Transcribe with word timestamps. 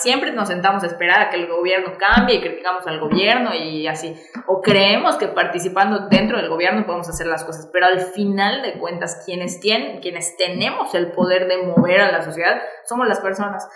Siempre 0.00 0.32
nos 0.32 0.48
sentamos 0.48 0.82
a 0.82 0.86
esperar 0.86 1.20
a 1.20 1.28
que 1.28 1.36
el 1.36 1.46
gobierno 1.46 1.92
cambie 1.98 2.36
y 2.36 2.40
criticamos 2.40 2.86
al 2.86 3.00
gobierno 3.00 3.54
y 3.54 3.86
así. 3.86 4.16
O 4.46 4.62
creemos 4.62 5.16
que 5.16 5.28
participando 5.28 6.08
dentro 6.08 6.38
del 6.38 6.48
gobierno 6.48 6.86
podemos 6.86 7.06
hacer 7.10 7.26
las 7.26 7.44
cosas. 7.44 7.68
Pero 7.70 7.84
al 7.84 8.00
final 8.00 8.62
de 8.62 8.78
cuentas, 8.78 9.22
quienes, 9.26 9.60
tienen, 9.60 10.00
quienes 10.00 10.38
tenemos 10.38 10.94
el 10.94 11.12
poder 11.12 11.48
de 11.48 11.58
mover 11.66 12.00
a 12.00 12.12
la 12.12 12.22
sociedad 12.22 12.62
somos 12.88 13.06
las 13.08 13.20
personas. 13.20 13.68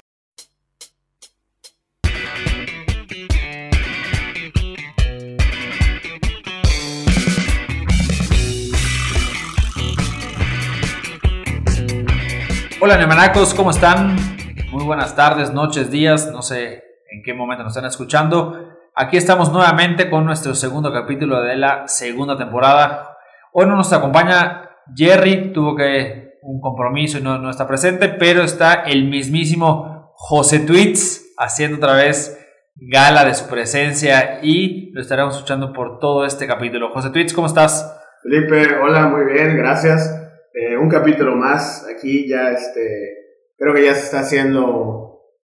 Hola 12.81 12.97
Nemanacos, 12.97 13.53
¿cómo 13.53 13.71
están? 13.71 14.34
Muy 14.75 14.83
buenas 14.83 15.15
tardes, 15.15 15.53
noches, 15.53 15.89
días, 15.93 16.33
no 16.33 16.43
sé 16.43 16.83
en 17.09 17.23
qué 17.23 17.33
momento 17.33 17.63
nos 17.63 17.77
están 17.77 17.89
escuchando. 17.89 18.77
Aquí 18.93 19.17
estamos 19.17 19.53
nuevamente 19.53 20.11
con 20.11 20.25
nuestro 20.25 20.53
segundo 20.53 20.93
capítulo 20.93 21.43
de 21.43 21.55
la 21.55 21.87
segunda 21.87 22.37
temporada. 22.37 23.17
Hoy 23.53 23.67
no 23.67 23.77
nos 23.77 23.93
acompaña 23.93 24.71
Jerry, 24.93 25.53
tuvo 25.53 25.77
que 25.77 26.41
un 26.43 26.61
compromiso 26.61 27.19
y 27.19 27.23
no, 27.23 27.39
no 27.39 27.51
está 27.51 27.69
presente, 27.69 28.09
pero 28.09 28.43
está 28.43 28.83
el 28.83 29.09
mismísimo 29.09 30.11
José 30.17 30.59
Tweets 30.59 31.35
haciendo 31.39 31.77
otra 31.77 31.95
vez 31.95 32.45
gala 32.75 33.25
de 33.25 33.35
su 33.35 33.49
presencia 33.49 34.41
y 34.43 34.91
lo 34.91 35.03
estaremos 35.03 35.37
escuchando 35.37 35.73
por 35.73 36.01
todo 36.01 36.27
este 36.27 36.49
capítulo. 36.49 36.91
José 36.91 37.11
Tweets, 37.11 37.33
¿cómo 37.33 37.47
estás? 37.47 37.97
Felipe, 38.25 38.75
hola, 38.83 39.07
muy 39.07 39.25
bien, 39.33 39.57
gracias. 39.57 40.21
Eh, 40.53 40.77
un 40.77 40.89
capítulo 40.89 41.37
más 41.37 41.87
aquí 41.89 42.29
ya 42.29 42.51
este 42.51 43.24
creo 43.57 43.75
que 43.75 43.85
ya 43.85 43.95
se 43.95 44.05
está 44.05 44.21
haciendo 44.21 45.05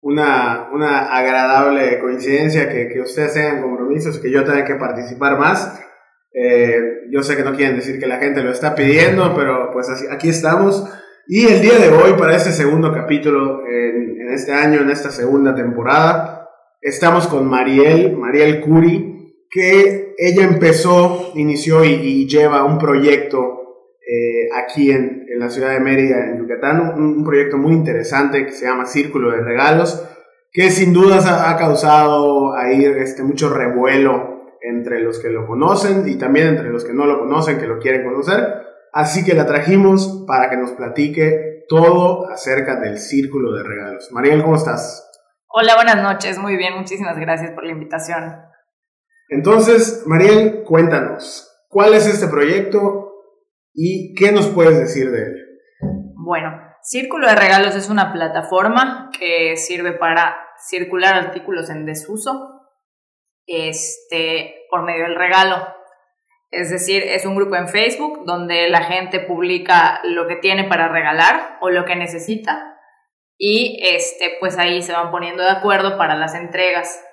una, 0.01 0.69
una 0.73 1.17
agradable 1.17 1.99
coincidencia 1.99 2.69
que, 2.69 2.89
que 2.89 3.01
ustedes 3.01 3.35
tengan 3.35 3.63
compromisos, 3.63 4.19
que 4.19 4.31
yo 4.31 4.45
tenga 4.45 4.65
que 4.65 4.77
participar 4.77 5.39
más. 5.39 5.81
Eh, 6.33 6.79
yo 7.11 7.23
sé 7.23 7.37
que 7.37 7.43
no 7.43 7.57
quieren 7.57 7.77
decir 7.77 7.99
que 7.99 8.07
la 8.07 8.19
gente 8.19 8.43
lo 8.43 8.51
está 8.51 8.75
pidiendo, 8.75 9.35
pero 9.35 9.71
pues 9.73 9.89
así, 9.89 10.07
aquí 10.11 10.29
estamos. 10.29 10.89
Y 11.27 11.47
el 11.47 11.61
día 11.61 11.79
de 11.79 11.89
hoy, 11.89 12.13
para 12.13 12.37
este 12.37 12.53
segundo 12.53 12.93
capítulo 12.93 13.67
en, 13.67 14.21
en 14.21 14.33
este 14.33 14.53
año, 14.53 14.81
en 14.81 14.91
esta 14.91 15.11
segunda 15.11 15.55
temporada, 15.55 16.51
estamos 16.81 17.27
con 17.27 17.49
Mariel, 17.49 18.17
Mariel 18.17 18.61
Curi, 18.61 19.47
que 19.51 20.15
ella 20.19 20.45
empezó, 20.45 21.33
inició 21.35 21.85
y, 21.85 21.95
y 21.95 22.29
lleva 22.29 22.65
un 22.65 22.79
proyecto 22.79 23.66
eh, 24.07 24.49
aquí 24.55 24.91
en, 24.91 25.27
en, 25.29 25.39
la 25.41 25.51
ciudad 25.51 25.71
de 25.71 25.81
Mérida, 25.81 26.27
en 26.27 26.39
Yucatán, 26.39 26.95
un, 26.97 27.19
un, 27.19 27.25
proyecto 27.25 27.59
muy 27.59 27.73
interesante 27.73 28.47
que 28.47 28.53
se 28.53 28.67
llama 28.67 28.87
Círculo 28.87 29.33
de 29.33 29.43
Regalos, 29.43 30.09
que 30.53 30.71
sin 30.71 30.93
dudas 30.93 31.27
ha, 31.27 31.51
ha 31.51 31.57
causado 31.57 32.55
ahí 32.55 32.85
este, 32.85 33.25
mucho 33.25 33.51
revuelo 33.53 34.37
entre 34.61 35.01
los 35.01 35.19
que 35.19 35.29
lo 35.29 35.47
conocen 35.47 36.09
y 36.09 36.17
también 36.17 36.49
entre 36.49 36.71
los 36.71 36.85
que 36.85 36.93
no 36.93 37.07
lo 37.07 37.19
conocen, 37.19 37.59
que 37.59 37.67
lo 37.67 37.79
quieren 37.79 38.05
conocer. 38.05 38.65
Así 38.93 39.25
que 39.25 39.35
la 39.35 39.45
trajimos 39.45 40.25
para 40.27 40.49
que 40.49 40.57
nos 40.57 40.71
platique 40.71 41.65
todo 41.69 42.31
acerca 42.31 42.81
del 42.81 42.99
Círculo 42.99 43.53
de 43.53 43.63
Regalos. 43.63 44.11
Mariel, 44.13 44.43
¿cómo 44.43 44.57
estás? 44.57 45.11
Hola, 45.49 45.75
buenas 45.75 46.03
noches. 46.03 46.39
Muy 46.39 46.57
bien, 46.57 46.75
muchísimas 46.75 47.19
gracias 47.19 47.51
por 47.51 47.65
la 47.65 47.73
invitación. 47.73 48.37
Entonces, 49.29 50.05
Mariel, 50.07 50.63
cuéntanos, 50.65 51.51
¿cuál 51.69 51.95
es 51.95 52.07
este 52.07 52.29
proyecto? 52.29 53.06
¿Y 53.77 54.15
qué 54.15 54.33
nos 54.33 54.49
puedes 54.49 54.79
decir 54.79 55.11
de 55.11 55.23
él? 55.23 55.35
Bueno, 56.15 56.51
Círculo 56.83 57.27
de 57.27 57.35
Regalos 57.35 57.75
es 57.75 57.91
una 57.91 58.13
plataforma 58.13 59.11
que 59.19 59.57
sirve 59.57 59.93
para 59.93 60.37
circular 60.57 61.15
artículos 61.15 61.69
en 61.69 61.85
desuso 61.85 62.63
este, 63.47 64.67
por 64.71 64.83
medio 64.83 65.05
del 65.05 65.17
regalo. 65.17 65.57
Es 66.51 66.71
decir, 66.71 67.03
es 67.03 67.27
un 67.27 67.35
grupo 67.37 67.57
en 67.57 67.69
Facebook 67.69 68.25
donde 68.25 68.71
la 68.71 68.85
gente 68.85 69.21
publica 69.21 70.01
lo 70.05 70.27
que 70.27 70.37
tiene 70.37 70.65
para 70.65 70.89
regalar 70.89 71.59
o 71.61 71.71
lo 71.71 71.85
que 71.85 71.97
necesita 71.97 72.77
y 73.39 73.81
este, 73.83 74.37
pues 74.41 74.57
ahí 74.57 74.81
se 74.83 74.93
van 74.93 75.11
poniendo 75.11 75.43
de 75.43 75.51
acuerdo 75.51 75.99
para 75.99 76.15
las 76.15 76.35
entregas. 76.35 77.05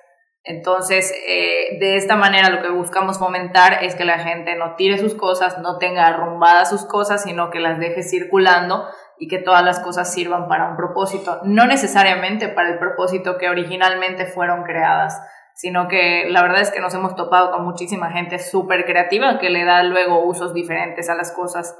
Entonces, 0.46 1.10
eh, 1.26 1.78
de 1.80 1.96
esta 1.96 2.16
manera 2.16 2.50
lo 2.50 2.60
que 2.60 2.68
buscamos 2.68 3.18
fomentar 3.18 3.82
es 3.82 3.94
que 3.94 4.04
la 4.04 4.18
gente 4.18 4.56
no 4.56 4.76
tire 4.76 4.98
sus 4.98 5.14
cosas, 5.14 5.58
no 5.58 5.78
tenga 5.78 6.06
arrumbadas 6.06 6.68
sus 6.68 6.84
cosas, 6.84 7.22
sino 7.22 7.50
que 7.50 7.60
las 7.60 7.78
deje 7.78 8.02
circulando 8.02 8.86
y 9.18 9.26
que 9.28 9.38
todas 9.38 9.64
las 9.64 9.80
cosas 9.80 10.12
sirvan 10.12 10.48
para 10.48 10.68
un 10.68 10.76
propósito, 10.76 11.40
no 11.44 11.66
necesariamente 11.66 12.48
para 12.48 12.68
el 12.70 12.78
propósito 12.78 13.38
que 13.38 13.48
originalmente 13.48 14.26
fueron 14.26 14.64
creadas, 14.64 15.18
sino 15.54 15.88
que 15.88 16.26
la 16.28 16.42
verdad 16.42 16.60
es 16.60 16.70
que 16.70 16.80
nos 16.80 16.92
hemos 16.92 17.14
topado 17.14 17.50
con 17.50 17.64
muchísima 17.64 18.10
gente 18.10 18.38
súper 18.38 18.84
creativa 18.84 19.38
que 19.38 19.48
le 19.48 19.64
da 19.64 19.82
luego 19.82 20.24
usos 20.24 20.52
diferentes 20.52 21.08
a 21.08 21.14
las 21.14 21.32
cosas. 21.32 21.78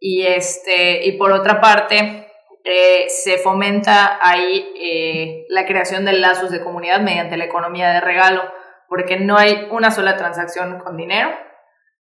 Y, 0.00 0.26
este, 0.26 1.06
y 1.06 1.16
por 1.16 1.32
otra 1.32 1.60
parte, 1.60 2.21
eh, 2.64 3.06
se 3.08 3.38
fomenta 3.38 4.18
ahí 4.20 4.72
eh, 4.76 5.46
la 5.48 5.66
creación 5.66 6.04
de 6.04 6.12
lazos 6.12 6.50
de 6.50 6.62
comunidad 6.62 7.00
mediante 7.00 7.36
la 7.36 7.44
economía 7.44 7.90
de 7.90 8.00
regalo, 8.00 8.42
porque 8.88 9.18
no 9.18 9.36
hay 9.36 9.68
una 9.70 9.90
sola 9.90 10.16
transacción 10.16 10.78
con 10.78 10.96
dinero. 10.96 11.30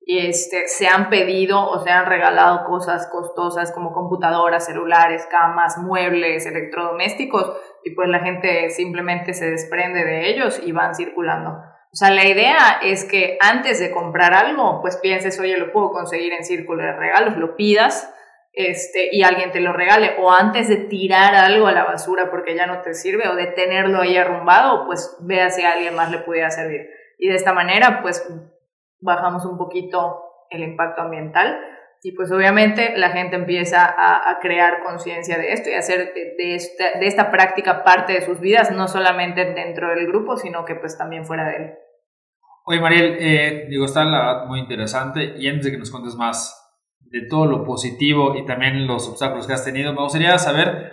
Y 0.00 0.26
este, 0.26 0.68
se 0.68 0.88
han 0.88 1.10
pedido 1.10 1.68
o 1.68 1.84
se 1.84 1.90
han 1.90 2.06
regalado 2.06 2.64
cosas 2.64 3.08
costosas 3.12 3.72
como 3.72 3.92
computadoras, 3.92 4.64
celulares, 4.64 5.28
camas, 5.30 5.76
muebles, 5.76 6.46
electrodomésticos, 6.46 7.52
y 7.84 7.94
pues 7.94 8.08
la 8.08 8.20
gente 8.20 8.70
simplemente 8.70 9.34
se 9.34 9.50
desprende 9.50 10.04
de 10.04 10.30
ellos 10.30 10.60
y 10.64 10.72
van 10.72 10.94
circulando. 10.94 11.50
O 11.92 11.96
sea, 11.96 12.10
la 12.10 12.26
idea 12.26 12.80
es 12.82 13.04
que 13.04 13.38
antes 13.40 13.80
de 13.80 13.90
comprar 13.90 14.32
algo, 14.34 14.80
pues 14.80 14.96
pienses, 14.96 15.38
oye, 15.40 15.56
lo 15.58 15.72
puedo 15.72 15.92
conseguir 15.92 16.32
en 16.32 16.44
círculo 16.44 16.82
de 16.82 16.92
regalos, 16.92 17.36
lo 17.36 17.54
pidas 17.54 18.12
este, 18.58 19.08
y 19.12 19.22
alguien 19.22 19.52
te 19.52 19.60
lo 19.60 19.72
regale, 19.72 20.16
o 20.18 20.32
antes 20.32 20.68
de 20.68 20.76
tirar 20.76 21.36
algo 21.36 21.68
a 21.68 21.72
la 21.72 21.84
basura 21.84 22.28
porque 22.28 22.56
ya 22.56 22.66
no 22.66 22.82
te 22.82 22.92
sirve, 22.92 23.28
o 23.28 23.36
de 23.36 23.46
tenerlo 23.46 24.00
ahí 24.00 24.16
arrumbado, 24.16 24.84
pues 24.84 25.16
vea 25.20 25.48
si 25.48 25.62
a 25.62 25.70
alguien 25.70 25.94
más 25.94 26.10
le 26.10 26.18
pudiera 26.18 26.50
servir. 26.50 26.90
Y 27.20 27.28
de 27.28 27.36
esta 27.36 27.52
manera, 27.52 28.02
pues 28.02 28.28
bajamos 29.00 29.44
un 29.44 29.56
poquito 29.58 30.24
el 30.50 30.64
impacto 30.64 31.02
ambiental 31.02 31.56
y 32.02 32.12
pues 32.12 32.32
obviamente 32.32 32.96
la 32.96 33.10
gente 33.10 33.36
empieza 33.36 33.84
a, 33.86 34.40
crear 34.40 34.82
conciencia 34.82 35.38
de 35.38 35.52
esto 35.52 35.70
y 35.70 35.74
hacer 35.74 36.12
de, 36.12 36.54
esta, 36.56 36.98
de 36.98 37.06
esta 37.06 37.30
práctica 37.30 37.84
parte 37.84 38.14
de 38.14 38.22
sus 38.22 38.40
vidas, 38.40 38.72
no 38.72 38.88
solamente 38.88 39.44
dentro 39.52 39.90
del 39.90 40.08
grupo, 40.08 40.36
sino 40.36 40.64
que 40.64 40.74
pues 40.74 40.98
también 40.98 41.24
fuera 41.24 41.48
de 41.48 41.56
él. 41.56 41.74
Oye, 42.64 42.80
Mariel, 42.80 43.16
eh, 43.20 43.66
digo, 43.68 43.84
está 43.84 44.04
la 44.04 44.18
verdad 44.18 44.46
muy 44.46 44.58
interesante 44.58 45.34
y 45.36 45.48
antes 45.48 45.66
de 45.66 45.70
que 45.70 45.78
nos 45.78 45.92
cuentes 45.92 46.16
más 46.16 46.67
de 47.10 47.22
todo 47.22 47.46
lo 47.46 47.64
positivo 47.64 48.36
y 48.36 48.44
también 48.44 48.86
los 48.86 49.08
obstáculos 49.08 49.46
que 49.46 49.52
has 49.54 49.64
tenido, 49.64 49.92
me 49.92 50.02
gustaría 50.02 50.38
saber 50.38 50.92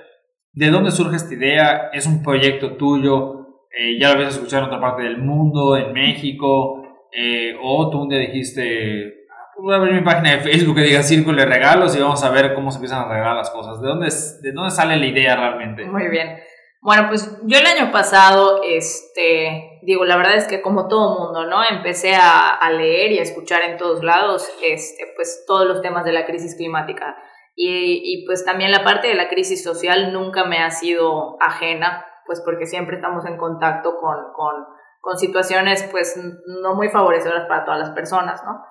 de 0.53 0.69
dónde 0.69 0.91
surge 0.91 1.17
esta 1.17 1.33
idea, 1.33 1.89
es 1.91 2.07
un 2.07 2.23
proyecto 2.23 2.77
tuyo, 2.77 3.45
eh, 3.77 3.99
ya 3.99 4.09
lo 4.09 4.15
habías 4.15 4.35
escuchado 4.35 4.63
en 4.63 4.67
otra 4.69 4.79
parte 4.79 5.03
del 5.03 5.17
mundo, 5.17 5.75
en 5.75 5.91
México, 5.91 6.83
eh, 7.11 7.55
o 7.61 7.89
tú 7.89 8.03
un 8.03 8.09
día 8.09 8.19
dijiste, 8.19 9.25
voy 9.57 9.73
a 9.73 9.77
abrir 9.77 9.93
mi 9.93 10.01
página 10.01 10.31
de 10.31 10.39
Facebook 10.39 10.75
que 10.75 10.81
diga 10.83 11.03
Círculo 11.03 11.37
de 11.37 11.45
Regalos 11.45 11.95
y 11.95 12.01
vamos 12.01 12.23
a 12.23 12.29
ver 12.29 12.53
cómo 12.53 12.71
se 12.71 12.77
empiezan 12.77 13.03
a 13.03 13.09
regalar 13.09 13.35
las 13.35 13.49
cosas. 13.49 13.81
¿De 13.81 13.87
dónde, 13.87 14.07
de 14.41 14.51
dónde 14.51 14.71
sale 14.71 14.97
la 14.97 15.05
idea 15.05 15.35
realmente? 15.35 15.85
Muy 15.85 16.07
bien. 16.09 16.37
Bueno, 16.85 17.07
pues 17.09 17.35
yo 17.45 17.57
el 17.57 17.65
año 17.65 17.91
pasado, 17.91 18.61
este, 18.63 19.79
digo, 19.81 20.05
la 20.05 20.17
verdad 20.17 20.35
es 20.35 20.47
que 20.47 20.61
como 20.61 20.87
todo 20.87 21.19
mundo, 21.19 21.47
¿no? 21.47 21.63
Empecé 21.63 22.15
a, 22.15 22.69
leer 22.69 23.11
y 23.11 23.17
a 23.17 23.23
escuchar 23.23 23.63
en 23.63 23.77
todos 23.77 24.03
lados, 24.03 24.47
este, 24.61 25.11
pues 25.15 25.45
todos 25.47 25.65
los 25.65 25.81
temas 25.81 26.05
de 26.05 26.11
la 26.11 26.27
crisis 26.27 26.55
climática. 26.55 27.17
Y, 27.55 28.01
y 28.03 28.25
pues 28.27 28.45
también 28.45 28.69
la 28.71 28.83
parte 28.83 29.07
de 29.07 29.15
la 29.15 29.29
crisis 29.29 29.63
social 29.63 30.13
nunca 30.13 30.43
me 30.45 30.59
ha 30.59 30.69
sido 30.69 31.37
ajena, 31.41 32.05
pues 32.27 32.41
porque 32.45 32.67
siempre 32.67 32.97
estamos 32.97 33.25
en 33.25 33.37
contacto 33.37 33.97
con, 33.97 34.17
con 34.35 34.75
con 35.05 35.19
situaciones 35.19 35.87
pues 35.91 36.19
no 36.47 36.73
muy 36.73 36.89
favorecedoras 36.89 37.45
para 37.47 37.63
todas 37.63 37.79
las 37.79 37.91
personas, 37.91 38.43
¿no? 38.43 38.65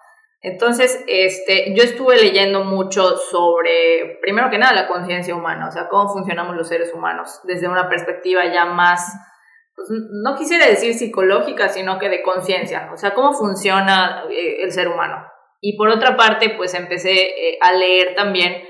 Entonces, 0.44 1.02
este, 1.08 1.74
yo 1.74 1.82
estuve 1.82 2.16
leyendo 2.16 2.64
mucho 2.64 3.16
sobre, 3.16 4.18
primero 4.20 4.50
que 4.50 4.58
nada, 4.58 4.74
la 4.74 4.86
conciencia 4.86 5.34
humana, 5.34 5.68
o 5.68 5.72
sea, 5.72 5.88
cómo 5.88 6.12
funcionamos 6.12 6.54
los 6.54 6.68
seres 6.68 6.92
humanos 6.92 7.40
desde 7.44 7.66
una 7.66 7.88
perspectiva 7.88 8.44
ya 8.52 8.66
más, 8.66 9.12
pues, 9.74 9.88
no 9.90 10.36
quisiera 10.36 10.66
decir 10.66 10.94
psicológica, 10.94 11.68
sino 11.68 11.98
que 11.98 12.08
de 12.08 12.22
conciencia, 12.22 12.90
o 12.92 12.96
sea, 12.96 13.14
cómo 13.14 13.32
funciona 13.32 14.24
eh, 14.30 14.62
el 14.62 14.72
ser 14.72 14.88
humano. 14.88 15.26
Y 15.60 15.76
por 15.78 15.88
otra 15.88 16.16
parte, 16.16 16.50
pues 16.50 16.74
empecé 16.74 17.12
eh, 17.12 17.58
a 17.60 17.72
leer 17.72 18.14
también 18.14 18.62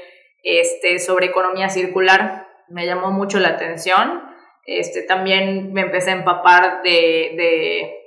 este, 0.43 1.01
sobre 1.01 1.27
economía 1.27 1.69
circular, 1.69 2.47
me 2.69 2.87
llamó 2.87 3.11
mucho 3.11 3.41
la 3.41 3.49
atención 3.49 4.23
este, 4.67 5.03
también 5.03 5.73
me 5.73 5.83
empecé 5.83 6.11
a 6.11 6.15
empapar 6.15 6.83
de, 6.83 6.91
de 7.37 8.01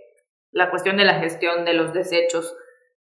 la 0.51 0.69
cuestión 0.69 0.97
de 0.97 1.05
la 1.05 1.19
gestión 1.19 1.65
de 1.65 1.73
los 1.73 1.93
desechos. 1.93 2.55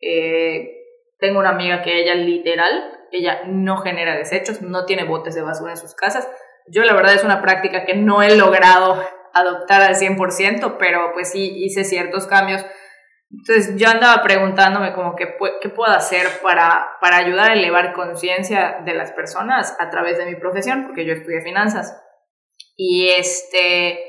Eh, 0.07 0.83
tengo 1.17 1.39
una 1.39 1.49
amiga 1.49 1.81
que 1.81 2.01
ella 2.01 2.13
literal, 2.13 2.69
ella 3.11 3.41
no 3.47 3.77
genera 3.77 4.15
desechos, 4.15 4.61
no 4.61 4.85
tiene 4.85 5.03
botes 5.03 5.33
de 5.33 5.41
basura 5.41 5.71
en 5.71 5.77
sus 5.77 5.95
casas. 5.95 6.29
Yo 6.67 6.83
la 6.83 6.93
verdad 6.93 7.15
es 7.15 7.23
una 7.23 7.41
práctica 7.41 7.85
que 7.85 7.95
no 7.95 8.21
he 8.21 8.35
logrado 8.35 9.01
adoptar 9.33 9.81
al 9.81 9.95
100%, 9.95 10.77
pero 10.77 11.11
pues 11.13 11.31
sí 11.31 11.51
hice 11.55 11.83
ciertos 11.83 12.27
cambios. 12.27 12.63
Entonces 13.31 13.75
yo 13.77 13.89
andaba 13.89 14.21
preguntándome 14.21 14.93
como 14.93 15.15
que, 15.15 15.35
qué 15.61 15.69
puedo 15.69 15.91
hacer 15.91 16.27
para, 16.43 16.97
para 17.01 17.17
ayudar 17.17 17.51
a 17.51 17.53
elevar 17.53 17.93
conciencia 17.93 18.81
de 18.85 18.93
las 18.93 19.11
personas 19.11 19.75
a 19.79 19.89
través 19.89 20.17
de 20.17 20.25
mi 20.25 20.35
profesión, 20.35 20.85
porque 20.85 21.05
yo 21.05 21.13
estudié 21.13 21.41
finanzas. 21.41 21.99
Y 22.77 23.09
este, 23.09 23.99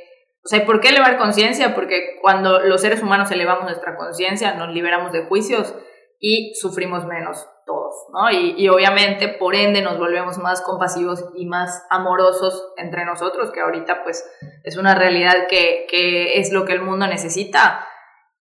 o 0.44 0.48
sea, 0.48 0.64
¿por 0.66 0.80
qué 0.80 0.90
elevar 0.90 1.16
conciencia? 1.16 1.74
Porque 1.74 2.18
cuando 2.20 2.60
los 2.60 2.80
seres 2.80 3.02
humanos 3.02 3.30
elevamos 3.30 3.64
nuestra 3.64 3.96
conciencia, 3.96 4.54
nos 4.54 4.72
liberamos 4.72 5.12
de 5.12 5.24
juicios 5.24 5.74
y 6.18 6.54
sufrimos 6.54 7.06
menos 7.06 7.46
todos, 7.66 7.94
¿no? 8.12 8.30
Y, 8.30 8.54
y, 8.56 8.68
obviamente, 8.68 9.28
por 9.28 9.54
ende, 9.54 9.82
nos 9.82 9.98
volvemos 9.98 10.38
más 10.38 10.62
compasivos 10.62 11.24
y 11.34 11.46
más 11.46 11.84
amorosos 11.90 12.72
entre 12.76 13.04
nosotros, 13.04 13.50
que 13.52 13.60
ahorita 13.60 14.04
pues 14.04 14.24
es 14.62 14.76
una 14.76 14.94
realidad 14.94 15.46
que, 15.48 15.86
que 15.90 16.38
es 16.38 16.52
lo 16.52 16.64
que 16.64 16.72
el 16.72 16.82
mundo 16.82 17.06
necesita. 17.06 17.86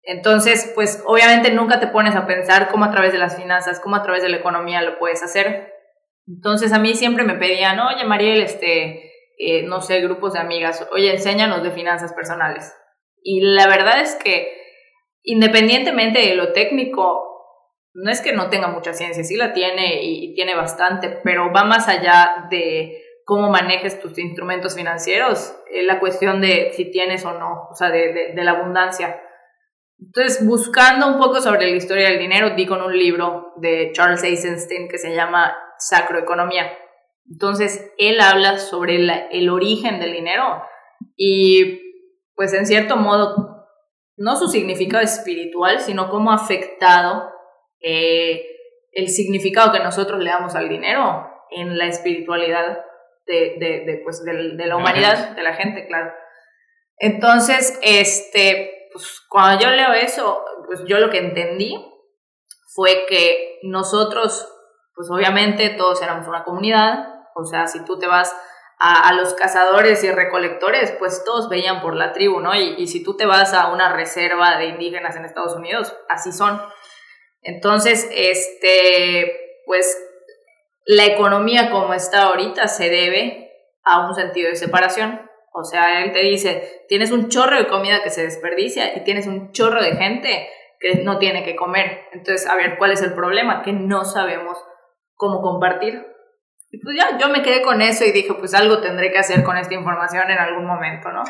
Entonces, 0.01 0.71
pues 0.75 1.01
obviamente 1.05 1.51
nunca 1.51 1.79
te 1.79 1.87
pones 1.87 2.15
a 2.15 2.27
pensar 2.27 2.69
cómo 2.69 2.85
a 2.85 2.91
través 2.91 3.13
de 3.13 3.19
las 3.19 3.37
finanzas, 3.37 3.79
cómo 3.79 3.95
a 3.95 4.03
través 4.03 4.21
de 4.21 4.29
la 4.29 4.37
economía 4.37 4.81
lo 4.81 4.99
puedes 4.99 5.23
hacer. 5.23 5.71
Entonces 6.27 6.73
a 6.73 6.79
mí 6.79 6.93
siempre 6.93 7.23
me 7.23 7.35
pedían, 7.35 7.79
oye 7.79 8.03
Mariel, 8.03 8.41
este, 8.41 9.11
eh, 9.37 9.63
no 9.63 9.81
sé, 9.81 10.01
grupos 10.01 10.33
de 10.33 10.39
amigas, 10.39 10.87
oye, 10.91 11.11
enséñanos 11.11 11.63
de 11.63 11.71
finanzas 11.71 12.13
personales. 12.13 12.75
Y 13.21 13.41
la 13.41 13.67
verdad 13.67 14.01
es 14.01 14.15
que 14.15 14.61
independientemente 15.23 16.19
de 16.19 16.35
lo 16.35 16.51
técnico, 16.51 17.32
no 17.93 18.11
es 18.11 18.21
que 18.21 18.33
no 18.33 18.49
tenga 18.49 18.67
mucha 18.67 18.93
ciencia, 18.93 19.23
sí 19.23 19.35
la 19.35 19.53
tiene 19.53 20.03
y, 20.03 20.33
tiene 20.33 20.55
bastante, 20.55 21.19
pero 21.23 21.51
va 21.53 21.63
más 21.63 21.87
allá 21.87 22.47
de 22.49 22.99
cómo 23.25 23.49
manejes 23.49 24.01
tus 24.01 24.17
instrumentos 24.17 24.75
financieros, 24.75 25.55
eh, 25.71 25.83
la 25.83 25.99
cuestión 25.99 26.41
de 26.41 26.71
si 26.73 26.91
tienes 26.91 27.23
o 27.25 27.37
no, 27.37 27.67
o 27.69 27.75
sea, 27.75 27.89
de, 27.89 28.33
de, 28.35 28.43
la 28.43 28.51
abundancia. 28.51 29.21
Entonces, 29.99 30.45
buscando 30.45 31.07
un 31.07 31.17
poco 31.19 31.39
sobre 31.39 31.69
la 31.69 31.75
historia 31.75 32.09
del 32.09 32.19
dinero, 32.19 32.55
di 32.55 32.65
con 32.65 32.81
un 32.81 32.97
libro 32.97 33.53
de 33.57 33.91
Charles 33.93 34.23
Eisenstein 34.23 34.89
que 34.89 34.97
se 34.97 35.15
llama 35.15 35.55
Sacroeconomía. 35.77 36.77
Entonces, 37.31 37.93
él 37.97 38.19
habla 38.19 38.57
sobre 38.57 38.95
el 39.31 39.49
origen 39.49 39.99
del 39.99 40.11
dinero 40.11 40.63
y, 41.15 41.79
pues, 42.35 42.53
en 42.53 42.65
cierto 42.65 42.97
modo, 42.97 43.67
no 44.17 44.35
su 44.35 44.47
significado 44.47 45.03
espiritual, 45.03 45.79
sino 45.79 46.09
cómo 46.09 46.31
ha 46.31 46.35
afectado 46.35 47.32
eh, 47.83 48.45
el 48.91 49.09
significado 49.09 49.71
que 49.71 49.79
nosotros 49.79 50.19
le 50.19 50.29
damos 50.29 50.55
al 50.55 50.69
dinero 50.69 51.29
en 51.51 51.77
la 51.77 51.85
espiritualidad 51.85 52.83
de, 53.25 53.83
de, 53.85 54.01
pues, 54.03 54.23
de, 54.23 54.55
de 54.55 54.65
la 54.65 54.77
humanidad, 54.77 55.35
de 55.35 55.43
la 55.43 55.53
gente, 55.53 55.87
claro. 55.87 56.13
Entonces, 56.97 57.79
este, 57.81 58.89
pues, 58.91 59.21
cuando 59.29 59.63
yo 59.63 59.71
leo 59.71 59.93
eso, 59.93 60.43
pues 60.65 60.83
yo 60.85 60.99
lo 60.99 61.09
que 61.09 61.19
entendí 61.19 61.75
fue 62.73 63.05
que 63.07 63.59
nosotros, 63.63 64.47
pues 64.95 65.09
obviamente 65.11 65.69
todos 65.69 66.01
éramos 66.01 66.27
una 66.27 66.43
comunidad, 66.43 67.07
o 67.35 67.45
sea, 67.45 67.67
si 67.67 67.83
tú 67.85 67.99
te 67.99 68.07
vas 68.07 68.35
a, 68.79 69.09
a, 69.09 69.13
los 69.13 69.33
cazadores 69.33 70.03
y 70.03 70.11
recolectores, 70.11 70.91
pues 70.91 71.23
todos 71.23 71.49
veían 71.49 71.81
por 71.81 71.95
la 71.95 72.11
tribu, 72.13 72.39
¿no? 72.39 72.55
Y, 72.55 72.75
y, 72.77 72.87
si 72.87 73.03
tú 73.03 73.15
te 73.15 73.25
vas 73.25 73.53
a 73.53 73.67
una 73.71 73.93
reserva 73.93 74.57
de 74.57 74.65
indígenas 74.65 75.15
en 75.15 75.25
Estados 75.25 75.55
Unidos, 75.55 75.95
así 76.09 76.31
son. 76.31 76.61
Entonces, 77.43 78.09
este, 78.13 79.61
pues 79.65 79.97
la 80.85 81.05
economía 81.05 81.71
como 81.71 81.93
está 81.93 82.23
ahorita 82.23 82.67
se 82.67 82.89
debe 82.89 83.51
a 83.83 84.07
un 84.07 84.15
sentido 84.15 84.49
de 84.49 84.55
separación. 84.55 85.29
O 85.53 85.63
sea, 85.63 86.03
él 86.03 86.13
te 86.13 86.19
dice, 86.19 86.83
tienes 86.87 87.11
un 87.11 87.29
chorro 87.29 87.57
de 87.57 87.67
comida 87.67 88.01
que 88.03 88.09
se 88.09 88.23
desperdicia 88.23 88.97
y 88.97 89.03
tienes 89.03 89.27
un 89.27 89.51
chorro 89.51 89.81
de 89.83 89.95
gente 89.95 90.49
que 90.79 90.95
no 91.03 91.19
tiene 91.19 91.43
que 91.43 91.55
comer. 91.55 92.05
Entonces, 92.11 92.47
a 92.47 92.55
ver, 92.55 92.77
¿cuál 92.77 92.91
es 92.91 93.01
el 93.01 93.13
problema? 93.13 93.61
Que 93.61 93.71
no 93.71 94.03
sabemos 94.03 94.57
cómo 95.15 95.41
compartir. 95.41 96.05
Y 96.71 96.79
pues 96.79 96.97
ya, 96.97 97.17
yo 97.19 97.29
me 97.29 97.43
quedé 97.43 97.61
con 97.61 97.81
eso 97.81 98.03
y 98.03 98.11
dije, 98.11 98.33
pues 98.33 98.53
algo 98.55 98.81
tendré 98.81 99.11
que 99.11 99.19
hacer 99.19 99.43
con 99.43 99.57
esta 99.57 99.75
información 99.75 100.31
en 100.31 100.39
algún 100.39 100.65
momento, 100.65 101.11
¿no? 101.11 101.23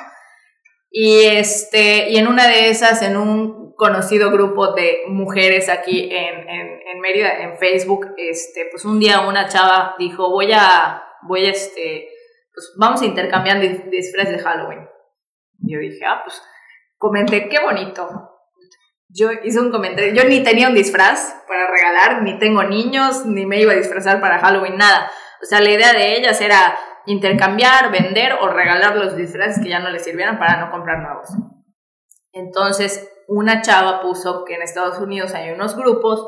Y, 0.90 1.26
este, 1.26 2.10
y 2.10 2.18
en 2.18 2.28
una 2.28 2.48
de 2.48 2.70
esas, 2.70 3.02
en 3.02 3.18
un 3.18 3.63
conocido 3.76 4.32
grupo 4.32 4.74
de 4.74 5.04
mujeres 5.08 5.70
aquí 5.70 6.10
en, 6.12 6.48
en, 6.48 6.80
en 6.86 7.00
Mérida, 7.00 7.40
en 7.40 7.58
Facebook, 7.58 8.14
este, 8.18 8.68
pues 8.72 8.86
un 8.86 9.00
día 9.00 9.22
una 9.22 9.48
chava 9.48 9.96
dijo, 9.98 10.30
voy 10.30 10.52
a, 10.54 11.04
voy 11.24 11.46
a, 11.46 11.50
este, 11.52 12.10
pues 12.54 12.74
vamos 12.78 13.02
a 13.02 13.06
intercambiar 13.06 13.60
disfraces 13.60 14.38
de 14.38 14.40
Halloween. 14.40 14.88
Yo 15.60 15.80
dije, 15.80 16.06
ah, 16.06 16.22
pues 16.24 16.42
comenté, 16.98 17.50
qué 17.50 17.60
bonito. 17.60 18.30
Yo 19.10 19.30
hice 19.32 19.60
un 19.60 19.72
comentario, 19.72 20.14
yo 20.14 20.28
ni 20.28 20.42
tenía 20.44 20.70
un 20.70 20.74
disfraz 20.74 21.36
para 21.48 21.68
regalar, 21.68 22.24
ni 22.24 22.40
tengo 22.40 22.64
niños, 22.64 23.26
ni 23.26 23.46
me 23.46 23.62
iba 23.62 23.74
a 23.74 23.76
disfrazar 23.76 24.20
para 24.20 24.40
Halloween, 24.40 24.78
nada. 24.78 25.12
O 25.42 25.46
sea, 25.46 25.62
la 25.62 25.70
idea 25.70 25.94
de 25.94 26.18
ellas 26.18 26.42
era 26.42 26.78
intercambiar, 27.06 27.92
vender 27.92 28.34
o 28.42 28.48
regalar 28.48 28.96
los 28.96 29.16
disfraces 29.16 29.62
que 29.62 29.70
ya 29.70 29.80
no 29.80 29.90
les 29.90 30.04
sirvieran 30.04 30.40
para 30.40 30.58
no 30.60 30.72
comprar 30.72 31.00
nuevos. 31.00 31.30
Entonces, 32.32 33.13
una 33.28 33.62
chava 33.62 34.02
puso 34.02 34.46
que 34.46 34.56
en 34.56 34.62
Estados 34.62 35.00
Unidos 35.00 35.34
hay 35.34 35.52
unos 35.52 35.76
grupos 35.76 36.28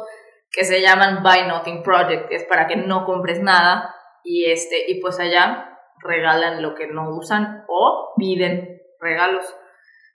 que 0.52 0.64
se 0.64 0.82
llaman 0.82 1.24
Buy 1.24 1.48
Nothing 1.48 1.84
Project, 1.84 2.30
que 2.30 2.36
es 2.36 2.46
para 2.46 2.68
que 2.68 2.76
no 2.76 3.06
compres 3.06 3.42
nada 3.42 3.94
y 4.24 4.50
este 4.50 4.90
y 4.90 5.02
pues 5.02 5.20
allá 5.20 5.80
regalan 6.00 6.62
lo 6.62 6.76
que 6.76 6.88
no 6.88 7.10
usan 7.16 7.66
o 7.68 8.14
piden 8.18 8.82
regalos. 9.00 9.46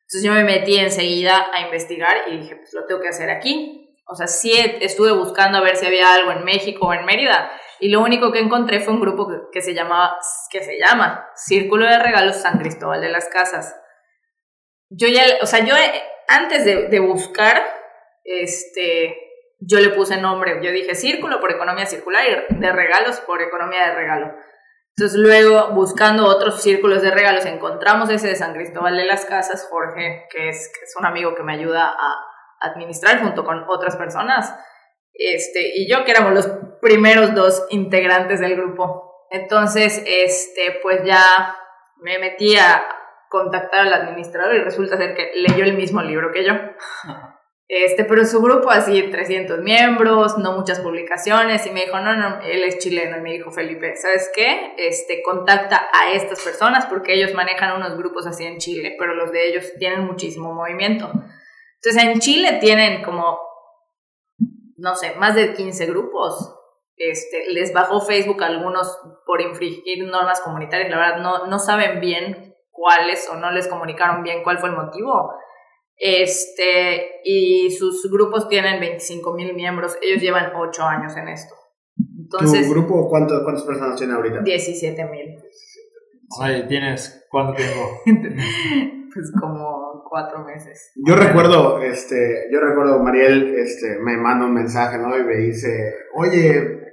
Entonces 0.03 0.23
yo 0.23 0.33
me 0.33 0.45
metí 0.45 0.77
enseguida 0.77 1.47
a 1.53 1.61
investigar 1.63 2.29
y 2.29 2.39
dije, 2.39 2.57
pues 2.57 2.73
lo 2.75 2.87
tengo 2.87 3.01
que 3.01 3.09
hacer 3.09 3.31
aquí. 3.31 3.97
O 4.07 4.15
sea, 4.15 4.27
sí 4.27 4.53
estuve 4.81 5.13
buscando 5.13 5.59
a 5.59 5.61
ver 5.61 5.77
si 5.77 5.87
había 5.87 6.13
algo 6.15 6.33
en 6.33 6.45
México 6.45 6.89
o 6.89 6.93
en 6.93 7.05
Mérida 7.05 7.51
y 7.81 7.89
lo 7.89 8.01
único 8.01 8.31
que 8.31 8.41
encontré 8.41 8.81
fue 8.81 8.93
un 8.93 9.01
grupo 9.01 9.27
que, 9.51 9.63
se, 9.63 9.73
llamaba, 9.73 10.19
que 10.51 10.63
se 10.63 10.79
llama 10.79 11.29
Círculo 11.35 11.87
de 11.87 11.99
Regalos 11.99 12.37
San 12.37 12.59
Cristóbal 12.59 13.01
de 13.01 13.09
las 13.09 13.29
Casas. 13.29 13.75
Yo 14.91 15.09
ya, 15.09 15.23
o 15.41 15.47
sea, 15.47 15.65
yo 15.65 15.75
antes 16.31 16.65
de, 16.65 17.01
buscar, 17.01 17.63
este, 18.25 19.17
yo 19.61 19.81
le 19.81 19.91
puse 19.91 20.17
nombre, 20.17 20.61
yo 20.63 20.71
dije 20.71 20.95
Círculo 20.95 21.41
por 21.41 21.53
Economía 21.53 21.87
Circular 21.87 22.25
y 22.49 22.55
de 22.55 22.73
Regalos 22.73 23.21
por 23.21 23.43
Economía 23.43 23.89
de 23.89 23.95
Regalo. 23.95 24.35
Entonces 24.97 25.19
luego, 25.19 25.71
buscando 25.73 26.27
otros 26.27 26.63
círculos 26.63 27.01
de 27.03 27.11
regalos, 27.11 27.47
encontramos 27.47 28.11
ese 28.11 28.29
de 28.29 28.37
San 28.37 28.55
Cristóbal 28.55 28.97
de 28.97 29.05
las 29.05 29.25
Casas, 29.25 29.67
Jorge, 29.71 30.27
que 30.31 30.49
es, 30.49 30.71
es 30.83 30.97
un 30.99 31.07
amigo 31.07 31.35
que 31.35 31.43
me 31.43 31.55
ayuda 31.55 31.87
a 31.87 32.15
administrar 32.61 33.21
junto 33.21 33.45
con 33.45 33.65
otras 33.69 33.97
personas 33.97 34.55
este, 35.15 35.73
y 35.75 35.87
yo 35.87 36.05
que 36.05 36.13
éramos 36.13 36.33
los 36.33 36.49
primeros 36.81 37.35
dos 37.35 37.67
integrantes 37.71 38.41
del 38.41 38.57
grupo. 38.57 39.27
Entonces, 39.31 40.03
este, 40.07 40.81
pues 40.83 41.03
ya 41.05 41.57
me 41.99 42.19
metí 42.19 42.57
a 42.57 42.83
contactar 43.31 43.87
al 43.87 43.95
administrador 43.95 44.55
y 44.55 44.59
resulta 44.59 44.99
ser 44.99 45.15
que 45.15 45.31
leyó 45.35 45.65
el 45.65 45.77
mismo 45.77 46.03
libro 46.03 46.33
que 46.33 46.45
yo. 46.45 46.53
Este, 47.73 48.05
pero 48.05 48.25
su 48.25 48.43
grupo 48.43 48.69
así 48.69 49.01
300 49.01 49.61
miembros, 49.61 50.37
no 50.39 50.59
muchas 50.59 50.81
publicaciones 50.81 51.65
y 51.67 51.71
me 51.71 51.83
dijo, 51.83 52.01
no, 52.01 52.17
no, 52.17 52.41
él 52.43 52.65
es 52.65 52.79
chileno 52.79 53.19
y 53.19 53.21
me 53.21 53.33
dijo 53.33 53.53
Felipe, 53.53 53.95
¿sabes 53.95 54.29
qué? 54.35 54.75
Este, 54.77 55.23
contacta 55.23 55.89
a 55.93 56.13
estas 56.13 56.43
personas 56.43 56.87
porque 56.87 57.15
ellos 57.15 57.33
manejan 57.33 57.77
unos 57.77 57.97
grupos 57.97 58.27
así 58.27 58.45
en 58.45 58.59
Chile, 58.59 58.97
pero 58.99 59.15
los 59.15 59.31
de 59.31 59.47
ellos 59.47 59.73
tienen 59.79 60.05
muchísimo 60.05 60.53
movimiento. 60.53 61.13
Entonces 61.77 62.03
en 62.03 62.19
Chile 62.19 62.59
tienen 62.61 63.05
como 63.05 63.39
no 64.81 64.95
sé, 64.97 65.15
más 65.17 65.35
de 65.35 65.53
15 65.55 65.87
grupos. 65.87 66.57
Este, 66.97 67.51
les 67.53 67.73
bajó 67.73 68.01
Facebook 68.01 68.43
a 68.43 68.47
algunos 68.47 68.99
por 69.25 69.41
infringir 69.41 70.05
normas 70.05 70.41
comunitarias, 70.41 70.91
la 70.91 70.99
verdad 70.99 71.23
no, 71.23 71.47
no 71.47 71.59
saben 71.59 72.01
bien 72.01 72.50
cuáles 72.81 73.29
o 73.31 73.37
no 73.37 73.51
les 73.51 73.69
comunicaron 73.69 74.23
bien 74.23 74.43
cuál 74.43 74.59
fue 74.59 74.71
el 74.71 74.77
motivo. 74.77 75.35
Este, 75.97 77.21
y 77.25 77.71
sus 77.71 78.11
grupos 78.11 78.49
tienen 78.49 78.81
25 78.81 79.35
mil 79.35 79.55
miembros, 79.55 79.99
ellos 80.01 80.23
llevan 80.23 80.53
8 80.57 80.83
años 80.83 81.15
en 81.17 81.29
esto. 81.29 81.55
Entonces, 82.19 82.67
¿Tu 82.67 82.73
grupo 82.73 83.07
cuánto, 83.11 83.43
cuántas 83.45 83.65
personas 83.65 83.97
tiene 83.97 84.15
ahorita? 84.15 84.41
17 84.41 85.05
mil. 85.11 85.37
Ay, 86.41 86.67
¿tienes 86.69 87.27
cuánto 87.29 87.55
tiempo? 87.55 88.01
pues 89.13 89.31
como 89.39 90.03
cuatro 90.09 90.43
meses. 90.45 90.93
Yo 91.05 91.17
recuerdo, 91.17 91.83
este, 91.83 92.47
yo 92.51 92.61
recuerdo, 92.61 93.03
Mariel, 93.03 93.57
este, 93.59 93.99
me 93.99 94.17
manda 94.17 94.47
un 94.47 94.55
mensaje, 94.55 94.97
¿no? 94.97 95.19
Y 95.19 95.25
me 95.25 95.37
dice, 95.37 95.93
oye, 96.15 96.90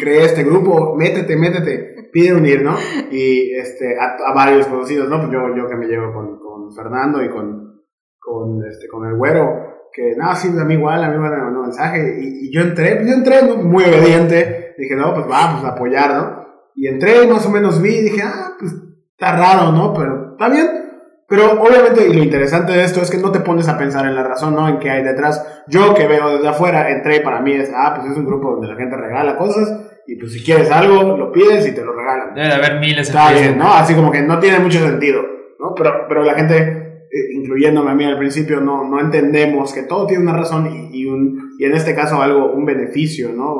creé 0.00 0.24
este 0.24 0.44
grupo, 0.44 0.94
métete, 0.96 1.36
métete, 1.36 2.10
pide 2.12 2.34
unir, 2.34 2.62
¿no? 2.62 2.76
Y 3.10 3.52
este, 3.54 3.96
a, 3.98 4.32
varios 4.32 4.66
conocidos, 4.66 5.08
¿no? 5.08 5.18
Pues 5.18 5.32
yo, 5.32 5.54
yo 5.56 5.68
que 5.68 5.76
me 5.76 5.86
llevo 5.86 6.12
con, 6.12 6.38
con 6.38 6.74
Fernando 6.74 7.22
y 7.22 7.28
con, 7.28 7.82
con, 8.18 8.64
este, 8.66 8.88
con 8.88 9.06
el 9.06 9.16
güero, 9.16 9.88
que 9.92 10.14
no, 10.16 10.34
sí, 10.36 10.48
a 10.48 10.64
mí 10.64 10.74
igual, 10.74 11.02
a 11.02 11.10
mí 11.10 11.18
me 11.18 11.30
mandó 11.30 11.62
mensaje, 11.62 12.18
y, 12.20 12.52
yo 12.52 12.62
entré, 12.62 12.96
pues 12.96 13.08
yo 13.08 13.14
entré 13.14 13.42
muy 13.42 13.84
obediente, 13.84 14.74
dije, 14.78 14.96
no, 14.96 15.14
pues 15.14 15.26
vamos 15.26 15.64
a 15.64 15.68
apoyar, 15.68 16.14
¿no? 16.14 16.46
Y 16.74 16.88
entré, 16.88 17.26
más 17.26 17.46
o 17.46 17.50
menos 17.50 17.80
vi, 17.80 18.02
dije, 18.02 18.22
ah, 18.22 18.54
pues 18.58 18.72
está 19.12 19.36
raro, 19.36 19.72
¿no? 19.72 19.94
Pero 19.94 20.32
está 20.32 20.48
bien 20.48 20.85
Pero 21.28 21.60
obviamente, 21.60 22.06
y 22.06 22.12
lo 22.12 22.22
interesante 22.22 22.72
de 22.72 22.84
esto 22.84 23.00
es 23.00 23.10
que 23.10 23.18
no 23.18 23.32
te 23.32 23.40
pones 23.40 23.68
a 23.68 23.76
pensar 23.76 24.06
en 24.06 24.14
la 24.14 24.22
razón, 24.22 24.54
¿no? 24.54 24.68
En 24.68 24.78
qué 24.78 24.90
hay 24.90 25.02
detrás. 25.02 25.64
Yo 25.66 25.92
que 25.92 26.06
veo 26.06 26.36
desde 26.36 26.48
afuera, 26.48 26.90
entré 26.90 27.20
para 27.20 27.40
mí 27.40 27.52
es, 27.52 27.70
ah, 27.74 27.94
pues 27.96 28.12
es 28.12 28.16
un 28.16 28.26
grupo 28.26 28.52
donde 28.52 28.68
la 28.68 28.76
gente 28.76 28.96
regala 28.96 29.36
cosas 29.36 29.86
y 30.06 30.16
pues 30.16 30.32
si 30.32 30.44
quieres 30.44 30.70
algo, 30.70 31.16
lo 31.16 31.32
pides 31.32 31.66
y 31.66 31.74
te 31.74 31.84
lo 31.84 31.92
regalan. 31.92 32.34
Debe 32.34 32.46
de 32.46 32.54
haber 32.54 32.78
miles 32.78 33.08
Está 33.08 33.32
bien, 33.32 33.58
¿no? 33.58 33.72
Así 33.72 33.94
como 33.94 34.12
que 34.12 34.22
no 34.22 34.38
tiene 34.38 34.60
mucho 34.60 34.78
sentido, 34.78 35.22
¿no? 35.58 35.74
Pero, 35.74 36.06
pero 36.08 36.22
la 36.22 36.34
gente, 36.34 37.06
eh, 37.10 37.32
incluyéndome 37.34 37.90
a 37.90 37.94
mí 37.94 38.04
al 38.04 38.18
principio, 38.18 38.60
no, 38.60 38.84
no 38.84 39.00
entendemos 39.00 39.74
que 39.74 39.82
todo 39.82 40.06
tiene 40.06 40.22
una 40.22 40.36
razón 40.36 40.68
y, 40.70 41.00
y, 41.00 41.06
un, 41.06 41.56
y 41.58 41.64
en 41.64 41.74
este 41.74 41.96
caso 41.96 42.22
algo, 42.22 42.52
un 42.52 42.64
beneficio, 42.64 43.30
¿no? 43.32 43.56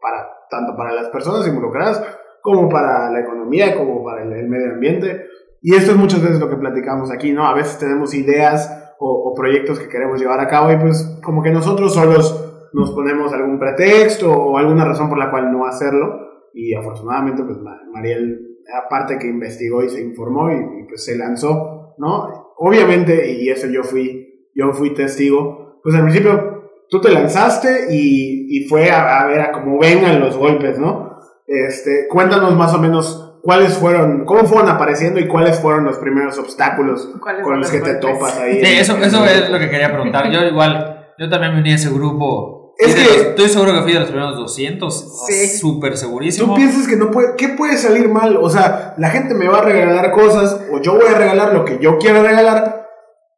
Para, 0.00 0.28
tanto 0.48 0.76
para 0.76 0.92
las 0.92 1.08
personas 1.08 1.46
involucradas 1.48 2.02
como 2.40 2.68
para 2.68 3.10
la 3.10 3.20
economía, 3.20 3.74
como 3.74 4.04
para 4.04 4.22
el, 4.22 4.32
el 4.32 4.48
medio 4.48 4.72
ambiente. 4.72 5.26
Y 5.62 5.74
esto 5.74 5.92
es 5.92 5.96
muchas 5.96 6.22
veces 6.22 6.40
lo 6.40 6.48
que 6.48 6.56
platicamos 6.56 7.10
aquí, 7.10 7.32
¿no? 7.32 7.46
A 7.46 7.54
veces 7.54 7.78
tenemos 7.78 8.14
ideas 8.14 8.94
o, 8.98 9.10
o, 9.10 9.34
proyectos 9.34 9.78
que 9.78 9.88
queremos 9.88 10.20
llevar 10.20 10.40
a 10.40 10.48
cabo 10.48 10.72
y 10.72 10.76
pues 10.76 11.18
como 11.22 11.42
que 11.42 11.50
nosotros 11.50 11.94
solos 11.94 12.68
nos 12.72 12.92
ponemos 12.92 13.32
algún 13.32 13.58
pretexto 13.58 14.30
o 14.30 14.56
alguna 14.56 14.84
razón 14.84 15.08
por 15.08 15.18
la 15.18 15.30
cual 15.30 15.52
no 15.52 15.66
hacerlo. 15.66 16.48
Y 16.54 16.74
afortunadamente 16.74 17.42
pues 17.44 17.58
Mariel, 17.92 18.58
aparte 18.84 19.18
que 19.18 19.28
investigó 19.28 19.82
y 19.82 19.90
se 19.90 20.00
informó 20.00 20.50
y, 20.50 20.80
y 20.80 20.84
pues 20.88 21.04
se 21.04 21.16
lanzó, 21.16 21.94
¿no? 21.98 22.54
Obviamente, 22.56 23.30
y 23.32 23.48
eso 23.48 23.66
yo 23.66 23.82
fui, 23.82 24.50
yo 24.54 24.72
fui 24.72 24.94
testigo, 24.94 25.80
pues 25.82 25.94
al 25.94 26.02
principio 26.02 26.60
tú 26.88 27.00
te 27.00 27.10
lanzaste 27.10 27.86
y, 27.90 28.56
y 28.56 28.68
fue 28.68 28.90
a, 28.90 29.20
a 29.20 29.26
ver 29.26 29.40
a 29.40 29.52
cómo 29.52 29.78
vengan 29.78 30.20
los 30.20 30.36
golpes, 30.36 30.78
¿no? 30.78 31.16
Este, 31.46 32.06
cuéntanos 32.08 32.56
más 32.56 32.74
o 32.74 32.78
menos 32.78 33.29
cuáles 33.42 33.74
fueron, 33.74 34.24
cómo 34.24 34.44
fueron 34.44 34.68
apareciendo 34.68 35.20
y 35.20 35.28
cuáles 35.28 35.58
fueron 35.60 35.84
los 35.84 35.98
primeros 35.98 36.38
obstáculos 36.38 37.08
con 37.20 37.60
los 37.60 37.70
que 37.70 37.80
te 37.80 37.94
topas 37.94 38.38
ahí. 38.38 38.64
Sí, 38.64 38.72
eso, 38.78 38.96
eso 38.98 39.24
es 39.24 39.50
lo 39.50 39.58
que 39.58 39.70
quería 39.70 39.90
preguntar. 39.92 40.30
Yo 40.30 40.42
igual, 40.42 41.14
yo 41.18 41.28
también 41.28 41.54
me 41.54 41.60
uní 41.60 41.72
a 41.72 41.76
ese 41.76 41.90
grupo. 41.90 42.74
Es 42.78 42.94
que 42.94 43.28
estoy 43.30 43.48
seguro 43.48 43.72
que 43.74 43.82
fui 43.82 43.92
de 43.92 44.00
los 44.00 44.08
primeros 44.08 44.36
200, 44.36 45.26
sí. 45.26 45.58
súper 45.58 45.96
segurísimo. 45.96 46.54
Tú 46.54 46.54
piensas 46.54 46.88
que 46.88 46.96
no 46.96 47.10
puede, 47.10 47.34
¿qué 47.36 47.48
puede 47.50 47.76
salir 47.76 48.08
mal? 48.08 48.38
O 48.38 48.48
sea, 48.48 48.94
la 48.96 49.10
gente 49.10 49.34
me 49.34 49.48
va 49.48 49.58
a 49.58 49.62
regalar 49.62 50.12
cosas 50.12 50.62
o 50.72 50.80
yo 50.80 50.94
voy 50.94 51.06
a 51.06 51.18
regalar 51.18 51.52
lo 51.52 51.64
que 51.64 51.78
yo 51.78 51.98
quiero 51.98 52.22
regalar. 52.22 52.88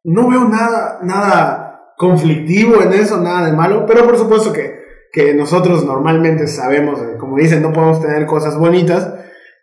No 0.05 0.29
veo 0.29 0.45
nada, 0.45 0.99
nada 1.01 1.93
conflictivo 1.97 2.81
en 2.81 2.93
eso, 2.93 3.17
nada 3.17 3.45
de 3.45 3.53
malo, 3.53 3.85
pero 3.85 4.05
por 4.05 4.17
supuesto 4.17 4.51
que, 4.53 4.81
que 5.11 5.33
nosotros 5.33 5.85
normalmente 5.85 6.47
sabemos, 6.47 6.99
como 7.19 7.37
dicen, 7.37 7.61
no 7.61 7.73
podemos 7.73 8.01
tener 8.01 8.25
cosas 8.25 8.57
bonitas 8.57 9.13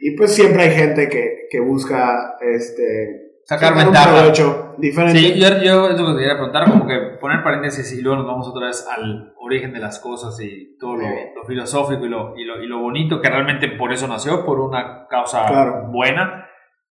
y 0.01 0.17
pues 0.17 0.35
siempre 0.35 0.63
hay 0.63 0.71
gente 0.71 1.09
que, 1.09 1.47
que 1.51 1.61
busca 1.61 2.37
este, 2.41 3.43
sacar, 3.45 3.75
ventaja. 3.75 4.33
diferente. 4.79 5.19
Sí, 5.19 5.39
yo, 5.39 5.49
yo 5.63 5.91
es 5.91 6.01
lo 6.01 6.07
que 6.07 6.21
quería 6.21 6.37
preguntar, 6.37 6.71
como 6.71 6.87
que 6.87 6.97
poner 7.21 7.43
paréntesis 7.43 7.93
y 7.93 8.01
luego 8.01 8.17
nos 8.17 8.27
vamos 8.27 8.49
otra 8.49 8.69
vez 8.69 8.87
al 8.91 9.35
origen 9.39 9.75
de 9.75 9.79
las 9.79 9.99
cosas 10.01 10.41
y 10.41 10.79
todo 10.79 10.97
lo, 10.97 11.07
lo 11.07 11.45
filosófico 11.47 12.07
y 12.07 12.09
lo, 12.09 12.35
y, 12.35 12.45
lo, 12.45 12.63
y 12.63 12.67
lo 12.67 12.79
bonito 12.79 13.21
que 13.21 13.29
realmente 13.29 13.69
por 13.69 13.93
eso 13.93 14.09
nació, 14.09 14.47
por 14.47 14.59
una 14.59 15.07
causa 15.07 15.47
claro. 15.47 15.89
buena. 15.93 16.49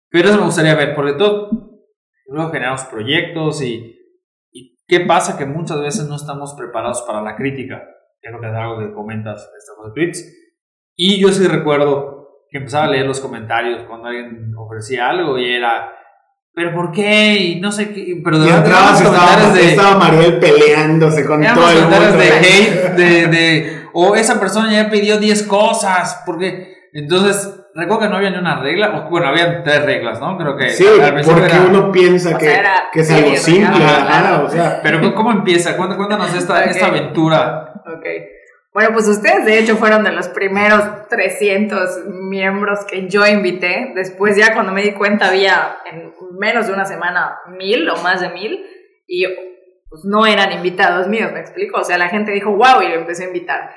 Pero 0.09 0.29
eso 0.29 0.37
me 0.37 0.45
gustaría 0.45 0.75
ver, 0.75 0.95
porque 0.95 1.13
todo, 1.13 1.49
luego 2.27 2.51
generamos 2.51 2.85
proyectos 2.85 3.61
y, 3.61 3.99
y 4.53 4.77
qué 4.87 5.01
pasa 5.01 5.37
que 5.37 5.45
muchas 5.45 5.81
veces 5.81 6.07
no 6.07 6.15
estamos 6.15 6.53
preparados 6.53 7.01
para 7.01 7.21
la 7.21 7.35
crítica, 7.35 7.83
que 8.21 8.29
es 8.29 8.33
lo 8.33 8.39
que 8.39 8.47
es 8.47 8.53
algo 8.53 8.79
que 8.79 8.93
comentas 8.93 9.49
en 9.51 9.57
estos 9.57 9.93
tweets. 9.93 10.39
Y 10.95 11.19
yo 11.19 11.29
sí 11.29 11.47
recuerdo 11.47 12.12
que 12.53 12.59
empezaba 12.59 12.83
a 12.83 12.87
leer 12.89 13.07
los 13.07 13.19
comentarios 13.19 13.81
cuando 13.87 14.09
alguien 14.09 14.53
ofrecía 14.55 15.09
algo 15.09 15.39
y 15.39 15.55
era, 15.55 15.91
¿pero 16.53 16.71
por 16.71 16.91
qué? 16.91 17.33
Y 17.33 17.59
no 17.59 17.71
sé 17.71 17.91
qué, 17.91 18.21
pero 18.23 18.37
de 18.37 18.45
verdad 18.45 18.93
estaba, 18.93 19.53
de, 19.53 19.69
estaba 19.71 19.97
Mariel 19.97 20.37
peleándose 20.37 21.25
con 21.25 21.43
todo 21.43 21.71
el 21.71 21.81
mundo. 21.81 22.15
de 22.15 22.29
hate, 22.29 22.95
de, 22.95 23.27
de, 23.27 23.87
o 23.93 24.15
esa 24.15 24.39
persona 24.39 24.71
ya 24.71 24.87
pidió 24.91 25.17
10 25.17 25.43
cosas, 25.47 26.21
porque, 26.27 26.89
entonces, 26.93 27.59
recuerdo 27.73 28.03
que 28.03 28.09
no 28.09 28.17
había 28.17 28.29
ni 28.29 28.37
una 28.37 28.61
regla, 28.61 28.99
o, 28.99 29.09
bueno, 29.09 29.29
había 29.29 29.63
tres 29.63 29.83
reglas, 29.83 30.19
¿no? 30.19 30.37
Creo 30.37 30.55
que. 30.55 30.69
Sí, 30.69 30.85
porque 31.25 31.45
era, 31.45 31.65
uno 31.67 31.91
piensa 31.91 32.37
que, 32.37 32.45
sea, 32.45 32.83
que 32.93 32.99
es 32.99 33.11
algo 33.11 33.35
simple, 33.35 33.83
ajá, 33.83 34.43
o 34.43 34.49
sea. 34.49 34.79
Pero, 34.83 35.15
¿cómo 35.15 35.31
empieza? 35.31 35.75
Cuéntanos 35.75 36.35
esta, 36.35 36.59
okay. 36.59 36.69
esta 36.69 36.85
aventura. 36.85 37.73
Ok. 37.97 38.05
Bueno, 38.73 38.89
pues 38.93 39.07
ustedes 39.07 39.45
de 39.45 39.59
hecho 39.59 39.77
fueron 39.77 40.03
de 40.03 40.11
los 40.11 40.29
primeros 40.29 41.07
300 41.07 42.05
miembros 42.07 42.79
que 42.85 43.07
yo 43.07 43.25
invité. 43.27 43.91
Después 43.93 44.35
ya 44.35 44.53
cuando 44.53 44.71
me 44.71 44.81
di 44.81 44.93
cuenta 44.93 45.27
había 45.27 45.77
en 45.85 46.11
menos 46.39 46.67
de 46.67 46.73
una 46.73 46.85
semana 46.85 47.37
mil 47.47 47.87
o 47.89 47.97
más 47.97 48.21
de 48.21 48.29
mil 48.29 48.65
y 49.05 49.25
pues 49.89 50.05
no 50.05 50.25
eran 50.25 50.51
invitados 50.51 51.07
míos, 51.07 51.31
me 51.31 51.39
explico. 51.39 51.81
O 51.81 51.83
sea, 51.83 51.99
la 51.99 52.09
gente 52.09 52.31
dijo, 52.31 52.49
wow, 52.51 52.81
y 52.81 52.89
lo 52.89 52.95
empecé 52.95 53.25
a 53.25 53.27
invitar. 53.27 53.75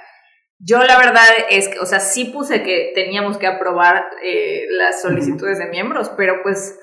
Yo 0.59 0.83
la 0.83 0.97
verdad 0.97 1.27
es 1.51 1.69
que, 1.69 1.79
o 1.79 1.85
sea, 1.85 2.01
sí 2.01 2.25
puse 2.27 2.63
que 2.63 2.93
teníamos 2.95 3.37
que 3.37 3.47
aprobar 3.47 4.07
eh, 4.23 4.65
las 4.71 5.03
solicitudes 5.03 5.59
de 5.59 5.67
miembros, 5.67 6.11
pero 6.17 6.43
pues 6.43 6.79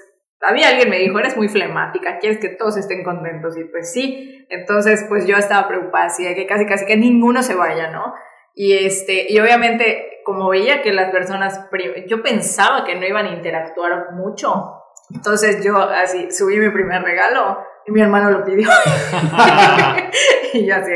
había 0.45 0.69
alguien 0.69 0.89
me 0.89 0.99
dijo, 0.99 1.19
eres 1.19 1.37
muy 1.37 1.47
flemática, 1.47 2.19
quieres 2.19 2.39
que 2.39 2.49
todos 2.49 2.77
estén 2.77 3.03
contentos 3.03 3.57
y 3.57 3.63
pues 3.65 3.91
sí, 3.91 4.45
entonces 4.49 5.05
pues 5.07 5.25
yo 5.25 5.37
estaba 5.37 5.67
preocupada 5.67 6.05
así 6.05 6.23
de 6.23 6.35
que 6.35 6.45
casi 6.45 6.65
casi 6.65 6.85
que 6.85 6.97
ninguno 6.97 7.41
se 7.43 7.55
vaya, 7.55 7.91
¿no? 7.91 8.13
Y 8.53 8.73
este, 8.73 9.31
y 9.31 9.39
obviamente 9.39 10.21
como 10.25 10.49
veía 10.49 10.81
que 10.81 10.93
las 10.93 11.11
personas, 11.11 11.67
yo 12.07 12.21
pensaba 12.21 12.85
que 12.85 12.95
no 12.95 13.05
iban 13.05 13.25
a 13.25 13.33
interactuar 13.33 14.13
mucho, 14.13 14.81
entonces 15.13 15.63
yo 15.63 15.77
así 15.77 16.31
subí 16.31 16.57
mi 16.57 16.69
primer 16.69 17.01
regalo 17.01 17.57
y 17.85 17.91
mi 17.91 18.01
hermano 18.01 18.31
lo 18.31 18.45
pidió. 18.45 18.69
y 20.53 20.65
yo 20.65 20.75
así, 20.75 20.91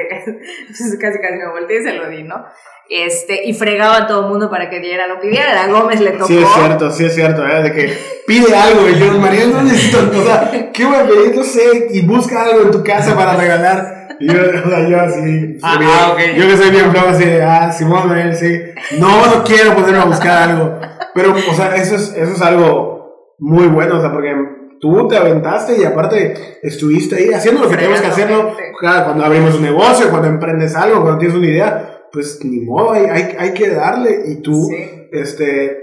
casi 0.99 1.19
casi 1.19 1.35
me 1.35 1.49
volteé 1.49 1.79
y 1.79 1.83
se 1.83 1.93
lo 1.93 2.07
di, 2.09 2.23
¿no? 2.23 2.45
Este, 2.89 3.45
y 3.45 3.53
fregaba 3.53 3.97
a 3.97 4.07
todo 4.07 4.23
el 4.23 4.29
mundo 4.29 4.49
para 4.49 4.69
que 4.69 4.79
diera 4.79 5.07
lo 5.07 5.19
pidiera. 5.19 5.63
A 5.63 5.67
Gómez 5.67 5.99
le 5.99 6.11
tocó. 6.11 6.27
Sí, 6.27 6.37
es 6.37 6.47
cierto, 6.53 6.91
sí, 6.91 7.05
es 7.05 7.15
cierto, 7.15 7.45
¿eh? 7.45 7.63
De 7.63 7.73
que 7.73 7.97
pide 8.25 8.55
algo 8.55 8.87
y 8.87 8.97
yo, 8.97 9.11
María, 9.19 9.45
no 9.47 9.61
necesito, 9.61 10.09
o 10.17 10.23
sea, 10.23 10.71
¿qué 10.71 10.85
voy 10.85 10.95
a 10.95 11.05
pedir? 11.05 11.35
No 11.35 11.43
sé, 11.43 11.87
y 11.91 12.05
busca 12.05 12.43
algo 12.43 12.61
en 12.61 12.71
tu 12.71 12.83
casa 12.83 13.15
para 13.15 13.35
regalar. 13.35 14.07
Y 14.19 14.27
yo, 14.33 14.39
o 14.65 14.69
sea, 14.69 14.87
yo 14.87 14.99
así, 14.99 15.57
ah, 15.61 15.79
ah, 15.79 16.11
okay. 16.13 16.35
yo 16.35 16.47
que 16.47 16.57
soy 16.57 16.71
bien 16.71 16.89
flojo, 16.91 17.09
así, 17.09 17.25
ah, 17.43 17.71
Simón, 17.71 18.07
María, 18.07 18.33
sí. 18.33 18.61
No, 18.99 19.25
no 19.27 19.43
quiero 19.43 19.75
ponerme 19.75 19.99
a 19.99 20.05
buscar 20.05 20.49
algo. 20.49 20.79
Pero, 21.13 21.33
o 21.33 21.53
sea, 21.53 21.75
eso 21.75 21.95
es, 21.95 22.15
eso 22.15 22.33
es 22.33 22.41
algo 22.41 23.35
muy 23.37 23.67
bueno, 23.67 23.97
o 23.97 24.01
sea, 24.01 24.11
porque 24.11 24.33
tú 24.79 25.07
te 25.07 25.17
aventaste 25.17 25.79
y 25.79 25.83
aparte 25.83 26.59
estuviste 26.61 27.15
ahí 27.15 27.29
haciendo 27.33 27.61
lo 27.63 27.69
que 27.69 27.77
tenemos 27.77 28.01
que 28.01 28.07
hacer, 28.07 28.29
¿no? 28.29 28.53
Cuando 28.79 29.23
abrimos 29.23 29.55
un 29.55 29.63
negocio, 29.63 30.09
cuando 30.09 30.27
emprendes 30.27 30.75
algo, 30.75 31.01
cuando 31.01 31.19
tienes 31.19 31.37
una 31.37 31.47
idea 31.47 31.93
pues 32.11 32.43
ni 32.43 32.59
modo, 32.59 32.93
hay, 32.93 33.05
hay, 33.05 33.35
hay 33.37 33.53
que 33.53 33.69
darle. 33.69 34.23
Y 34.27 34.41
tú, 34.41 34.67
sí. 34.69 34.75
este, 35.11 35.77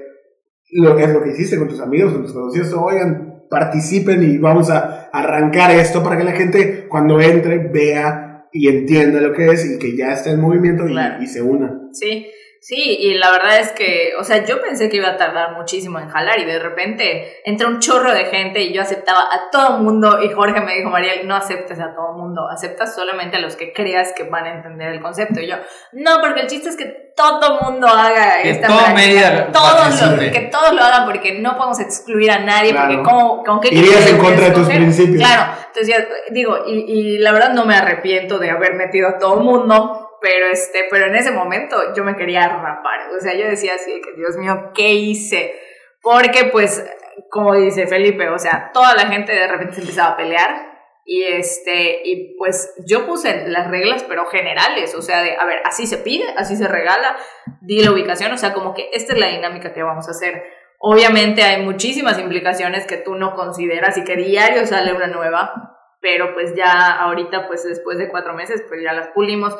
lo, 0.73 0.99
es 0.99 1.11
lo 1.11 1.23
que 1.23 1.31
hiciste 1.31 1.59
con 1.59 1.69
tus 1.69 1.81
amigos, 1.81 2.13
con 2.13 2.23
tus 2.23 2.33
conocidos, 2.33 2.73
oigan, 2.73 3.45
participen 3.49 4.23
y 4.23 4.39
vamos 4.39 4.71
a 4.71 5.11
arrancar 5.13 5.71
esto 5.71 6.03
para 6.03 6.17
que 6.17 6.25
la 6.25 6.33
gente 6.33 6.87
cuando 6.89 7.21
entre 7.21 7.59
vea 7.59 8.49
y 8.53 8.69
entienda 8.69 9.21
lo 9.21 9.33
que 9.33 9.49
es 9.49 9.65
y 9.65 9.79
que 9.79 9.97
ya 9.97 10.13
está 10.13 10.31
en 10.31 10.41
movimiento 10.41 10.85
claro. 10.87 11.21
y, 11.21 11.25
y 11.25 11.27
se 11.29 11.43
una. 11.43 11.89
Sí. 11.93 12.27
Sí, 12.65 12.97
y 12.99 13.13
la 13.19 13.31
verdad 13.31 13.59
es 13.59 13.73
que, 13.73 14.13
o 14.19 14.25
sea, 14.25 14.43
yo 14.43 14.63
pensé 14.63 14.89
que 14.89 14.97
iba 14.97 15.09
a 15.09 15.17
tardar 15.19 15.53
muchísimo 15.53 15.99
en 15.99 16.09
jalar 16.09 16.41
y 16.41 16.47
de 16.47 16.59
repente 16.59 17.43
entra 17.45 17.69
un 17.69 17.79
chorro 17.79 18.11
de 18.15 18.25
gente 18.25 18.63
y 18.63 18.73
yo 18.73 18.81
aceptaba 18.81 19.21
a 19.21 19.51
todo 19.53 19.81
mundo 19.81 20.23
y 20.23 20.33
Jorge 20.33 20.63
me 20.63 20.77
dijo, 20.77 20.89
Mariel, 20.89 21.29
no 21.29 21.37
aceptes 21.37 21.79
a 21.79 21.95
todo 21.95 22.15
mundo, 22.15 22.49
aceptas 22.51 22.95
solamente 22.95 23.37
a 23.37 23.41
los 23.41 23.57
que 23.57 23.75
creas 23.75 24.15
que 24.17 24.23
van 24.23 24.47
a 24.47 24.55
entender 24.55 24.95
el 24.95 25.03
concepto. 25.03 25.43
Y 25.43 25.47
yo, 25.47 25.57
no, 25.93 26.23
porque 26.23 26.41
el 26.41 26.47
chiste 26.47 26.71
es 26.71 26.77
que 26.79 27.13
todo 27.15 27.61
mundo 27.61 27.87
haga 27.87 28.41
que 28.43 28.53
esta 28.53 28.69
todo 28.69 28.79
práctica, 28.79 29.53
todos 29.53 30.11
lo, 30.13 30.33
que 30.33 30.49
todos 30.51 30.73
lo 30.73 30.83
hagan 30.83 31.05
porque 31.05 31.39
no 31.41 31.59
podemos 31.59 31.81
excluir 31.81 32.31
a 32.31 32.39
nadie, 32.39 32.71
claro. 32.71 32.89
porque 32.89 33.03
como, 33.03 33.45
con 33.45 33.61
qué 33.61 33.75
Irías 33.75 34.09
en 34.09 34.17
contra 34.17 34.47
de 34.47 34.51
tus 34.53 34.69
principios. 34.69 35.19
Claro, 35.19 35.53
entonces 35.67 35.89
ya, 35.89 36.09
digo, 36.31 36.65
y, 36.67 36.79
y 36.79 37.19
la 37.19 37.33
verdad 37.33 37.53
no 37.53 37.67
me 37.67 37.77
arrepiento 37.77 38.39
de 38.39 38.51
haber 38.51 38.73
metido 38.73 39.07
a 39.11 39.19
todo 39.19 39.37
mundo, 39.37 40.04
pero 40.25 40.47
este, 40.47 40.87
pero 40.91 41.05
en 41.09 41.17
ese 41.17 41.33
momento 41.33 41.77
yo 41.95 42.03
me 42.03 42.17
quería 42.17 42.49
rapar, 42.49 43.11
o 43.15 43.21
sea, 43.21 43.35
yo 43.35 43.45
decía 43.45 43.75
así 43.75 44.01
que 44.01 44.15
Dios 44.17 44.39
mío, 44.39 44.71
¿qué 44.75 44.95
hice? 44.95 45.55
Porque 46.01 46.47
pues, 46.51 46.83
como 47.31 47.55
dice 47.55 47.87
Felipe, 47.87 48.31
o 48.31 48.39
sea, 48.39 48.71
toda 48.73 48.95
la 48.95 49.07
gente 49.09 49.35
de 49.35 49.47
repente 49.47 49.75
se 49.75 49.81
empezaba 49.83 50.13
a 50.13 50.17
pelear 50.17 50.73
y 51.05 51.25
este, 51.25 52.01
y 52.05 52.39
pues 52.39 52.75
yo 52.89 53.05
puse 53.05 53.49
las 53.49 53.71
reglas, 53.71 54.03
pero 54.05 54.25
generales, 54.25 54.95
o 54.95 55.03
sea, 55.03 55.23
de, 55.23 55.37
a 55.37 55.45
ver, 55.45 55.61
así 55.67 55.87
se 55.87 55.99
pide, 55.99 56.25
así 56.39 56.57
se 56.57 56.69
regala, 56.69 57.19
di 57.61 57.85
la 57.85 57.93
ubicación, 57.93 58.33
o 58.33 58.39
sea, 58.39 58.55
como 58.55 58.73
que 58.73 58.89
esta 58.95 59.13
es 59.13 59.19
la 59.19 59.29
dinámica 59.29 59.75
que 59.75 59.83
vamos 59.83 60.09
a 60.09 60.13
hacer. 60.13 60.43
Obviamente 60.79 61.43
hay 61.43 61.63
muchísimas 61.63 62.19
implicaciones 62.19 62.87
que 62.87 62.97
tú 62.97 63.15
no 63.15 63.35
consideras 63.35 63.99
y 63.99 64.05
que 64.05 64.17
diario 64.17 64.67
sale 64.67 64.95
una 64.95 65.09
nueva, 65.09 65.77
pero 66.01 66.33
pues 66.33 66.55
ya 66.55 66.93
ahorita, 66.93 67.47
pues 67.47 67.63
después 67.65 67.99
de 67.99 68.09
cuatro 68.09 68.33
meses, 68.33 68.65
pues 68.67 68.83
ya 68.83 68.95
las 68.95 69.09
pulimos 69.09 69.55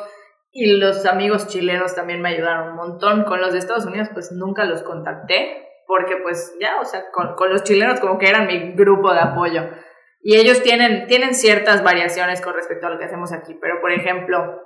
y 0.57 0.77
los 0.77 1.05
amigos 1.05 1.49
chilenos 1.49 1.95
también 1.95 2.21
me 2.21 2.29
ayudaron 2.29 2.69
un 2.69 2.75
montón. 2.77 3.25
Con 3.25 3.41
los 3.41 3.51
de 3.51 3.59
Estados 3.59 3.85
Unidos, 3.85 4.07
pues 4.13 4.31
nunca 4.31 4.63
los 4.63 4.83
contacté, 4.83 5.67
porque 5.85 6.15
pues 6.23 6.55
ya, 6.61 6.79
o 6.79 6.85
sea, 6.85 7.11
con, 7.11 7.35
con 7.35 7.49
los 7.51 7.63
chilenos 7.63 7.99
como 7.99 8.17
que 8.17 8.29
eran 8.29 8.47
mi 8.47 8.71
grupo 8.71 9.13
de 9.13 9.19
apoyo. 9.19 9.69
Y 10.21 10.37
ellos 10.37 10.63
tienen, 10.63 11.07
tienen 11.07 11.35
ciertas 11.35 11.83
variaciones 11.83 12.39
con 12.39 12.53
respecto 12.53 12.87
a 12.87 12.89
lo 12.89 12.97
que 12.97 13.03
hacemos 13.03 13.33
aquí, 13.33 13.53
pero 13.59 13.81
por 13.81 13.91
ejemplo, 13.91 14.61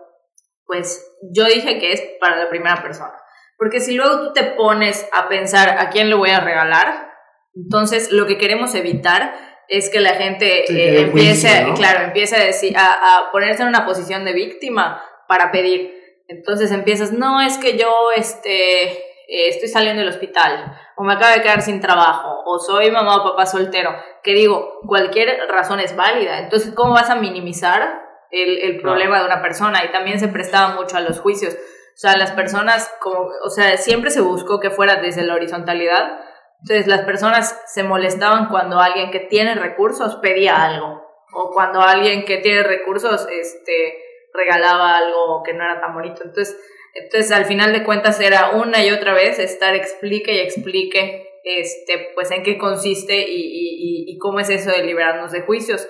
pues 0.67 1.11
yo 1.33 1.45
dije 1.45 1.79
que 1.79 1.91
es 1.91 2.03
para 2.19 2.35
la 2.35 2.49
primera 2.49 2.83
persona. 2.83 3.15
Porque 3.57 3.79
si 3.79 3.95
luego 3.95 4.27
tú 4.27 4.33
te 4.33 4.43
pones 4.43 5.09
a 5.11 5.27
pensar 5.27 5.79
a 5.79 5.89
quién 5.89 6.07
le 6.09 6.15
voy 6.15 6.29
a 6.29 6.39
regalar, 6.39 7.09
entonces 7.55 8.11
lo 8.11 8.27
que 8.27 8.37
queremos 8.37 8.75
evitar 8.75 9.33
es 9.67 9.89
que 9.89 10.01
la 10.01 10.13
gente 10.13 10.71
eh, 10.71 11.01
empiece, 11.01 11.65
claro, 11.75 12.01
empiece 12.05 12.35
a, 12.35 12.45
decir, 12.45 12.75
a, 12.77 13.29
ponerse 13.31 13.63
en 13.63 13.69
una 13.69 13.87
posición 13.87 14.23
de 14.23 14.33
víctima 14.33 15.03
para 15.29 15.51
pedir. 15.53 15.93
Entonces 16.27 16.73
empiezas, 16.73 17.13
no, 17.13 17.39
es 17.39 17.57
que 17.57 17.77
yo 17.77 17.89
este, 18.17 18.91
eh, 18.91 19.47
estoy 19.47 19.69
saliendo 19.69 20.01
del 20.01 20.09
hospital, 20.09 20.77
o 20.97 21.03
me 21.03 21.13
acabo 21.13 21.33
de 21.33 21.41
quedar 21.41 21.61
sin 21.61 21.79
trabajo, 21.79 22.43
o 22.45 22.59
soy 22.59 22.91
mamá 22.91 23.21
o 23.21 23.23
papá 23.23 23.45
soltero. 23.45 23.95
Que 24.21 24.33
digo, 24.33 24.79
cualquier 24.85 25.39
razón 25.47 25.79
es 25.79 25.95
válida. 25.95 26.39
Entonces, 26.39 26.73
¿cómo 26.75 26.93
vas 26.93 27.09
a 27.09 27.15
minimizar 27.15 28.01
el, 28.31 28.59
el 28.59 28.81
problema 28.81 29.19
de 29.19 29.25
una 29.25 29.41
persona? 29.41 29.85
Y 29.85 29.91
también 29.93 30.19
se 30.19 30.27
prestaba 30.27 30.75
mucho 30.75 30.97
a 30.97 31.01
los 31.01 31.21
juicios. 31.21 31.53
O 31.53 32.01
sea, 32.01 32.17
las 32.17 32.31
personas, 32.31 32.91
como, 32.99 33.29
o 33.45 33.49
sea, 33.49 33.77
siempre 33.77 34.09
se 34.09 34.19
buscó 34.19 34.59
que 34.59 34.71
fuera 34.71 34.97
desde 34.97 35.23
la 35.23 35.35
horizontalidad 35.35 36.19
entonces 36.61 36.87
las 36.87 37.01
personas 37.01 37.61
se 37.67 37.83
molestaban 37.83 38.49
cuando 38.49 38.79
alguien 38.79 39.11
que 39.11 39.19
tiene 39.19 39.55
recursos 39.55 40.17
pedía 40.17 40.61
algo 40.63 41.01
o 41.33 41.51
cuando 41.51 41.81
alguien 41.81 42.25
que 42.25 42.37
tiene 42.37 42.63
recursos 42.63 43.27
este, 43.31 43.93
regalaba 44.33 44.97
algo 44.97 45.43
que 45.43 45.53
no 45.53 45.63
era 45.63 45.79
tan 45.81 45.93
bonito. 45.93 46.23
Entonces, 46.23 46.57
entonces 46.93 47.31
al 47.31 47.45
final 47.45 47.73
de 47.73 47.83
cuentas 47.83 48.19
era 48.19 48.51
una 48.51 48.83
y 48.83 48.91
otra 48.91 49.13
vez 49.13 49.39
estar 49.39 49.75
explique 49.75 50.33
y 50.33 50.39
explique 50.39 51.27
este, 51.43 52.11
pues 52.15 52.31
en 52.31 52.43
qué 52.43 52.57
consiste 52.57 53.17
y, 53.17 53.41
y, 53.41 54.05
y 54.07 54.17
cómo 54.17 54.39
es 54.39 54.49
eso 54.49 54.71
de 54.71 54.83
liberarnos 54.83 55.31
de 55.31 55.41
juicios. 55.41 55.87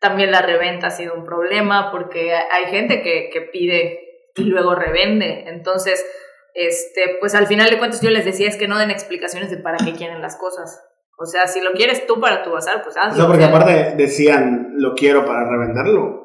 También 0.00 0.30
la 0.30 0.42
reventa 0.42 0.88
ha 0.88 0.90
sido 0.90 1.14
un 1.14 1.24
problema 1.24 1.90
porque 1.92 2.32
hay 2.32 2.66
gente 2.70 3.02
que, 3.02 3.30
que 3.32 3.40
pide 3.42 4.00
y 4.34 4.44
luego 4.44 4.74
revende. 4.74 5.44
Entonces, 5.46 6.04
este, 6.54 7.16
pues 7.20 7.34
al 7.34 7.46
final 7.46 7.70
de 7.70 7.78
cuentas 7.78 8.00
yo 8.00 8.10
les 8.10 8.24
decía 8.24 8.48
es 8.48 8.56
que 8.56 8.68
no 8.68 8.78
den 8.78 8.90
explicaciones 8.90 9.50
de 9.50 9.58
para 9.58 9.78
qué 9.78 9.92
quieren 9.92 10.20
las 10.20 10.36
cosas. 10.36 10.84
O 11.18 11.24
sea, 11.24 11.46
si 11.46 11.60
lo 11.60 11.72
quieres 11.72 12.06
tú 12.06 12.20
para 12.20 12.42
tu 12.42 12.50
bazar, 12.50 12.82
pues 12.82 12.96
hazlo. 12.96 13.12
O 13.12 13.16
sea, 13.16 13.26
porque 13.26 13.44
aparte 13.44 13.94
decían, 13.96 14.72
lo 14.74 14.94
quiero 14.94 15.24
para 15.24 15.48
revenderlo. 15.48 16.21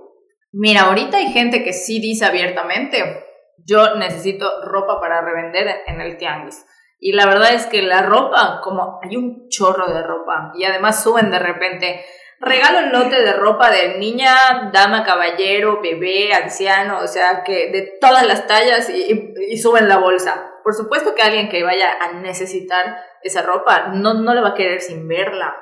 Mira, 0.52 0.82
ahorita 0.84 1.18
hay 1.18 1.32
gente 1.32 1.64
que 1.64 1.74
sí 1.74 2.00
dice 2.00 2.26
abiertamente, 2.26 3.26
yo 3.66 3.96
necesito 3.96 4.62
ropa 4.64 5.00
para 5.00 5.22
revender 5.22 5.84
en 5.88 6.02
el 6.02 6.18
tianguis. 6.18 6.66
Y 7.00 7.14
la 7.14 7.26
verdad 7.28 7.54
es 7.54 7.66
que 7.68 7.82
la 7.82 8.02
ropa, 8.02 8.60
como 8.64 9.00
hay 9.04 9.18
un 9.18 9.50
chorro 9.50 9.88
de 9.94 10.02
ropa 10.02 10.52
y 10.56 10.64
además 10.64 11.04
suben 11.04 11.30
de 11.30 11.38
repente, 11.38 12.04
regalo 12.40 12.80
el 12.80 12.92
lote 12.92 13.22
de 13.22 13.34
ropa 13.34 13.70
de 13.70 14.00
niña, 14.00 14.36
dama, 14.74 15.04
caballero, 15.04 15.80
bebé, 15.82 16.34
anciano, 16.34 17.00
o 17.00 17.08
sea, 17.08 17.44
que 17.44 17.72
de 17.72 17.98
todas 18.02 18.26
las 18.26 18.48
tallas 18.48 18.90
y, 18.90 19.34
y, 19.50 19.58
suben 19.58 19.88
la 19.88 19.98
bolsa. 19.98 20.54
Por 20.64 20.74
supuesto 20.74 21.14
que 21.14 21.22
alguien 21.22 21.50
que 21.50 21.64
vaya 21.64 21.98
a 22.02 22.14
necesitar 22.14 22.98
esa 23.22 23.44
ropa 23.44 23.90
no, 23.94 24.16
no 24.16 24.34
le 24.34 24.42
va 24.42 24.50
a 24.50 24.56
querer 24.56 24.82
sin 24.82 25.08
verla. 25.08 25.56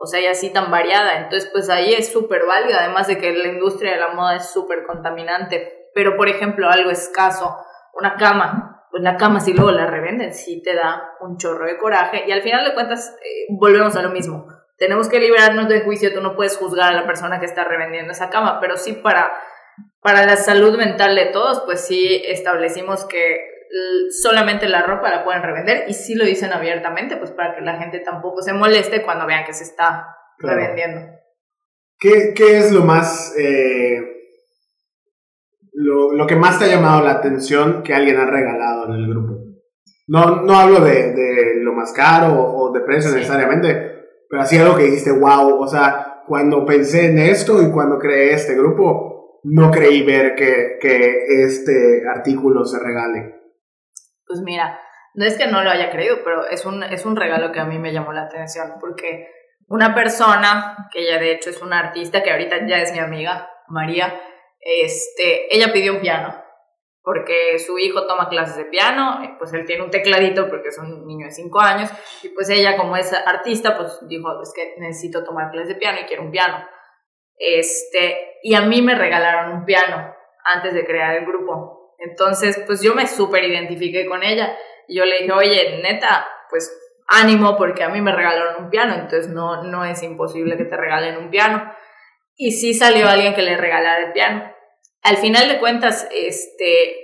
O 0.00 0.06
sea, 0.06 0.20
y 0.20 0.26
así 0.26 0.50
tan 0.50 0.70
variada. 0.70 1.18
Entonces, 1.18 1.48
pues 1.52 1.68
ahí 1.68 1.92
es 1.92 2.12
súper 2.12 2.46
válida, 2.46 2.78
además 2.80 3.06
de 3.06 3.18
que 3.18 3.32
la 3.32 3.48
industria 3.48 3.92
de 3.92 4.00
la 4.00 4.08
moda 4.08 4.36
es 4.36 4.50
súper 4.50 4.84
contaminante. 4.86 5.90
Pero, 5.94 6.16
por 6.16 6.28
ejemplo, 6.28 6.68
algo 6.68 6.90
escaso, 6.90 7.56
una 7.94 8.16
cama, 8.16 8.86
pues 8.90 9.02
la 9.02 9.16
cama 9.16 9.40
si 9.40 9.52
luego 9.52 9.70
la 9.70 9.86
revenden, 9.86 10.32
sí 10.32 10.62
te 10.62 10.74
da 10.74 11.12
un 11.20 11.36
chorro 11.36 11.66
de 11.66 11.78
coraje. 11.78 12.24
Y 12.26 12.32
al 12.32 12.42
final 12.42 12.64
de 12.64 12.74
cuentas, 12.74 13.14
eh, 13.24 13.46
volvemos 13.50 13.94
a 13.96 14.02
lo 14.02 14.10
mismo 14.10 14.46
tenemos 14.80 15.10
que 15.10 15.20
liberarnos 15.20 15.68
del 15.68 15.82
juicio, 15.82 16.12
tú 16.12 16.22
no 16.22 16.34
puedes 16.34 16.56
juzgar 16.56 16.90
a 16.90 16.96
la 16.96 17.06
persona 17.06 17.38
que 17.38 17.44
está 17.44 17.64
revendiendo 17.64 18.12
esa 18.12 18.30
cama, 18.30 18.60
pero 18.60 18.78
sí 18.78 18.94
para, 18.94 19.30
para 20.00 20.24
la 20.24 20.36
salud 20.36 20.76
mental 20.78 21.14
de 21.14 21.26
todos, 21.26 21.60
pues 21.66 21.86
sí 21.86 22.22
establecimos 22.24 23.04
que 23.04 23.49
solamente 24.10 24.68
la 24.68 24.82
ropa 24.82 25.10
la 25.10 25.24
pueden 25.24 25.42
revender 25.42 25.84
y 25.88 25.94
sí 25.94 26.14
lo 26.14 26.24
dicen 26.24 26.52
abiertamente, 26.52 27.16
pues 27.16 27.30
para 27.30 27.54
que 27.54 27.60
la 27.60 27.78
gente 27.78 28.00
tampoco 28.00 28.42
se 28.42 28.52
moleste 28.52 29.02
cuando 29.02 29.26
vean 29.26 29.44
que 29.44 29.52
se 29.52 29.64
está 29.64 30.16
revendiendo. 30.38 31.00
¿Qué, 31.98 32.32
¿Qué, 32.34 32.58
es 32.58 32.72
lo 32.72 32.82
más, 32.82 33.34
eh, 33.38 34.00
lo, 35.72 36.12
lo, 36.12 36.26
que 36.26 36.36
más 36.36 36.58
te 36.58 36.64
ha 36.64 36.68
llamado 36.68 37.04
la 37.04 37.12
atención 37.12 37.82
que 37.82 37.94
alguien 37.94 38.16
ha 38.16 38.24
regalado 38.24 38.86
en 38.86 38.92
el 38.94 39.08
grupo? 39.08 39.38
No, 40.08 40.42
no 40.42 40.58
hablo 40.58 40.80
de, 40.80 41.12
de 41.12 41.54
lo 41.62 41.72
más 41.74 41.92
caro 41.92 42.42
o 42.42 42.72
de 42.72 42.80
precio 42.80 43.12
necesariamente, 43.12 43.90
pero 44.28 44.42
así 44.42 44.56
algo 44.56 44.76
que 44.76 44.84
dijiste, 44.84 45.12
wow, 45.12 45.60
o 45.60 45.68
sea, 45.68 46.22
cuando 46.26 46.64
pensé 46.64 47.10
en 47.10 47.18
esto 47.18 47.62
y 47.62 47.70
cuando 47.70 47.98
creé 47.98 48.32
este 48.32 48.54
grupo, 48.54 49.40
no 49.44 49.70
creí 49.70 50.02
ver 50.02 50.34
que, 50.34 50.78
que 50.80 51.44
este 51.44 52.02
artículo 52.08 52.64
se 52.64 52.78
regale. 52.78 53.39
Pues 54.30 54.42
mira, 54.42 54.80
no 55.14 55.24
es 55.24 55.36
que 55.36 55.48
no 55.48 55.64
lo 55.64 55.70
haya 55.70 55.90
creído, 55.90 56.18
pero 56.22 56.46
es 56.46 56.64
un, 56.64 56.84
es 56.84 57.04
un 57.04 57.16
regalo 57.16 57.50
que 57.50 57.58
a 57.58 57.64
mí 57.64 57.80
me 57.80 57.92
llamó 57.92 58.12
la 58.12 58.22
atención, 58.22 58.74
porque 58.80 59.28
una 59.66 59.92
persona, 59.92 60.88
que 60.92 61.00
ella 61.00 61.18
de 61.18 61.32
hecho 61.32 61.50
es 61.50 61.60
una 61.60 61.80
artista, 61.80 62.22
que 62.22 62.30
ahorita 62.30 62.64
ya 62.68 62.78
es 62.78 62.92
mi 62.92 63.00
amiga, 63.00 63.50
María, 63.66 64.20
este, 64.60 65.54
ella 65.54 65.72
pidió 65.72 65.94
un 65.94 66.00
piano 66.00 66.40
porque 67.02 67.58
su 67.58 67.78
hijo 67.78 68.06
toma 68.06 68.28
clases 68.28 68.56
de 68.56 68.66
piano, 68.66 69.20
pues 69.38 69.52
él 69.52 69.64
tiene 69.64 69.82
un 69.82 69.90
tecladito 69.90 70.48
porque 70.48 70.68
es 70.68 70.78
un 70.78 71.06
niño 71.06 71.26
de 71.26 71.32
5 71.32 71.60
años, 71.60 71.90
y 72.22 72.28
pues 72.28 72.50
ella 72.50 72.76
como 72.76 72.96
es 72.96 73.12
artista, 73.12 73.76
pues 73.76 73.98
dijo, 74.06 74.40
es 74.42 74.52
que 74.54 74.74
necesito 74.78 75.24
tomar 75.24 75.50
clases 75.50 75.70
de 75.70 75.74
piano 75.76 75.98
y 76.00 76.04
quiero 76.04 76.22
un 76.22 76.30
piano. 76.30 76.64
Este, 77.36 78.38
y 78.42 78.54
a 78.54 78.60
mí 78.60 78.82
me 78.82 78.94
regalaron 78.94 79.52
un 79.52 79.64
piano 79.64 80.14
antes 80.44 80.74
de 80.74 80.84
crear 80.84 81.16
el 81.16 81.26
grupo. 81.26 81.79
Entonces, 82.00 82.62
pues 82.66 82.82
yo 82.82 82.94
me 82.94 83.06
súper 83.06 83.44
identifiqué 83.44 84.06
con 84.06 84.22
ella. 84.22 84.56
Y 84.88 84.96
yo 84.96 85.04
le 85.04 85.18
dije, 85.20 85.32
oye, 85.32 85.80
neta, 85.82 86.26
pues 86.48 86.76
ánimo 87.06 87.56
porque 87.56 87.82
a 87.82 87.88
mí 87.88 88.00
me 88.00 88.12
regalaron 88.12 88.64
un 88.64 88.70
piano, 88.70 88.94
entonces 88.94 89.28
no, 89.28 89.64
no 89.64 89.84
es 89.84 90.02
imposible 90.02 90.56
que 90.56 90.64
te 90.64 90.76
regalen 90.76 91.16
un 91.16 91.30
piano. 91.30 91.72
Y 92.36 92.52
sí 92.52 92.74
salió 92.74 93.08
alguien 93.08 93.34
que 93.34 93.42
le 93.42 93.56
regalara 93.56 94.06
el 94.06 94.12
piano 94.12 94.50
al 95.02 95.16
final 95.16 95.48
de 95.48 95.58
cuentas, 95.58 96.08
este, 96.12 96.96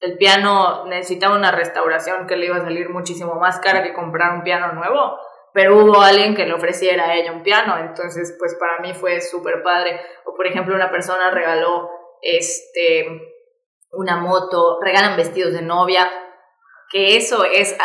el 0.00 0.16
piano 0.16 0.86
necesitaba 0.86 1.36
una 1.36 1.52
restauración 1.52 2.26
que 2.26 2.36
le 2.36 2.46
iba 2.46 2.56
a 2.56 2.64
salir 2.64 2.88
muchísimo 2.90 3.34
más 3.36 3.60
cara 3.60 3.82
que 3.82 3.92
comprar 3.92 4.34
un 4.34 4.42
piano 4.42 4.72
nuevo, 4.72 5.18
pero 5.52 5.76
hubo 5.76 6.00
alguien 6.00 6.34
que 6.34 6.46
le 6.46 6.54
ofreciera 6.54 7.06
a 7.06 7.14
ella 7.14 7.32
un 7.32 7.42
piano, 7.42 7.78
entonces 7.78 8.36
pues 8.38 8.56
para 8.56 8.80
mí 8.80 8.92
fue 8.94 9.20
súper 9.20 9.62
padre. 9.62 10.00
O 10.24 10.34
por 10.34 10.46
ejemplo 10.46 10.74
una 10.74 10.90
persona 10.90 11.30
regaló 11.30 11.90
este, 12.22 13.06
una 13.92 14.16
moto, 14.16 14.78
regalan 14.82 15.16
vestidos 15.16 15.52
de 15.52 15.62
novia, 15.62 16.10
que 16.90 17.16
eso 17.16 17.44
es, 17.44 17.76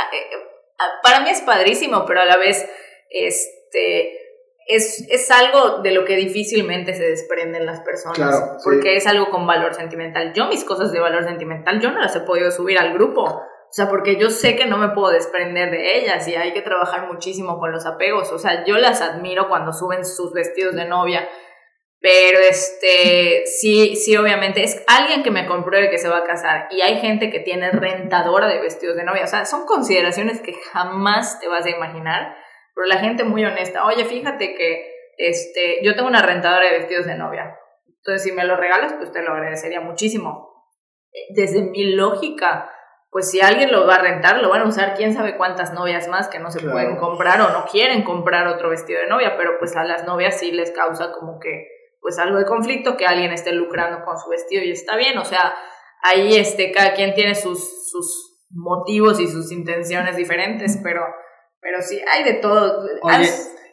para 1.01 1.21
mí 1.21 1.29
es 1.29 1.41
padrísimo, 1.41 2.05
pero 2.05 2.21
a 2.21 2.25
la 2.25 2.37
vez, 2.37 2.67
este, 3.09 4.17
es, 4.67 5.05
es, 5.09 5.29
algo 5.31 5.81
de 5.81 5.91
lo 5.91 6.05
que 6.05 6.15
difícilmente 6.15 6.93
se 6.93 7.03
desprenden 7.03 7.65
las 7.65 7.81
personas, 7.81 8.57
porque 8.63 8.95
es 8.95 9.07
algo 9.07 9.29
con 9.29 9.45
valor 9.45 9.73
sentimental. 9.73 10.33
Yo 10.33 10.47
mis 10.47 10.63
cosas 10.63 10.91
de 10.91 10.99
valor 10.99 11.23
sentimental, 11.25 11.81
yo 11.81 11.91
no 11.91 11.99
las 11.99 12.15
he 12.15 12.21
podido 12.21 12.49
subir 12.51 12.77
al 12.77 12.93
grupo, 12.93 13.23
o 13.23 13.75
sea, 13.75 13.89
porque 13.89 14.17
yo 14.17 14.29
sé 14.29 14.55
que 14.55 14.65
no 14.65 14.77
me 14.77 14.89
puedo 14.89 15.11
desprender 15.11 15.71
de 15.71 15.97
ellas 15.97 16.27
y 16.27 16.35
hay 16.35 16.53
que 16.53 16.61
trabajar 16.61 17.07
muchísimo 17.07 17.59
con 17.59 17.71
los 17.71 17.85
apegos, 17.85 18.31
o 18.31 18.39
sea, 18.39 18.63
yo 18.65 18.77
las 18.77 19.01
admiro 19.01 19.49
cuando 19.49 19.73
suben 19.73 20.05
sus 20.05 20.31
vestidos 20.31 20.75
de 20.75 20.85
novia, 20.85 21.27
pero 22.03 22.37
este, 22.37 23.43
sí, 23.45 23.95
sí, 23.95 24.15
obviamente, 24.17 24.61
es 24.61 24.83
alguien 24.87 25.23
que 25.23 25.31
me 25.31 25.47
compruebe 25.47 25.89
que 25.89 25.97
se 25.97 26.09
va 26.09 26.17
a 26.17 26.23
casar 26.23 26.67
y 26.69 26.81
hay 26.81 26.99
gente 26.99 27.31
que 27.31 27.39
tiene 27.39 27.71
rentadora 27.71 28.47
de 28.47 28.59
vestidos 28.59 28.95
de 28.97 29.05
novia, 29.05 29.23
o 29.23 29.27
sea, 29.27 29.45
son 29.45 29.65
consideraciones 29.65 30.41
que 30.41 30.53
jamás 30.53 31.39
te 31.39 31.47
vas 31.47 31.65
a 31.65 31.69
imaginar 31.71 32.35
pero 32.73 32.87
la 32.87 32.97
gente 32.97 33.23
muy 33.23 33.45
honesta, 33.45 33.85
oye, 33.85 34.05
fíjate 34.05 34.55
que 34.55 34.91
este, 35.17 35.79
yo 35.83 35.95
tengo 35.95 36.07
una 36.07 36.21
rentadora 36.21 36.65
de 36.65 36.79
vestidos 36.79 37.05
de 37.05 37.15
novia, 37.15 37.57
entonces 37.85 38.23
si 38.23 38.31
me 38.31 38.45
lo 38.45 38.55
regalas, 38.55 38.93
pues 38.93 39.11
te 39.11 39.21
lo 39.21 39.31
agradecería 39.31 39.79
muchísimo. 39.79 40.51
Desde 41.29 41.61
mi 41.61 41.93
lógica, 41.93 42.69
pues 43.11 43.29
si 43.29 43.39
alguien 43.39 43.71
lo 43.71 43.85
va 43.85 43.95
a 43.95 44.01
rentar, 44.01 44.41
lo 44.41 44.49
van 44.49 44.61
a 44.61 44.67
usar 44.67 44.95
quién 44.95 45.13
sabe 45.13 45.37
cuántas 45.37 45.71
novias 45.73 46.07
más 46.07 46.27
que 46.27 46.39
no 46.39 46.49
se 46.49 46.67
pueden 46.67 46.97
comprar 46.97 47.39
o 47.41 47.49
no 47.51 47.65
quieren 47.65 48.03
comprar 48.03 48.47
otro 48.47 48.69
vestido 48.69 48.99
de 48.99 49.07
novia, 49.07 49.37
pero 49.37 49.59
pues 49.59 49.75
a 49.75 49.83
las 49.83 50.05
novias 50.05 50.39
sí 50.39 50.51
les 50.51 50.71
causa 50.71 51.11
como 51.11 51.39
que 51.39 51.67
pues 52.03 52.19
algo 52.19 52.37
de 52.37 52.45
conflicto 52.45 52.95
que 52.95 53.07
alguien 53.07 53.31
esté 53.31 53.53
lucrando 53.53 54.05
con 54.05 54.19
su 54.19 54.29
vestido 54.29 54.63
y 54.63 54.71
está 54.71 54.95
bien, 54.95 55.17
o 55.17 55.25
sea, 55.25 55.55
ahí 56.03 56.35
este 56.35 56.71
cada 56.71 56.93
quien 56.93 57.15
tiene 57.15 57.33
sus 57.33 57.89
sus 57.89 58.45
motivos 58.51 59.19
y 59.19 59.27
sus 59.27 59.51
intenciones 59.51 60.15
diferentes, 60.15 60.79
pero 60.83 61.01
pero 61.63 61.81
sí, 61.81 61.99
hay 62.11 62.23
de 62.25 62.33
todo. 62.35 62.85
Oye, 63.01 63.29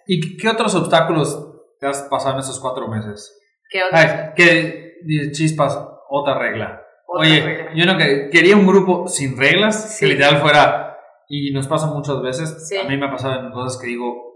¿y 0.07 0.37
qué 0.37 0.49
otros 0.49 0.75
obstáculos 0.77 1.47
te 1.81 1.89
has 1.89 2.03
pasado 2.03 2.35
en 2.35 2.41
esos 2.41 2.61
cuatro 2.61 2.89
meses? 2.89 3.37
¿Qué 3.69 3.83
otros? 3.83 4.01
¿Qué 4.37 5.31
chispas? 5.33 5.79
Otra 6.09 6.39
regla. 6.39 6.87
Oye, 7.07 7.71
yo 7.75 7.85
no 7.87 7.99
que 7.99 8.31
quería 8.31 8.57
un 8.57 8.67
grupo 8.67 9.09
sin 9.09 9.37
reglas, 9.37 9.99
que 9.99 10.07
literal 10.07 10.39
fuera, 10.41 10.97
y 11.29 11.53
nos 11.53 11.67
pasa 11.67 11.87
muchas 11.87 12.23
veces, 12.23 12.73
a 12.81 12.89
mí 12.89 12.97
me 12.97 13.07
ha 13.07 13.11
pasado 13.11 13.41
en 13.41 13.51
cosas 13.51 13.81
que 13.81 13.89
digo, 13.89 14.30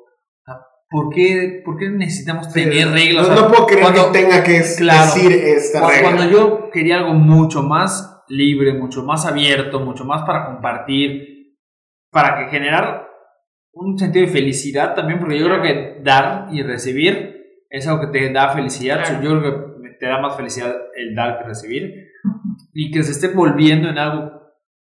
¿por 0.90 1.12
qué, 1.14 1.62
por 1.64 1.76
qué 1.78 1.88
necesitamos 1.90 2.52
tener 2.52 2.72
Sí, 2.72 2.84
reglas? 2.84 3.28
No, 3.28 3.32
O 3.34 3.36
sea, 3.36 3.44
no 3.44 3.48
puedo 3.52 3.66
creer 3.66 3.82
cuando- 3.82 4.12
que 4.12 4.18
tenga 4.20 4.42
que 4.44 4.62
Claro. 4.78 5.14
decir 5.14 5.32
esta 5.32 5.80
Cuando, 5.80 5.96
regla. 5.96 6.10
cuando 6.16 6.32
yo 6.32 6.70
quería 6.70 6.98
algo 6.98 7.14
mucho 7.14 7.62
más 7.62 8.22
libre, 8.28 8.74
mucho 8.74 9.02
más 9.04 9.26
abierto, 9.26 9.80
mucho 9.80 10.04
más 10.04 10.22
para 10.22 10.46
compartir, 10.46 11.56
para 12.10 12.38
que 12.38 12.50
generar 12.50 13.08
un 13.72 13.98
sentido 13.98 14.26
de 14.26 14.32
felicidad 14.32 14.94
también, 14.94 15.18
porque 15.18 15.38
yo 15.38 15.46
creo 15.46 15.62
que 15.62 16.00
dar 16.02 16.46
y 16.52 16.62
recibir 16.62 17.42
es 17.68 17.86
algo 17.88 18.00
que 18.02 18.18
te 18.18 18.32
da 18.32 18.50
felicidad. 18.50 19.02
Claro. 19.04 19.22
Yo 19.22 19.40
creo 19.40 19.42
que 19.82 19.88
te 19.98 20.06
da 20.06 20.20
más 20.20 20.36
felicidad 20.36 20.72
el 20.96 21.14
dar 21.14 21.38
que 21.38 21.44
recibir 21.48 21.92
y 22.72 22.90
que 22.92 23.02
se 23.02 23.10
esté 23.12 23.28
volviendo 23.28 23.88
en 23.88 23.98
algo 23.98 24.30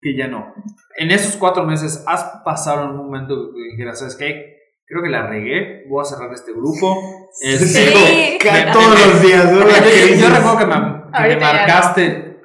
que 0.00 0.14
ya 0.16 0.28
no. 0.28 0.52
En 0.98 1.10
esos 1.10 1.36
cuatro 1.36 1.64
meses, 1.64 2.04
¿has 2.06 2.42
pasado 2.44 2.90
un 2.90 2.96
momento 2.98 3.52
que 3.54 3.62
dijeras, 3.72 3.98
¿sabes 4.00 4.16
qué? 4.16 4.54
Creo 4.86 5.02
que 5.02 5.08
la 5.08 5.26
regué, 5.26 5.84
voy 5.88 6.02
a 6.02 6.04
cerrar 6.04 6.32
este 6.32 6.52
grupo. 6.52 7.28
Sí. 7.32 8.38
Me- 8.44 8.72
Todos 8.72 9.06
los 9.06 9.22
días, 9.22 9.44
¿no? 9.50 9.60
yo, 9.60 10.28
recuerdo 10.28 10.58
que 10.58 10.66
me, 10.66 10.74
que 10.74 10.78
me 10.78 11.08
Ahorita 11.12 11.40
ya 11.40 11.52
no. 11.52 11.58
marcaste 11.58 12.36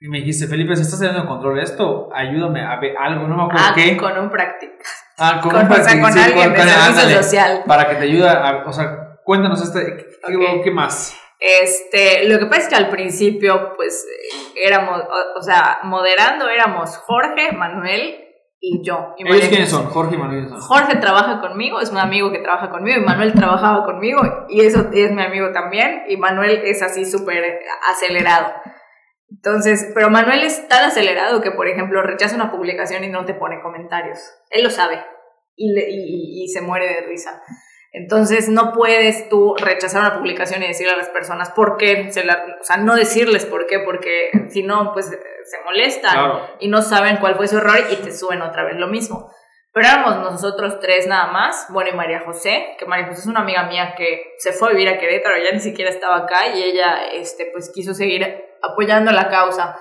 y 0.00 0.08
me 0.08 0.18
dijiste, 0.18 0.46
Felipe, 0.46 0.76
si 0.76 0.82
estás 0.82 1.00
teniendo 1.00 1.26
control 1.26 1.56
de 1.56 1.62
esto, 1.62 2.10
ayúdame 2.14 2.60
a 2.62 2.78
ver 2.78 2.94
algo, 2.98 3.26
no 3.26 3.36
me 3.36 3.42
acuerdo 3.44 3.64
Ah, 3.66 3.72
qué. 3.74 3.96
con 3.96 4.16
un 4.18 4.30
práctico. 4.30 4.74
Ah, 5.18 5.40
Con, 5.42 5.56
un 5.56 5.72
o 5.72 5.74
sea, 5.74 6.00
con 6.00 6.12
sí, 6.12 6.18
alguien 6.18 6.52
de 6.52 6.58
con- 6.58 6.68
servicio 6.68 6.90
ándale, 6.90 7.14
social. 7.16 7.62
Para 7.66 7.88
que 7.88 7.94
te 7.96 8.02
ayude 8.04 8.28
a, 8.28 8.64
o 8.66 8.72
sea, 8.72 9.18
cuéntanos 9.24 9.62
este, 9.62 10.06
¿qué, 10.62 10.70
más? 10.70 11.18
Este, 11.40 12.28
lo 12.28 12.38
que 12.38 12.46
pasa 12.46 12.60
es 12.62 12.68
que 12.68 12.74
al 12.76 12.90
principio, 12.90 13.72
pues, 13.76 14.06
éramos, 14.62 15.00
o, 15.00 15.38
o 15.38 15.42
sea, 15.42 15.78
moderando 15.84 16.48
éramos 16.50 16.96
Jorge, 16.98 17.52
Manuel 17.52 18.25
y 18.60 18.82
yo. 18.84 19.14
Y 19.18 19.26
¿Ellos 19.28 19.48
quiénes 19.48 19.68
son? 19.70 19.86
Jorge 19.86 20.14
y 20.14 20.18
Manuel. 20.18 20.46
¿quiénes 20.46 20.64
son? 20.64 20.68
Jorge 20.68 20.96
trabaja 20.96 21.40
conmigo, 21.40 21.80
es 21.80 21.90
un 21.90 21.98
amigo 21.98 22.30
que 22.32 22.38
trabaja 22.38 22.70
conmigo, 22.70 23.00
y 23.00 23.04
Manuel 23.04 23.32
trabajaba 23.34 23.84
conmigo, 23.84 24.20
y 24.48 24.60
eso 24.62 24.88
es 24.92 25.12
mi 25.12 25.22
amigo 25.22 25.52
también, 25.52 26.04
y 26.08 26.16
Manuel 26.16 26.62
es 26.64 26.82
así 26.82 27.04
súper 27.04 27.60
acelerado. 27.90 28.52
Entonces, 29.30 29.90
pero 29.94 30.08
Manuel 30.10 30.42
es 30.44 30.66
tan 30.68 30.84
acelerado 30.84 31.40
que, 31.40 31.50
por 31.50 31.68
ejemplo, 31.68 32.02
rechaza 32.02 32.36
una 32.36 32.50
publicación 32.50 33.04
y 33.04 33.08
no 33.08 33.24
te 33.24 33.34
pone 33.34 33.60
comentarios. 33.60 34.18
Él 34.50 34.62
lo 34.64 34.70
sabe 34.70 35.00
y, 35.56 35.72
le- 35.72 35.86
y 35.90 36.48
se 36.48 36.60
muere 36.60 36.86
de 36.86 37.00
risa. 37.08 37.42
Entonces, 37.98 38.50
no 38.50 38.72
puedes 38.74 39.30
tú 39.30 39.54
rechazar 39.56 40.00
una 40.02 40.18
publicación 40.18 40.62
y 40.62 40.66
decirle 40.68 40.92
a 40.92 40.96
las 40.98 41.08
personas 41.08 41.50
por 41.50 41.78
qué, 41.78 42.12
se 42.12 42.24
la- 42.24 42.44
o 42.60 42.62
sea, 42.64 42.76
no 42.76 42.94
decirles 42.94 43.46
por 43.46 43.66
qué, 43.66 43.78
porque 43.80 44.30
si 44.50 44.62
no, 44.62 44.92
pues 44.92 45.06
se 45.06 45.62
molestan 45.64 46.12
Claro. 46.12 46.46
y 46.60 46.68
no 46.68 46.82
saben 46.82 47.16
cuál 47.16 47.36
fue 47.36 47.48
su 47.48 47.56
error 47.56 47.78
y 47.90 47.96
te 47.96 48.12
suben 48.12 48.42
otra 48.42 48.64
vez 48.64 48.76
lo 48.76 48.86
mismo. 48.88 49.32
Pero 49.72 49.88
éramos 49.88 50.16
nosotros 50.32 50.78
tres 50.80 51.06
nada 51.06 51.28
más, 51.32 51.68
bueno, 51.70 51.88
y 51.90 51.94
María 51.94 52.20
José, 52.20 52.76
que 52.78 52.84
María 52.84 53.06
José 53.06 53.20
es 53.20 53.26
una 53.26 53.40
amiga 53.40 53.62
mía 53.64 53.94
que 53.96 54.34
se 54.38 54.52
fue 54.52 54.68
a 54.68 54.72
vivir 54.72 54.88
a 54.90 54.98
Querétaro, 54.98 55.36
ya 55.42 55.52
ni 55.52 55.60
siquiera 55.60 55.90
estaba 55.90 56.16
acá 56.18 56.48
y 56.54 56.62
ella, 56.62 57.06
este, 57.14 57.48
pues 57.52 57.70
quiso 57.74 57.94
seguir 57.94 58.26
apoyando 58.62 59.10
la 59.12 59.28
causa. 59.28 59.78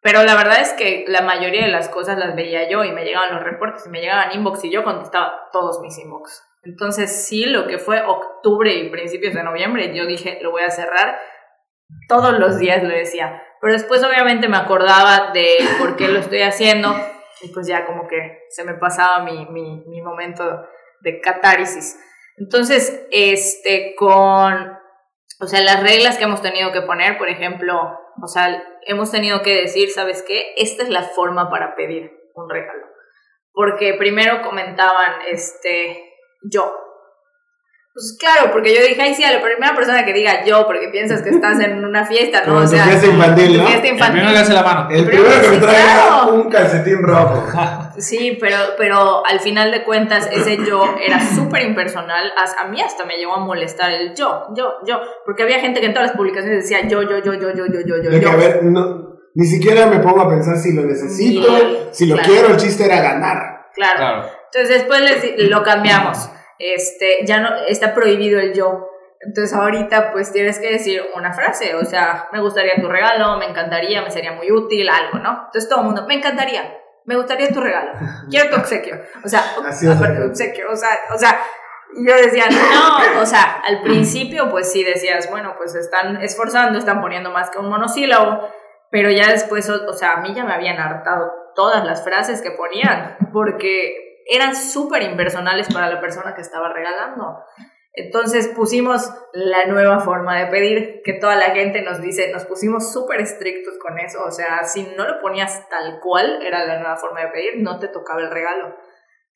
Pero 0.00 0.24
la 0.24 0.34
verdad 0.34 0.60
es 0.60 0.72
que 0.72 1.04
la 1.06 1.20
mayoría 1.22 1.62
de 1.64 1.70
las 1.70 1.88
cosas 1.88 2.18
las 2.18 2.34
veía 2.34 2.68
yo 2.68 2.82
y 2.82 2.90
me 2.90 3.04
llegaban 3.04 3.34
los 3.34 3.44
reportes 3.44 3.86
y 3.86 3.88
me 3.90 4.00
llegaban 4.00 4.32
inbox 4.32 4.64
y 4.64 4.70
yo 4.72 4.82
contestaba 4.82 5.48
todos 5.52 5.80
mis 5.80 5.96
inbox. 5.98 6.42
Entonces 6.64 7.26
sí, 7.26 7.46
lo 7.46 7.66
que 7.66 7.78
fue 7.78 8.02
octubre 8.02 8.72
y 8.72 8.90
principios 8.90 9.34
de 9.34 9.42
noviembre, 9.42 9.94
yo 9.94 10.06
dije, 10.06 10.38
lo 10.42 10.50
voy 10.52 10.62
a 10.62 10.70
cerrar. 10.70 11.18
Todos 12.08 12.38
los 12.38 12.58
días 12.58 12.82
lo 12.82 12.88
decía. 12.88 13.42
Pero 13.60 13.74
después 13.74 14.02
obviamente 14.04 14.48
me 14.48 14.56
acordaba 14.56 15.32
de 15.32 15.56
por 15.78 15.96
qué 15.96 16.08
lo 16.08 16.20
estoy 16.20 16.42
haciendo 16.42 16.94
y 17.42 17.48
pues 17.52 17.66
ya 17.66 17.84
como 17.84 18.06
que 18.08 18.40
se 18.48 18.64
me 18.64 18.74
pasaba 18.74 19.24
mi, 19.24 19.46
mi, 19.46 19.84
mi 19.86 20.02
momento 20.02 20.44
de 21.00 21.20
catárisis. 21.20 21.98
Entonces, 22.36 23.06
este, 23.10 23.94
con, 23.96 24.78
o 25.40 25.46
sea, 25.46 25.60
las 25.62 25.82
reglas 25.82 26.16
que 26.16 26.24
hemos 26.24 26.42
tenido 26.42 26.72
que 26.72 26.82
poner, 26.82 27.18
por 27.18 27.28
ejemplo, 27.28 27.98
o 28.22 28.26
sea, 28.26 28.62
hemos 28.86 29.10
tenido 29.10 29.42
que 29.42 29.54
decir, 29.54 29.90
¿sabes 29.90 30.22
qué? 30.22 30.54
Esta 30.56 30.82
es 30.82 30.88
la 30.88 31.02
forma 31.02 31.50
para 31.50 31.74
pedir 31.74 32.12
un 32.34 32.48
regalo. 32.48 32.86
Porque 33.52 33.94
primero 33.94 34.42
comentaban, 34.42 35.22
este, 35.30 36.11
yo. 36.50 36.82
Pues 37.94 38.16
claro, 38.18 38.50
porque 38.52 38.74
yo 38.74 38.80
dije, 38.80 39.02
ay, 39.02 39.14
sí, 39.14 39.22
a 39.22 39.32
la 39.32 39.42
primera 39.42 39.74
persona 39.74 40.02
que 40.02 40.14
diga 40.14 40.46
yo, 40.46 40.66
porque 40.66 40.88
piensas 40.88 41.20
que 41.20 41.28
estás 41.28 41.60
en 41.60 41.84
una 41.84 42.06
fiesta, 42.06 42.40
¿no? 42.40 42.54
Como 42.54 42.58
o 42.60 42.62
tu 42.62 42.68
sea, 42.68 42.84
fiesta 42.84 43.06
infantil, 43.06 43.58
¿no? 43.58 43.66
fiesta 43.66 43.86
El 43.86 43.92
infantil. 43.92 44.12
primero 44.20 44.32
que 44.32 44.38
hace 44.38 44.52
la 44.54 44.62
mano. 44.62 44.88
El 44.90 45.04
primero 45.04 45.40
que 45.42 45.48
me 45.50 45.58
claro. 45.58 46.34
un 46.34 46.50
calcetín 46.50 47.02
rojo. 47.02 47.44
Sí, 47.98 48.38
pero, 48.40 48.56
pero 48.78 49.22
al 49.26 49.40
final 49.40 49.70
de 49.70 49.84
cuentas 49.84 50.26
ese 50.32 50.56
yo 50.66 50.94
era 51.06 51.20
súper 51.20 51.62
impersonal. 51.62 52.32
A 52.58 52.66
mí 52.68 52.80
hasta 52.80 53.04
me 53.04 53.18
llegó 53.18 53.34
a 53.34 53.40
molestar 53.40 53.90
el 53.92 54.14
yo, 54.14 54.46
yo, 54.56 54.76
yo. 54.86 54.98
Porque 55.26 55.42
había 55.42 55.60
gente 55.60 55.80
que 55.80 55.86
en 55.86 55.92
todas 55.92 56.08
las 56.08 56.16
publicaciones 56.16 56.62
decía 56.62 56.88
yo, 56.88 57.02
yo, 57.02 57.18
yo, 57.18 57.34
yo, 57.34 57.54
yo, 57.54 57.66
yo, 57.66 57.80
yo, 57.84 58.02
yo. 58.02 58.10
De 58.10 58.18
que, 58.18 58.24
yo. 58.24 58.30
a 58.30 58.36
ver, 58.36 58.64
no, 58.64 59.18
ni 59.34 59.44
siquiera 59.44 59.86
me 59.86 59.98
pongo 59.98 60.22
a 60.22 60.28
pensar 60.30 60.56
si 60.56 60.72
lo 60.72 60.84
necesito, 60.84 61.48
si 61.92 62.06
lo 62.06 62.14
claro. 62.14 62.30
quiero, 62.30 62.48
el 62.48 62.56
chiste 62.56 62.86
era 62.86 63.02
ganar. 63.02 63.66
Claro. 63.74 63.98
Claro. 63.98 64.41
Entonces 64.52 64.78
después 64.78 65.00
les- 65.00 65.48
lo 65.50 65.62
cambiamos. 65.62 66.28
Este, 66.58 67.24
ya 67.24 67.40
no, 67.40 67.50
está 67.66 67.94
prohibido 67.94 68.38
el 68.40 68.52
yo. 68.52 68.88
Entonces 69.20 69.56
ahorita 69.56 70.12
pues 70.12 70.32
tienes 70.32 70.58
que 70.58 70.70
decir 70.72 71.00
una 71.14 71.32
frase, 71.32 71.76
o 71.76 71.84
sea, 71.84 72.28
me 72.32 72.40
gustaría 72.40 72.72
tu 72.80 72.88
regalo, 72.88 73.36
me 73.38 73.46
encantaría, 73.46 74.02
me 74.02 74.10
sería 74.10 74.32
muy 74.32 74.50
útil, 74.50 74.88
algo, 74.88 75.18
¿no? 75.18 75.44
Entonces 75.46 75.68
todo 75.68 75.80
el 75.80 75.86
mundo, 75.86 76.04
me 76.08 76.14
encantaría, 76.14 76.76
me 77.04 77.14
gustaría 77.16 77.48
tu 77.50 77.60
regalo, 77.60 77.92
quiero 78.30 78.50
tu 78.50 78.56
obsequio. 78.56 79.00
O 79.24 79.28
sea, 79.28 79.44
aparte, 79.96 80.22
obsequio, 80.24 80.66
o 80.70 80.76
sea, 80.76 80.90
o 81.14 81.16
sea, 81.18 81.38
yo 82.04 82.16
decía, 82.16 82.46
no, 82.50 83.20
o 83.20 83.26
sea, 83.26 83.62
al 83.64 83.82
principio 83.82 84.50
pues 84.50 84.72
sí 84.72 84.82
decías, 84.82 85.30
bueno, 85.30 85.54
pues 85.56 85.74
están 85.76 86.20
esforzando, 86.20 86.78
están 86.78 87.00
poniendo 87.00 87.30
más 87.30 87.48
que 87.50 87.58
un 87.60 87.68
monosílabo, 87.68 88.48
pero 88.90 89.08
ya 89.10 89.28
después, 89.30 89.70
o, 89.70 89.88
o 89.88 89.92
sea, 89.92 90.12
a 90.14 90.20
mí 90.20 90.34
ya 90.34 90.42
me 90.44 90.52
habían 90.52 90.80
hartado 90.80 91.30
todas 91.54 91.84
las 91.84 92.02
frases 92.02 92.42
que 92.42 92.50
ponían, 92.50 93.18
porque 93.32 94.11
eran 94.26 94.54
súper 94.54 95.02
impersonales 95.02 95.68
para 95.72 95.88
la 95.88 96.00
persona 96.00 96.34
que 96.34 96.40
estaba 96.40 96.72
regalando. 96.72 97.38
Entonces 97.94 98.48
pusimos 98.48 99.10
la 99.34 99.66
nueva 99.66 100.00
forma 100.00 100.38
de 100.38 100.46
pedir, 100.46 101.02
que 101.04 101.12
toda 101.12 101.36
la 101.36 101.50
gente 101.50 101.82
nos 101.82 102.00
dice, 102.00 102.32
nos 102.32 102.46
pusimos 102.46 102.90
súper 102.90 103.20
estrictos 103.20 103.74
con 103.78 103.98
eso, 103.98 104.24
o 104.24 104.30
sea, 104.30 104.64
si 104.64 104.84
no 104.96 105.06
lo 105.06 105.20
ponías 105.20 105.68
tal 105.68 106.00
cual, 106.00 106.40
era 106.42 106.64
la 106.64 106.78
nueva 106.78 106.96
forma 106.96 107.20
de 107.20 107.28
pedir, 107.28 107.62
no 107.62 107.78
te 107.78 107.88
tocaba 107.88 108.22
el 108.22 108.30
regalo. 108.30 108.74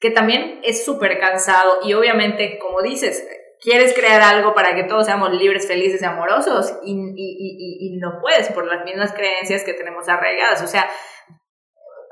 Que 0.01 0.11
también 0.11 0.61
es 0.63 0.85
súper 0.85 1.19
cansado 1.19 1.81
y 1.83 1.93
obviamente, 1.93 2.59
como 2.59 2.81
dices, 2.81 3.29
quieres 3.61 3.95
crear 3.95 4.23
algo 4.23 4.55
para 4.55 4.75
que 4.75 4.85
todos 4.85 5.05
seamos 5.05 5.33
libres, 5.33 5.69
felices 5.69 6.01
y 6.01 6.05
amorosos 6.05 6.79
y, 6.83 6.93
y, 6.93 7.15
y, 7.15 7.95
y 7.95 7.99
no 7.99 8.21
puedes 8.21 8.49
por 8.53 8.67
las 8.67 8.85
mismas 8.85 9.13
creencias 9.13 9.65
que 9.65 9.75
tenemos 9.75 10.09
arraigadas, 10.09 10.63
o 10.63 10.67
sea, 10.67 10.89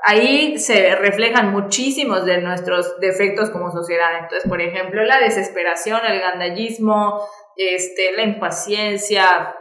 ahí 0.06 0.58
se 0.58 0.94
reflejan 0.96 1.50
muchísimos 1.50 2.24
de 2.24 2.40
nuestros 2.40 3.00
defectos 3.00 3.50
como 3.50 3.70
sociedad. 3.70 4.18
Entonces, 4.20 4.48
por 4.48 4.60
ejemplo, 4.60 5.02
la 5.04 5.18
desesperación, 5.18 6.00
el 6.06 6.20
gandallismo, 6.20 7.26
este, 7.56 8.12
la 8.12 8.22
impaciencia, 8.22 9.54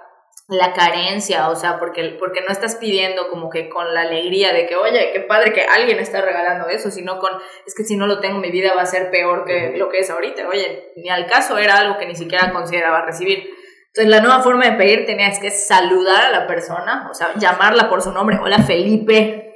la 0.49 0.73
carencia, 0.73 1.49
o 1.49 1.55
sea, 1.55 1.79
porque, 1.79 2.17
porque 2.19 2.41
no 2.41 2.51
estás 2.51 2.75
pidiendo 2.75 3.29
como 3.29 3.49
que 3.49 3.69
con 3.69 3.93
la 3.93 4.01
alegría 4.01 4.51
de 4.51 4.67
que, 4.67 4.75
oye, 4.75 5.11
qué 5.13 5.21
padre 5.21 5.53
que 5.53 5.61
alguien 5.61 5.99
está 5.99 6.21
regalando 6.21 6.67
eso, 6.67 6.91
sino 6.91 7.19
con, 7.19 7.31
es 7.65 7.73
que 7.73 7.85
si 7.85 7.95
no 7.95 8.07
lo 8.07 8.19
tengo, 8.19 8.39
mi 8.39 8.51
vida 8.51 8.73
va 8.75 8.81
a 8.81 8.85
ser 8.85 9.09
peor 9.09 9.45
que 9.45 9.77
lo 9.77 9.89
que 9.89 9.99
es 9.99 10.09
ahorita. 10.09 10.47
Oye, 10.49 10.91
ni 10.97 11.09
al 11.09 11.25
caso 11.27 11.57
era 11.57 11.77
algo 11.77 11.97
que 11.97 12.05
ni 12.05 12.15
siquiera 12.15 12.51
consideraba 12.51 13.05
recibir. 13.05 13.49
Entonces, 13.87 14.09
la 14.09 14.21
nueva 14.21 14.41
forma 14.41 14.65
de 14.65 14.73
pedir 14.73 15.05
tenías 15.05 15.39
que 15.39 15.51
saludar 15.51 16.25
a 16.25 16.31
la 16.31 16.47
persona, 16.47 17.07
o 17.09 17.13
sea, 17.13 17.31
llamarla 17.35 17.89
por 17.89 18.01
su 18.01 18.11
nombre. 18.11 18.39
Hola, 18.41 18.57
Felipe. 18.57 19.52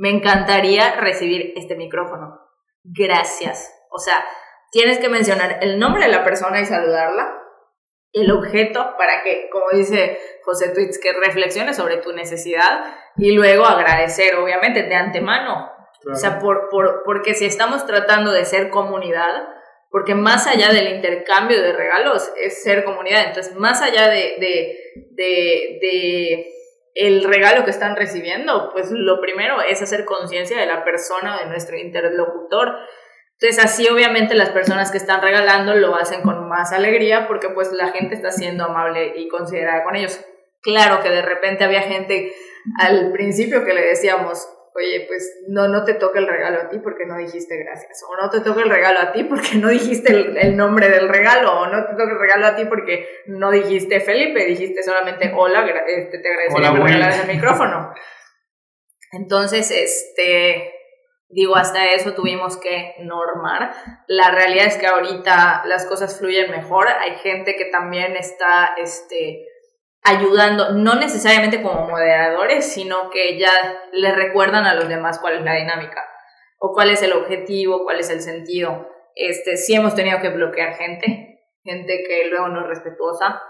Me 0.00 0.08
encantaría 0.08 0.92
recibir 0.92 1.52
este 1.56 1.76
micrófono. 1.76 2.40
Gracias. 2.84 3.70
O 3.90 3.98
sea, 3.98 4.24
tienes 4.72 4.98
que 4.98 5.10
mencionar 5.10 5.58
el 5.60 5.78
nombre 5.78 6.04
de 6.04 6.10
la 6.10 6.24
persona 6.24 6.58
y 6.58 6.64
saludarla, 6.64 7.38
el 8.14 8.32
objeto 8.32 8.94
para 8.96 9.22
que, 9.22 9.50
como 9.52 9.66
dice 9.74 10.18
José 10.42 10.70
Tweets, 10.70 10.98
que 10.98 11.12
reflexiones 11.12 11.76
sobre 11.76 11.98
tu 11.98 12.14
necesidad 12.14 12.94
y 13.16 13.32
luego 13.32 13.66
agradecer, 13.66 14.36
obviamente, 14.36 14.84
de 14.84 14.94
antemano. 14.94 15.70
O 16.10 16.14
sea, 16.14 16.38
por, 16.38 16.70
por, 16.70 17.02
porque 17.04 17.34
si 17.34 17.44
estamos 17.44 17.84
tratando 17.84 18.32
de 18.32 18.46
ser 18.46 18.70
comunidad, 18.70 19.48
porque 19.90 20.14
más 20.14 20.46
allá 20.46 20.72
del 20.72 20.94
intercambio 20.94 21.60
de 21.60 21.74
regalos 21.74 22.32
es 22.42 22.62
ser 22.62 22.84
comunidad, 22.84 23.26
entonces 23.26 23.54
más 23.54 23.82
allá 23.82 24.08
de, 24.08 24.36
de, 24.40 24.78
de, 25.10 25.78
de 25.78 26.46
el 27.00 27.24
regalo 27.24 27.64
que 27.64 27.70
están 27.70 27.96
recibiendo, 27.96 28.70
pues 28.72 28.90
lo 28.90 29.22
primero 29.22 29.62
es 29.62 29.80
hacer 29.80 30.04
conciencia 30.04 30.60
de 30.60 30.66
la 30.66 30.84
persona, 30.84 31.38
de 31.38 31.46
nuestro 31.46 31.78
interlocutor. 31.78 32.76
Entonces 33.38 33.64
así 33.64 33.88
obviamente 33.88 34.34
las 34.34 34.50
personas 34.50 34.90
que 34.90 34.98
están 34.98 35.22
regalando 35.22 35.74
lo 35.74 35.96
hacen 35.96 36.20
con 36.20 36.46
más 36.46 36.74
alegría 36.74 37.26
porque 37.26 37.48
pues 37.48 37.72
la 37.72 37.88
gente 37.88 38.14
está 38.14 38.30
siendo 38.30 38.64
amable 38.64 39.14
y 39.16 39.28
considerada 39.28 39.82
con 39.82 39.96
ellos. 39.96 40.20
Claro 40.60 41.02
que 41.02 41.08
de 41.08 41.22
repente 41.22 41.64
había 41.64 41.80
gente 41.80 42.34
al 42.78 43.12
principio 43.12 43.64
que 43.64 43.72
le 43.72 43.80
decíamos, 43.80 44.46
oye, 44.80 45.04
pues 45.06 45.42
no, 45.48 45.68
no 45.68 45.84
te 45.84 45.94
toca 45.94 46.18
el 46.18 46.26
regalo 46.26 46.62
a 46.62 46.68
ti 46.68 46.78
porque 46.78 47.06
no 47.06 47.16
dijiste 47.16 47.56
gracias, 47.58 48.02
o 48.08 48.16
no 48.16 48.30
te 48.30 48.40
toca 48.40 48.62
el 48.62 48.70
regalo 48.70 49.00
a 49.00 49.12
ti 49.12 49.24
porque 49.24 49.56
no 49.56 49.68
dijiste 49.68 50.12
el, 50.12 50.56
nombre 50.56 50.88
del 50.88 51.08
regalo, 51.08 51.60
o 51.60 51.66
no 51.66 51.86
te 51.86 51.92
toca 51.92 52.12
el 52.12 52.18
regalo 52.18 52.46
a 52.46 52.56
ti 52.56 52.64
porque 52.64 53.06
no 53.26 53.50
dijiste 53.50 54.00
Felipe, 54.00 54.44
dijiste 54.46 54.82
solamente 54.82 55.32
hola, 55.34 55.66
este, 55.86 56.18
te 56.18 56.28
agradecería 56.28 56.72
que 56.72 56.82
regalaras 56.82 57.20
el 57.20 57.34
micrófono. 57.34 57.92
Entonces, 59.12 59.70
este, 59.70 60.72
digo, 61.28 61.56
hasta 61.56 61.86
eso 61.86 62.14
tuvimos 62.14 62.56
que 62.58 62.94
normar. 63.00 63.72
La 64.06 64.30
realidad 64.30 64.66
es 64.66 64.76
que 64.76 64.86
ahorita 64.86 65.62
las 65.66 65.86
cosas 65.86 66.18
fluyen 66.18 66.50
mejor, 66.50 66.88
hay 66.88 67.16
gente 67.16 67.56
que 67.56 67.66
también 67.66 68.16
está, 68.16 68.74
este, 68.78 69.46
ayudando, 70.02 70.72
no 70.72 70.94
necesariamente 70.94 71.62
como 71.62 71.88
moderadores, 71.88 72.72
sino 72.72 73.10
que 73.10 73.38
ya 73.38 73.52
le 73.92 74.12
recuerdan 74.12 74.64
a 74.64 74.74
los 74.74 74.88
demás 74.88 75.18
cuál 75.18 75.38
es 75.38 75.42
la 75.42 75.54
dinámica 75.54 76.04
o 76.58 76.72
cuál 76.72 76.90
es 76.90 77.02
el 77.02 77.12
objetivo, 77.12 77.84
cuál 77.84 78.00
es 78.00 78.10
el 78.10 78.20
sentido. 78.20 78.88
Este, 79.14 79.56
sí 79.56 79.74
hemos 79.74 79.94
tenido 79.94 80.20
que 80.20 80.30
bloquear 80.30 80.74
gente, 80.74 81.40
gente 81.64 82.04
que 82.06 82.26
luego 82.28 82.48
no 82.48 82.62
es 82.62 82.68
respetuosa. 82.68 83.42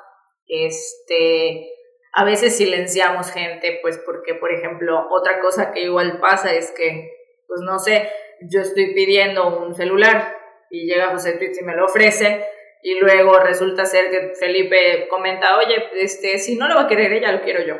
Este, 0.47 1.71
a 2.13 2.25
veces 2.25 2.57
silenciamos 2.57 3.31
gente, 3.31 3.79
pues 3.83 3.99
porque, 3.99 4.35
por 4.35 4.53
ejemplo, 4.53 5.07
otra 5.11 5.41
cosa 5.41 5.73
que 5.73 5.83
igual 5.83 6.19
pasa 6.21 6.53
es 6.53 6.73
que, 6.73 7.11
pues 7.47 7.61
no 7.61 7.79
sé, 7.79 8.11
yo 8.49 8.61
estoy 8.61 8.95
pidiendo 8.95 9.59
un 9.59 9.75
celular 9.75 10.37
y 10.71 10.87
llega 10.87 11.11
José 11.11 11.35
Twitch 11.35 11.61
y 11.61 11.65
me 11.65 11.77
lo 11.77 11.85
ofrece, 11.85 12.45
y 12.83 12.99
luego 12.99 13.38
resulta 13.38 13.85
ser 13.85 14.11
que 14.11 14.35
Felipe 14.35 15.07
comenta, 15.09 15.59
oye, 15.59 15.90
este, 15.95 16.38
si 16.38 16.57
no 16.57 16.69
lo 16.69 16.77
va 16.77 16.83
a 16.83 16.88
querer 16.88 17.12
ella, 17.12 17.33
lo 17.33 17.43
quiero 17.43 17.62
yo. 17.62 17.77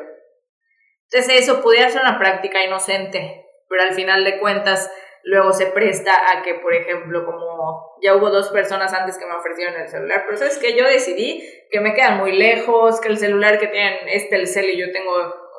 Entonces 1.11 1.43
eso 1.43 1.63
pudiera 1.63 1.89
ser 1.91 2.03
una 2.03 2.19
práctica 2.19 2.63
inocente, 2.63 3.47
pero 3.69 3.83
al 3.83 3.95
final 3.95 4.25
de 4.25 4.39
cuentas 4.39 4.93
luego 5.23 5.53
se 5.53 5.67
presta 5.67 6.13
a 6.33 6.43
que, 6.43 6.55
por 6.55 6.75
ejemplo, 6.75 7.25
como 7.27 7.97
ya 8.03 8.15
hubo 8.15 8.31
dos 8.31 8.51
personas 8.51 8.93
antes 8.95 9.19
que 9.19 9.27
me 9.27 9.35
ofrecieron 9.35 9.81
el 9.81 9.89
celular, 9.89 10.25
pero 10.25 10.39
sabes 10.39 10.59
que 10.59 10.77
yo 10.77 10.85
decidí 10.85 11.43
que 11.71 11.81
me 11.81 11.95
quedan 11.95 12.19
muy 12.19 12.33
lejos, 12.33 13.01
que 13.01 13.09
el 13.09 13.19
celular 13.19 13.59
que 13.59 13.69
tienen 13.69 14.09
este 14.09 14.37
el 14.37 14.47
cel 14.47 14.71
y 14.71 14.79
yo 14.79 14.93
tengo 14.93 15.13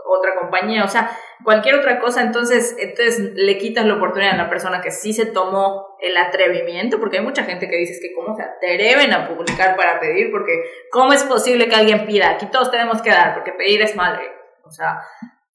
otra 0.06 0.36
compañía, 0.40 0.84
o 0.84 0.88
sea, 0.88 1.12
cualquier 1.44 1.76
otra 1.76 2.00
cosa, 2.00 2.22
entonces, 2.22 2.76
entonces 2.80 3.20
le 3.36 3.58
quitas 3.58 3.86
la 3.86 3.96
oportunidad 3.96 4.34
a 4.34 4.44
la 4.44 4.50
persona 4.50 4.82
que 4.82 4.92
sí 4.92 5.14
se 5.14 5.26
tomó 5.26 5.98
el 6.02 6.18
atrevimiento, 6.18 7.00
porque 7.00 7.18
hay 7.18 7.24
mucha 7.24 7.44
gente 7.44 7.70
que 7.70 7.78
dice 7.78 8.00
que 8.02 8.14
cómo 8.14 8.36
se 8.36 8.44
atreven 8.44 9.14
a 9.14 9.28
publicar 9.28 9.76
para 9.76 10.00
pedir, 10.00 10.32
porque 10.32 10.64
cómo 10.92 11.14
es 11.14 11.24
posible 11.24 11.68
que 11.68 11.76
alguien 11.76 12.06
pida, 12.06 12.32
aquí 12.32 12.48
todos 12.52 12.72
tenemos 12.72 13.02
que 13.02 13.10
dar, 13.10 13.34
porque 13.34 13.54
pedir 13.54 13.82
es 13.82 13.96
madre, 13.96 14.32
o 14.64 14.72
sea, 14.72 15.00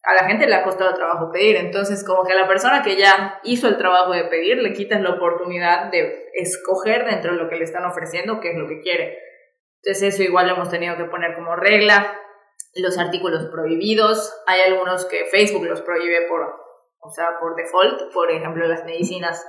a 0.07 0.15
la 0.15 0.29
gente 0.29 0.47
le 0.47 0.55
ha 0.55 0.63
costado 0.63 0.95
trabajo 0.95 1.33
pedir, 1.33 1.57
entonces 1.57 2.05
como 2.05 2.25
que 2.25 2.33
a 2.33 2.37
la 2.37 2.47
persona 2.47 2.83
que 2.83 2.97
ya 2.97 3.41
hizo 3.43 3.67
el 3.67 3.77
trabajo 3.77 4.13
de 4.13 4.25
pedir, 4.25 4.59
le 4.59 4.73
quitas 4.73 5.01
la 5.01 5.11
oportunidad 5.11 5.91
de 5.91 6.29
escoger 6.35 7.05
dentro 7.05 7.33
de 7.33 7.39
lo 7.39 7.49
que 7.49 7.57
le 7.57 7.65
están 7.65 7.85
ofreciendo 7.85 8.41
qué 8.41 8.53
es 8.53 8.57
lo 8.57 8.69
que 8.69 8.81
quiere. 8.81 9.19
Entonces 9.83 10.15
eso 10.15 10.23
igual 10.23 10.47
lo 10.47 10.55
hemos 10.55 10.71
tenido 10.71 10.97
que 10.97 11.05
poner 11.05 11.35
como 11.35 11.57
regla, 11.57 12.21
los 12.77 12.99
artículos 12.99 13.47
prohibidos. 13.47 14.33
Hay 14.47 14.61
algunos 14.61 15.05
que 15.07 15.27
Facebook 15.31 15.65
los 15.65 15.81
prohíbe 15.83 16.27
por, 16.29 16.43
o 17.01 17.11
sea, 17.11 17.39
por 17.41 17.57
default, 17.57 18.13
por 18.13 18.31
ejemplo, 18.31 18.67
las 18.67 18.85
medicinas. 18.85 19.45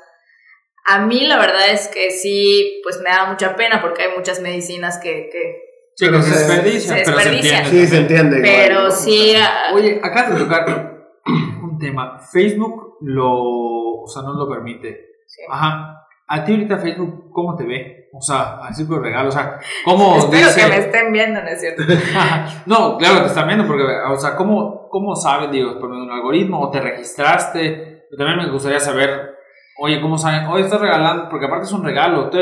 A 0.86 1.06
mí 1.06 1.26
la 1.28 1.38
verdad 1.38 1.70
es 1.72 1.88
que 1.88 2.12
sí, 2.12 2.82
pues 2.84 3.00
me 3.02 3.10
da 3.10 3.26
mucha 3.26 3.56
pena 3.56 3.82
porque 3.82 4.04
hay 4.04 4.16
muchas 4.16 4.42
medicinas 4.42 4.98
que... 5.00 5.30
que 5.32 5.62
sí, 5.96 6.06
se, 6.06 6.12
desperdician, 6.12 7.00
pero 7.06 7.20
se 7.20 7.30
entiende. 7.30 7.70
Sí, 7.70 7.88
se 7.88 7.98
entiende. 7.98 8.40
Pero 8.42 8.92
sí... 8.92 9.34
Oye, 9.74 10.00
acá 10.02 10.30
de 10.30 10.40
tocar 10.40 10.66
un 11.26 11.78
tema. 11.78 12.20
Facebook 12.20 12.98
lo... 13.02 14.04
o 14.04 14.08
sea, 14.08 14.22
no 14.22 14.34
lo 14.34 14.50
permite. 14.50 15.08
Ajá. 15.50 16.07
A 16.28 16.44
ti 16.44 16.52
ahorita 16.52 16.78
Facebook, 16.78 17.32
¿cómo 17.32 17.56
te 17.56 17.66
ve? 17.66 18.10
O 18.14 18.22
sea, 18.22 18.58
así 18.64 18.84
por 18.84 19.02
regalo, 19.02 19.30
o 19.30 19.32
sea, 19.32 19.60
¿cómo 19.86 20.18
Espero 20.34 20.48
que 20.56 20.68
me 20.68 20.78
estén 20.78 21.12
viendo, 21.12 21.42
¿no 21.42 21.48
es 21.48 21.60
cierto? 21.60 21.84
no, 22.66 22.98
claro 22.98 23.16
que 23.16 23.22
te 23.22 23.28
están 23.28 23.48
viendo, 23.48 23.66
porque, 23.66 23.84
o 23.84 24.18
sea, 24.18 24.36
¿cómo, 24.36 24.90
cómo 24.90 25.16
sabes, 25.16 25.52
digo, 25.52 25.80
por 25.80 25.90
medio 25.90 26.04
de 26.04 26.10
un 26.10 26.16
algoritmo 26.16 26.60
o 26.60 26.70
te 26.70 26.82
registraste? 26.82 28.08
también 28.18 28.38
me 28.38 28.52
gustaría 28.52 28.80
saber, 28.80 29.36
oye, 29.80 30.02
¿cómo 30.02 30.18
saben? 30.18 30.48
Oye, 30.48 30.64
estás 30.64 30.82
regalando, 30.82 31.28
porque 31.30 31.46
aparte 31.46 31.66
es 31.66 31.74
un 31.74 31.84
regalo, 31.84 32.30
tú 32.30 32.38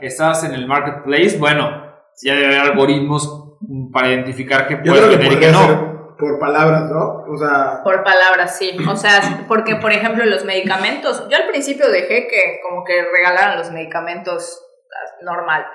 estás 0.00 0.44
en 0.44 0.54
el 0.54 0.66
marketplace, 0.66 1.38
bueno, 1.38 1.68
ya 2.22 2.34
debe 2.34 2.46
haber 2.46 2.60
algoritmos 2.60 3.58
para 3.92 4.08
identificar 4.08 4.66
qué 4.66 4.76
puedes 4.76 5.08
vender 5.08 5.32
y 5.32 5.36
qué 5.36 5.50
no 5.50 5.89
por 6.20 6.38
palabras, 6.38 6.90
¿no? 6.90 7.24
O 7.26 7.36
sea... 7.36 7.80
Por 7.82 8.04
palabras, 8.04 8.56
sí. 8.56 8.76
O 8.88 8.94
sea, 8.94 9.44
porque, 9.48 9.76
por 9.76 9.92
ejemplo, 9.92 10.24
los 10.26 10.44
medicamentos, 10.44 11.26
yo 11.28 11.36
al 11.36 11.48
principio 11.48 11.90
dejé 11.90 12.28
que 12.28 12.60
como 12.62 12.84
que 12.84 13.02
regalaran 13.02 13.58
los 13.58 13.72
medicamentos 13.72 14.62
ah, 14.92 15.22
normal. 15.22 15.66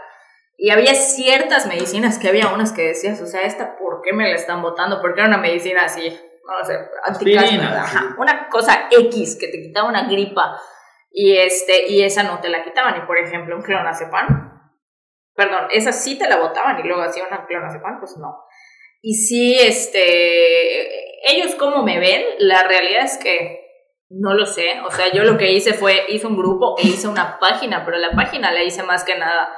Y 0.57 0.69
había 0.69 0.93
ciertas 0.93 1.67
medicinas 1.67 2.17
que 2.17 2.29
había 2.29 2.53
unas 2.53 2.71
que 2.71 2.83
decías, 2.83 3.19
o 3.19 3.25
sea, 3.25 3.41
esta, 3.41 3.77
¿por 3.77 4.01
qué 4.01 4.13
me 4.13 4.29
la 4.29 4.35
están 4.35 4.61
botando? 4.61 5.01
Porque 5.01 5.19
era 5.19 5.27
una 5.27 5.37
medicina 5.37 5.83
así, 5.83 6.17
no 6.45 6.65
sé, 6.65 6.79
anticaspa, 7.03 8.15
una 8.17 8.47
cosa 8.47 8.87
X 8.89 9.37
que 9.39 9.47
te 9.47 9.61
quitaba 9.61 9.89
una 9.89 10.07
gripa 10.07 10.57
y 11.11 11.37
este 11.37 11.89
y 11.89 12.03
esa 12.03 12.23
no 12.23 12.39
te 12.39 12.49
la 12.49 12.63
quitaban. 12.63 12.97
Y 12.97 13.05
por 13.05 13.17
ejemplo, 13.17 13.55
un 13.55 13.63
clonazepam, 13.63 14.71
perdón, 15.33 15.67
esa 15.71 15.91
sí 15.91 16.17
te 16.17 16.29
la 16.29 16.37
botaban 16.37 16.79
y 16.79 16.83
luego 16.83 17.01
hacían 17.01 17.27
una 17.27 17.45
clonazepam, 17.45 17.99
pues 17.99 18.15
no. 18.17 18.45
Y 19.07 19.13
sí, 19.13 19.55
este, 19.59 21.29
ellos 21.31 21.53
como 21.59 21.83
me 21.83 21.99
ven, 21.99 22.23
la 22.39 22.63
realidad 22.63 23.05
es 23.05 23.19
que 23.19 23.61
no 24.09 24.33
lo 24.33 24.47
sé. 24.47 24.81
O 24.83 24.89
sea, 24.89 25.13
yo 25.13 25.23
lo 25.23 25.37
que 25.37 25.51
hice 25.51 25.75
fue, 25.75 26.05
hice 26.09 26.25
un 26.25 26.35
grupo 26.35 26.75
e 26.79 26.87
hice 26.87 27.07
una 27.07 27.37
página, 27.37 27.85
pero 27.85 27.99
la 27.99 28.13
página 28.15 28.51
la 28.51 28.63
hice 28.63 28.81
más 28.81 29.03
que 29.03 29.15
nada, 29.15 29.55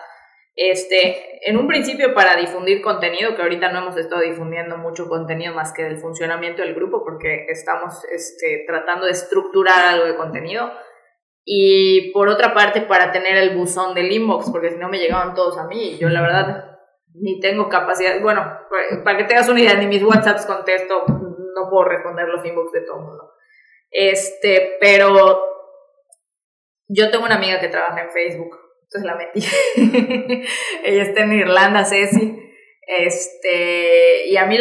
este, 0.53 1.49
en 1.49 1.55
un 1.55 1.65
principio 1.65 2.13
para 2.13 2.36
difundir 2.36 2.81
contenido, 2.81 3.38
que 3.38 3.41
ahorita 3.41 3.71
no 3.71 3.83
hemos 3.83 3.95
estado 3.95 4.21
difundiendo 4.21 4.77
mucho 4.79 5.07
contenido 5.07 5.53
más 5.53 5.71
que 5.71 5.83
del 5.83 5.97
funcionamiento 5.97 6.62
del 6.62 6.75
grupo, 6.75 7.05
porque 7.05 7.45
estamos 7.47 8.03
este, 8.13 8.65
tratando 8.67 9.05
de 9.05 9.13
estructurar 9.13 9.93
algo 9.93 10.07
de 10.07 10.17
contenido. 10.17 10.73
Y 11.45 12.12
por 12.12 12.27
otra 12.27 12.53
parte, 12.53 12.81
para 12.81 13.13
tener 13.13 13.38
el 13.38 13.55
buzón 13.55 13.95
del 13.95 14.12
inbox, 14.12 14.51
porque 14.51 14.71
si 14.71 14.77
no 14.77 14.89
me 14.89 14.99
llegaban 14.99 15.36
todos 15.36 15.57
a 15.57 15.67
mí, 15.67 15.91
y 15.93 15.97
yo 15.99 16.10
la 16.10 16.21
verdad 16.21 16.76
ni 17.19 17.39
tengo 17.39 17.69
capacidad, 17.69 18.19
bueno, 18.21 18.60
para 19.03 19.17
que 19.17 19.23
tengas 19.25 19.49
una 19.49 19.62
idea, 19.62 19.75
ni 19.75 19.88
mis 19.88 20.03
WhatsApps 20.03 20.45
contesto, 20.45 21.06
no 21.08 21.69
puedo 21.69 21.86
responder 21.86 22.27
los 22.27 22.45
inbox 22.45 22.71
de 22.71 22.82
todo 22.82 22.99
el 22.99 23.06
mundo. 23.06 23.34
Este, 23.89 24.77
pero 24.80 25.43
yo 26.88 27.10
tengo 27.10 27.25
una 27.25 27.36
amiga 27.36 27.60
que 27.60 27.69
trabaja 27.69 28.01
en 28.01 28.12
Facebook, 28.12 28.58
entonces 28.84 29.03
la 29.03 29.15
metí. 29.15 29.41
Ella 30.84 31.03
está 31.03 31.23
en 31.23 31.34
Irlanda, 31.34 31.86
Ceci. 31.86 32.43
Este, 32.88 34.27
y 34.27 34.38
a 34.38 34.45
mí 34.45 34.58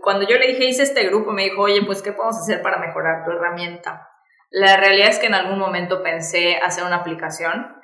cuando 0.00 0.26
yo 0.28 0.38
le 0.38 0.46
dije 0.46 0.66
hice 0.66 0.84
este 0.84 1.04
grupo, 1.04 1.32
me 1.32 1.44
dijo, 1.44 1.62
oye, 1.62 1.82
pues, 1.84 2.02
¿qué 2.02 2.12
podemos 2.12 2.38
hacer 2.38 2.62
para 2.62 2.78
mejorar 2.78 3.24
tu 3.24 3.32
herramienta? 3.32 4.08
La 4.50 4.76
realidad 4.76 5.08
es 5.08 5.18
que 5.18 5.26
en 5.26 5.34
algún 5.34 5.58
momento 5.58 6.02
pensé 6.02 6.58
hacer 6.64 6.84
una 6.84 6.96
aplicación 6.96 7.74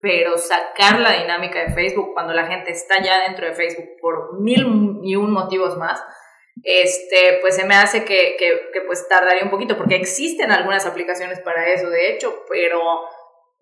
pero 0.00 0.38
sacar 0.38 1.00
la 1.00 1.20
dinámica 1.20 1.60
de 1.60 1.72
Facebook 1.72 2.12
cuando 2.14 2.32
la 2.32 2.46
gente 2.46 2.70
está 2.70 3.02
ya 3.02 3.22
dentro 3.22 3.46
de 3.46 3.54
Facebook 3.54 3.96
por 4.00 4.40
mil 4.40 5.00
y 5.02 5.16
un 5.16 5.30
motivos 5.30 5.76
más, 5.76 6.02
este, 6.62 7.38
pues 7.40 7.56
se 7.56 7.64
me 7.64 7.74
hace 7.74 8.04
que, 8.04 8.36
que, 8.38 8.80
pues 8.86 9.08
tardaría 9.08 9.44
un 9.44 9.50
poquito, 9.50 9.76
porque 9.76 9.96
existen 9.96 10.50
algunas 10.50 10.86
aplicaciones 10.86 11.40
para 11.40 11.68
eso, 11.68 11.88
de 11.90 12.12
hecho, 12.12 12.44
pero 12.48 12.80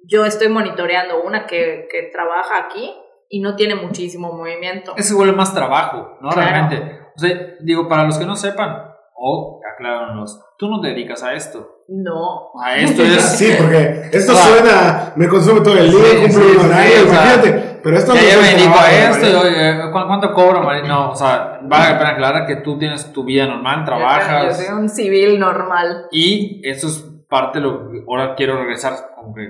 yo 0.05 0.25
estoy 0.25 0.49
monitoreando 0.49 1.23
una 1.23 1.47
que, 1.47 1.89
que 1.91 2.05
trabaja 2.05 2.59
aquí 2.59 2.95
y 3.29 3.41
no 3.41 3.57
tiene 3.57 3.75
muchísimo 3.75 4.33
movimiento. 4.33 4.95
Eso 4.97 5.17
vuelve 5.17 5.35
más 5.35 5.55
trabajo, 5.55 6.17
¿no? 6.21 6.31
Realmente. 6.31 7.01
O 7.17 7.19
sea, 7.19 7.31
digo, 7.61 7.89
para 7.89 8.05
los 8.05 8.19
que 8.19 8.27
no 8.27 8.37
sepan, 8.37 8.95
o 9.15 9.61
acláranos, 9.73 10.45
tú 10.59 10.69
no 10.69 10.81
te 10.81 10.89
dedicas 10.89 11.23
a 11.23 11.35
esto. 11.35 11.76
No. 11.89 12.51
A 12.61 12.77
esto 12.77 13.03
es. 13.03 13.23
sí, 13.39 13.55
porque 13.57 14.11
esto 14.13 14.35
suena, 14.35 15.13
me 15.17 15.29
consume 15.29 15.61
todo 15.61 15.79
el 15.79 15.91
día, 15.91 16.01
sí, 16.01 16.17
cumplo 16.23 16.43
sí, 16.43 16.57
horario, 16.57 17.03
imagínate. 17.05 17.81
pero 17.83 17.97
esto 17.97 18.15
ya 18.15 18.37
no 18.37 18.43
me 18.43 18.49
dedico 18.49 18.75
a 18.77 18.93
esto, 18.93 19.41
oye, 19.41 19.91
¿cuánto 19.93 20.33
cobro, 20.33 20.63
María? 20.63 20.83
No, 20.83 21.11
o 21.11 21.15
sea, 21.15 21.61
vale 21.63 21.93
la 21.93 21.99
pena 21.99 22.11
aclarar 22.11 22.47
que 22.47 22.57
tú 22.57 22.79
tienes 22.79 23.13
tu 23.13 23.25
vida 23.25 23.47
normal, 23.47 23.85
trabajas. 23.85 24.59
Yo 24.59 24.65
soy 24.65 24.75
un 24.75 24.89
civil 24.89 25.39
normal. 25.39 26.07
Y 26.11 26.61
eso 26.69 26.89
es 26.89 27.05
parte 27.29 27.61
de 27.61 27.67
lo 27.67 27.91
que 27.91 28.05
ahora 28.09 28.35
quiero 28.35 28.59
regresar, 28.59 28.95
como 29.15 29.35
que 29.35 29.49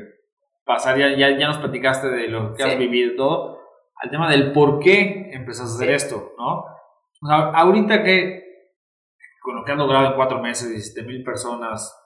pasar, 0.65 0.99
ya, 0.99 1.17
ya, 1.17 1.39
ya 1.39 1.47
nos 1.47 1.59
platicaste 1.59 2.09
de 2.09 2.29
lo 2.29 2.55
que 2.55 2.65
has 2.65 2.77
vivido 2.77 3.13
y 3.13 3.17
todo, 3.17 3.61
al 3.97 4.11
tema 4.11 4.31
del 4.31 4.53
por 4.53 4.79
qué 4.81 5.31
empezaste 5.33 5.73
a 5.73 5.75
hacer 5.77 5.91
esto, 5.91 6.33
¿no? 6.37 6.65
O 7.23 7.27
sea, 7.27 7.51
ahorita 7.55 8.03
que 8.03 8.45
con 9.41 9.55
lo 9.55 9.65
que 9.65 9.73
han 9.73 9.79
logrado 9.79 10.09
en 10.09 10.15
cuatro 10.15 10.43
meses, 10.43 10.69
17 10.69 11.03
mil 11.05 11.23
personas, 11.23 11.97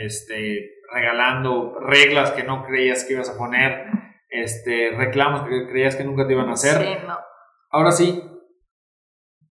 este, 0.00 0.80
regalando 0.92 1.78
reglas 1.80 2.32
que 2.32 2.44
no 2.44 2.64
creías 2.64 3.04
que 3.04 3.14
ibas 3.14 3.30
a 3.30 3.36
poner, 3.36 3.86
este, 4.28 4.90
reclamos 4.96 5.42
que 5.48 5.68
creías 5.68 5.96
que 5.96 6.04
nunca 6.04 6.26
te 6.26 6.32
iban 6.32 6.48
a 6.48 6.52
hacer. 6.52 6.82
Sí, 6.82 7.06
no. 7.06 7.18
Ahora 7.70 7.90
sí, 7.92 8.22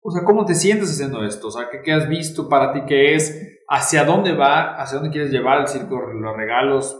o 0.00 0.10
sea, 0.10 0.24
¿cómo 0.24 0.44
te 0.44 0.54
sientes 0.54 0.90
haciendo 0.90 1.24
esto? 1.24 1.48
O 1.48 1.50
sea, 1.50 1.68
¿qué, 1.70 1.80
¿qué, 1.82 1.92
has 1.92 2.08
visto 2.08 2.48
para 2.48 2.72
ti 2.72 2.84
que 2.86 3.14
es 3.14 3.60
hacia 3.68 4.04
dónde 4.04 4.34
va, 4.34 4.74
hacia 4.74 4.98
dónde 4.98 5.10
quieres 5.10 5.30
llevar 5.30 5.60
el 5.60 5.68
circo, 5.68 5.98
los 5.98 6.36
regalos. 6.36 6.98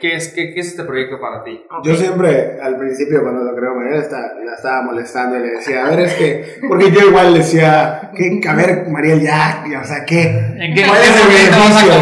¿Qué, 0.00 0.14
es, 0.14 0.28
qué, 0.28 0.52
es 0.56 0.68
este 0.68 0.84
proyecto 0.84 1.20
para 1.20 1.42
ti? 1.42 1.60
Yo 1.82 1.96
siempre, 1.96 2.60
al 2.62 2.76
principio, 2.76 3.22
cuando 3.22 3.42
lo 3.42 3.56
creo, 3.56 3.74
Mariel 3.74 4.04
la 4.44 4.54
estaba 4.54 4.82
molestando 4.82 5.36
y 5.36 5.40
le 5.40 5.50
decía, 5.50 5.84
a 5.84 5.90
ver, 5.90 6.00
es 6.00 6.14
que, 6.14 6.60
porque 6.68 6.92
yo 6.92 7.08
igual 7.08 7.32
le 7.32 7.40
decía, 7.40 8.12
que, 8.14 8.40
a 8.48 8.54
ver, 8.54 8.88
Mariel, 8.88 9.20
ya, 9.20 9.64
o 9.82 9.84
sea, 9.84 10.04
¿qué? 10.04 10.22
¿En 10.58 10.74
qué 10.74 10.84
¿Cuál 10.86 11.00
es 11.02 11.20
el 11.20 11.26
beneficio? 11.26 11.92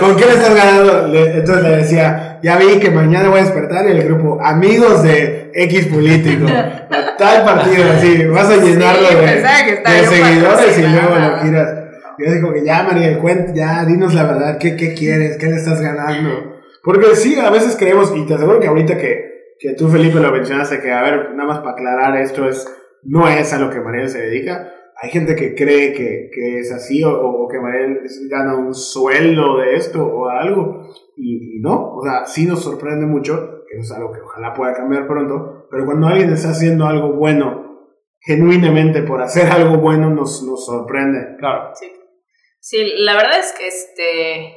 ¿Con 0.00 0.16
qué 0.16 0.26
le 0.26 0.32
estás 0.32 0.54
ganando? 0.56 1.14
entonces 1.14 1.62
le 1.62 1.76
decía, 1.76 2.40
ya 2.42 2.56
vi 2.56 2.80
que 2.80 2.90
mañana 2.90 3.28
voy 3.28 3.38
a 3.38 3.44
despertar 3.44 3.86
y 3.86 3.92
el 3.92 4.02
grupo, 4.02 4.40
amigos 4.42 5.04
de 5.04 5.52
X 5.54 5.86
político, 5.86 6.46
tal 7.16 7.44
partido, 7.44 7.92
así, 7.92 8.26
vas 8.26 8.50
a 8.50 8.56
llenarlo 8.56 9.08
de, 9.08 9.36
de 9.36 10.06
seguidores 10.06 10.78
y 10.78 10.82
luego 10.82 11.14
lo 11.14 11.38
giras. 11.38 11.68
Yo 12.18 12.32
digo 12.32 12.52
que 12.52 12.64
ya, 12.64 12.82
Mariel, 12.82 13.18
cuenta, 13.18 13.52
ya, 13.54 13.84
dinos 13.84 14.14
la 14.14 14.24
verdad, 14.24 14.58
¿qué, 14.58 14.74
qué 14.74 14.94
quieres? 14.94 15.36
¿Qué 15.38 15.46
le 15.46 15.56
estás 15.56 15.80
ganando? 15.80 16.49
Porque 16.82 17.14
sí, 17.14 17.38
a 17.38 17.50
veces 17.50 17.76
creemos, 17.76 18.12
y 18.16 18.26
te 18.26 18.34
aseguro 18.34 18.60
que 18.60 18.68
ahorita 18.68 18.96
que, 18.96 19.54
que 19.58 19.74
tú, 19.74 19.88
Felipe, 19.88 20.20
lo 20.20 20.32
mencionaste, 20.32 20.80
que 20.80 20.90
a 20.90 21.02
ver, 21.02 21.34
nada 21.34 21.48
más 21.48 21.58
para 21.58 21.72
aclarar, 21.72 22.20
esto 22.20 22.48
es, 22.48 22.66
no 23.02 23.28
es 23.28 23.52
a 23.52 23.58
lo 23.58 23.70
que 23.70 23.80
Mariel 23.80 24.08
se 24.08 24.22
dedica. 24.22 24.72
Hay 25.02 25.10
gente 25.10 25.34
que 25.34 25.54
cree 25.54 25.92
que, 25.92 26.30
que 26.32 26.58
es 26.58 26.72
así, 26.72 27.02
o, 27.04 27.10
o, 27.10 27.48
que 27.48 27.58
Mariel 27.58 28.00
gana 28.28 28.56
un 28.56 28.74
sueldo 28.74 29.58
de 29.58 29.76
esto 29.76 30.06
o 30.06 30.28
algo, 30.28 30.88
y, 31.16 31.56
y, 31.56 31.60
no, 31.60 31.94
o 31.94 32.02
sea, 32.02 32.26
sí 32.26 32.46
nos 32.46 32.62
sorprende 32.62 33.06
mucho, 33.06 33.64
que 33.70 33.78
es 33.78 33.90
algo 33.92 34.12
que 34.12 34.20
ojalá 34.20 34.54
pueda 34.54 34.74
cambiar 34.74 35.06
pronto, 35.06 35.66
pero 35.70 35.86
cuando 35.86 36.06
alguien 36.06 36.30
está 36.32 36.50
haciendo 36.50 36.86
algo 36.86 37.12
bueno, 37.12 37.70
genuinamente 38.20 39.02
por 39.02 39.22
hacer 39.22 39.50
algo 39.50 39.78
bueno, 39.78 40.10
nos, 40.10 40.42
nos 40.42 40.66
sorprende. 40.66 41.36
Claro. 41.38 41.70
Sí. 41.74 41.86
Sí, 42.62 42.92
la 42.98 43.16
verdad 43.16 43.38
es 43.38 43.52
que 43.52 43.66
este, 43.66 44.54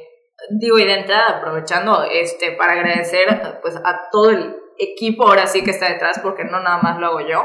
digo, 0.50 0.78
y 0.78 0.84
de 0.84 1.00
entrada 1.00 1.38
aprovechando 1.38 2.04
este, 2.04 2.52
para 2.52 2.72
agradecer 2.72 3.58
pues 3.62 3.76
a 3.76 4.08
todo 4.10 4.30
el 4.30 4.56
equipo 4.78 5.26
ahora 5.26 5.46
sí 5.46 5.62
que 5.62 5.70
está 5.70 5.88
detrás, 5.88 6.20
porque 6.22 6.44
no 6.44 6.60
nada 6.60 6.78
más 6.82 6.98
lo 6.98 7.06
hago 7.06 7.20
yo, 7.20 7.44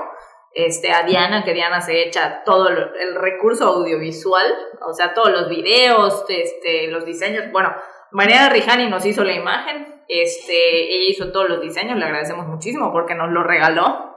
este, 0.53 0.91
a 0.91 1.03
Diana, 1.03 1.43
que 1.43 1.53
Diana 1.53 1.79
se 1.81 2.01
echa 2.01 2.43
todo 2.43 2.69
el 2.69 3.15
recurso 3.15 3.65
audiovisual, 3.65 4.45
o 4.87 4.93
sea, 4.93 5.13
todos 5.13 5.31
los 5.31 5.49
videos, 5.49 6.25
este, 6.27 6.87
los 6.87 7.05
diseños, 7.05 7.51
bueno, 7.51 7.73
Mariana 8.11 8.49
Rijani 8.49 8.89
nos 8.89 9.05
hizo 9.05 9.23
la 9.23 9.33
imagen, 9.33 10.01
este, 10.07 10.95
ella 10.95 11.09
hizo 11.09 11.31
todos 11.31 11.47
los 11.49 11.61
diseños, 11.61 11.97
le 11.97 12.05
agradecemos 12.05 12.47
muchísimo 12.47 12.91
porque 12.91 13.13
nos 13.13 13.29
lo 13.31 13.43
regaló. 13.43 14.15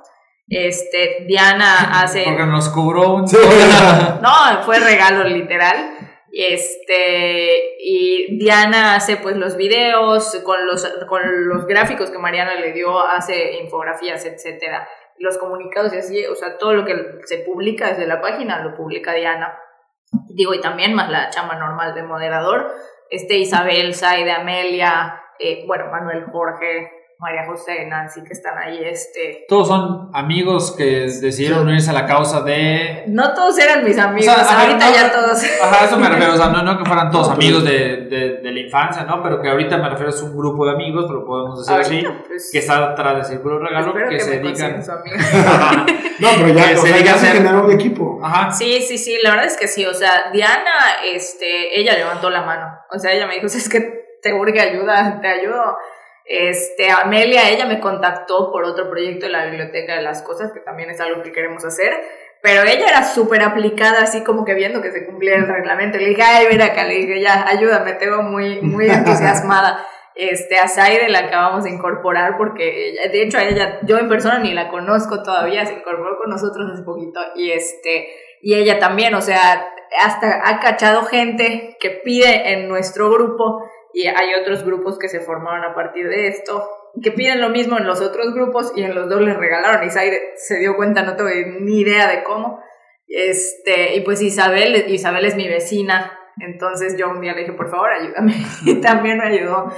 Este, 0.49 1.25
Diana 1.27 2.01
hace. 2.03 2.25
Porque 2.25 2.47
nos 2.47 2.71
cobró 2.71 3.15
un. 3.15 3.25
no, 4.23 4.63
fue 4.63 4.79
regalo 4.81 5.25
literal. 5.25 5.77
Este, 6.35 7.77
y 7.79 8.39
Diana 8.39 8.95
hace 8.95 9.19
pues 9.19 9.37
los 9.37 9.57
videos 9.57 10.41
con 10.45 10.67
los, 10.67 10.87
con 11.07 11.21
los 11.49 11.67
gráficos 11.67 12.11
que 12.11 12.19
Mariana 12.19 12.55
le 12.55 12.73
dio, 12.73 13.01
hace 13.01 13.59
infografías, 13.59 14.25
etcétera, 14.25 14.89
los 15.19 15.37
comunicados 15.37 15.93
y 15.93 15.99
así, 15.99 16.25
o 16.27 16.35
sea, 16.35 16.57
todo 16.57 16.73
lo 16.73 16.87
que 16.87 16.95
se 17.25 17.39
publica 17.39 17.89
desde 17.89 18.07
la 18.07 18.23
página 18.23 18.65
lo 18.65 18.75
publica 18.75 19.13
Diana. 19.13 19.59
Digo, 20.29 20.55
y 20.55 20.61
también 20.61 20.95
más 20.95 21.11
la 21.11 21.29
chama 21.29 21.55
normal 21.57 21.95
de 21.95 22.03
moderador, 22.03 22.73
este 23.11 23.37
Isabel, 23.37 23.95
Saide, 23.95 24.33
Amelia, 24.33 25.23
eh, 25.39 25.65
bueno, 25.67 25.91
Manuel 25.91 26.25
Jorge, 26.33 26.91
María 27.23 27.47
José, 27.47 27.87
Nancy, 27.87 28.25
que 28.25 28.33
están 28.33 28.59
ahí. 28.59 28.81
Este... 28.85 29.45
Todos 29.49 29.69
son 29.69 30.11
amigos 30.13 30.75
que 30.77 31.07
decidieron 31.07 31.69
unirse 31.69 31.91
a 31.91 31.93
la 31.93 32.05
causa 32.05 32.41
de... 32.41 33.05
No 33.07 33.33
todos 33.33 33.57
eran 33.61 33.85
mis 33.85 33.97
amigos, 33.97 34.37
ahorita 34.37 34.91
ya 34.91 35.13
todos... 35.13 35.41
Ajá, 35.63 35.85
eso 35.85 35.99
me 35.99 36.09
refiero, 36.09 36.35
o 36.35 36.37
sea, 36.37 36.49
no, 36.49 36.65
no 36.65 36.77
que 36.77 36.85
fueran 36.85 37.11
todos 37.13 37.31
amigos 37.31 37.63
de, 37.63 38.09
de, 38.11 38.41
de, 38.43 38.53
la 38.53 38.59
infancia, 38.59 39.05
¿no? 39.05 39.23
Pero 39.23 39.41
que 39.41 39.49
ahorita 39.49 39.79
me 39.79 39.89
refiero 39.89 40.11
es 40.11 40.21
un 40.21 40.37
grupo 40.37 40.67
de 40.67 40.73
amigos, 40.73 41.09
lo 41.09 41.25
podemos 41.25 41.65
decir 41.65 41.81
así, 41.81 42.05
pues, 42.27 42.51
que 42.51 42.59
está 42.59 42.89
detrás 42.89 43.17
de 43.19 43.25
Círculo 43.37 43.61
Regalo, 43.61 43.95
que, 43.95 44.09
que, 44.09 44.21
se 44.21 44.41
dedican... 44.41 44.81
no, 46.19 46.29
pero 46.39 46.49
ya, 46.49 46.73
o 46.77 46.85
sea, 46.85 46.99
ya 46.99 47.15
se 47.15 47.27
generó 47.29 47.67
un 47.67 47.71
equipo. 47.71 48.19
Ajá. 48.21 48.51
Sí, 48.51 48.81
sí, 48.83 48.99
sí, 48.99 49.17
la 49.23 49.31
verdad 49.31 49.47
es 49.47 49.57
que 49.57 49.69
sí, 49.69 49.87
o 49.87 49.95
sea, 49.95 50.33
Diana, 50.33 51.05
este, 51.15 51.79
ella 51.79 51.97
levantó 51.97 52.31
la 52.31 52.43
mano, 52.43 52.67
o 52.91 52.99
sea, 52.99 53.13
ella 53.13 53.29
me 53.29 53.35
dijo, 53.35 53.47
es 53.47 53.69
que 53.69 54.19
te 54.21 54.35
urge 54.35 54.61
ayuda, 54.61 55.21
te 55.21 55.29
ayudo 55.29 55.77
este, 56.25 56.91
Amelia, 56.91 57.51
ella 57.51 57.67
me 57.67 57.81
contactó 57.81 58.53
por 58.53 58.65
otro 58.65 58.89
proyecto 58.89 59.27
de 59.27 59.33
la 59.33 59.47
Biblioteca 59.47 59.97
de 59.97 60.03
las 60.03 60.23
Cosas, 60.23 60.53
que 60.53 60.61
también 60.61 60.91
es 60.91 61.01
algo 61.01 61.23
que 61.23 61.33
queremos 61.33 61.65
hacer, 61.65 61.93
pero 62.43 62.63
ella 62.63 62.89
era 62.89 63.05
súper 63.05 63.43
aplicada, 63.43 64.03
así 64.03 64.25
como 64.25 64.45
que 64.45 64.55
viendo 64.55 64.83
que 64.83 64.91
se 64.91 65.07
cumplía 65.07 65.37
el 65.37 65.47
reglamento. 65.47 65.99
Le 65.99 66.09
dije, 66.09 66.23
ay, 66.23 66.47
ven 66.47 66.63
acá, 66.63 66.85
le 66.85 66.95
dije, 66.95 67.21
ya, 67.21 67.47
ayúdame, 67.49 67.93
te 67.95 68.07
veo 68.07 68.23
muy, 68.23 68.61
muy 68.61 68.87
entusiasmada. 68.91 69.87
Este, 70.15 70.59
a 70.59 70.69
Zaire 70.69 71.09
la 71.09 71.21
acabamos 71.21 71.65
de 71.65 71.71
incorporar 71.71 72.37
porque, 72.37 72.95
de 73.11 73.23
hecho, 73.23 73.39
a 73.39 73.45
ella, 73.45 73.79
yo 73.83 73.97
en 73.99 74.09
persona 74.09 74.39
ni 74.41 74.53
la 74.53 74.69
conozco 74.69 75.23
todavía, 75.23 75.65
se 75.65 75.75
incorporó 75.75 76.19
con 76.19 76.31
nosotros 76.31 76.71
hace 76.71 76.83
poquito 76.83 77.21
y 77.35 77.51
este, 77.53 78.09
y 78.43 78.55
ella 78.55 78.79
también, 78.79 79.15
o 79.15 79.23
sea, 79.23 79.73
hasta 80.01 80.49
ha 80.49 80.61
cachado 80.61 81.05
gente 81.05 81.77
que 81.81 81.91
pide 81.91 82.53
en 82.53 82.69
nuestro 82.69 83.11
grupo 83.11 83.63
y 83.93 84.07
hay 84.07 84.35
otros 84.41 84.65
grupos 84.65 84.99
que 84.99 85.09
se 85.09 85.21
formaron 85.21 85.65
a 85.65 85.75
partir 85.75 86.09
de 86.09 86.29
esto, 86.29 86.69
que 87.03 87.13
piden 87.13 87.41
lo 87.41 87.49
mismo 87.49 87.79
en 87.79 87.87
los 87.87 88.01
otros 88.01 88.33
grupos 88.35 88.73
y 88.77 88.83
en 88.83 88.95
los 88.95 89.09
dos 89.09 89.21
les 89.21 89.37
regalaron. 89.37 89.87
Isabel 89.87 90.19
se 90.37 90.59
dio 90.59 90.77
cuenta, 90.77 91.03
no 91.03 91.17
tuve 91.17 91.59
ni 91.61 91.81
idea 91.81 92.09
de 92.09 92.23
cómo. 92.23 92.61
Este, 93.07 93.97
y 93.97 94.01
pues 94.01 94.23
Isabel, 94.23 94.87
Isabel 94.89 95.25
es 95.27 95.37
mi 95.37 95.49
vecina, 95.49 96.19
entonces 96.39 96.97
yo 96.97 97.11
un 97.11 97.21
día 97.21 97.35
le 97.35 97.41
dije, 97.41 97.53
por 97.53 97.71
favor, 97.71 97.91
ayúdame. 97.91 98.35
Y 98.65 98.81
también 98.81 99.19
me 99.19 99.29
ayudó. 99.29 99.71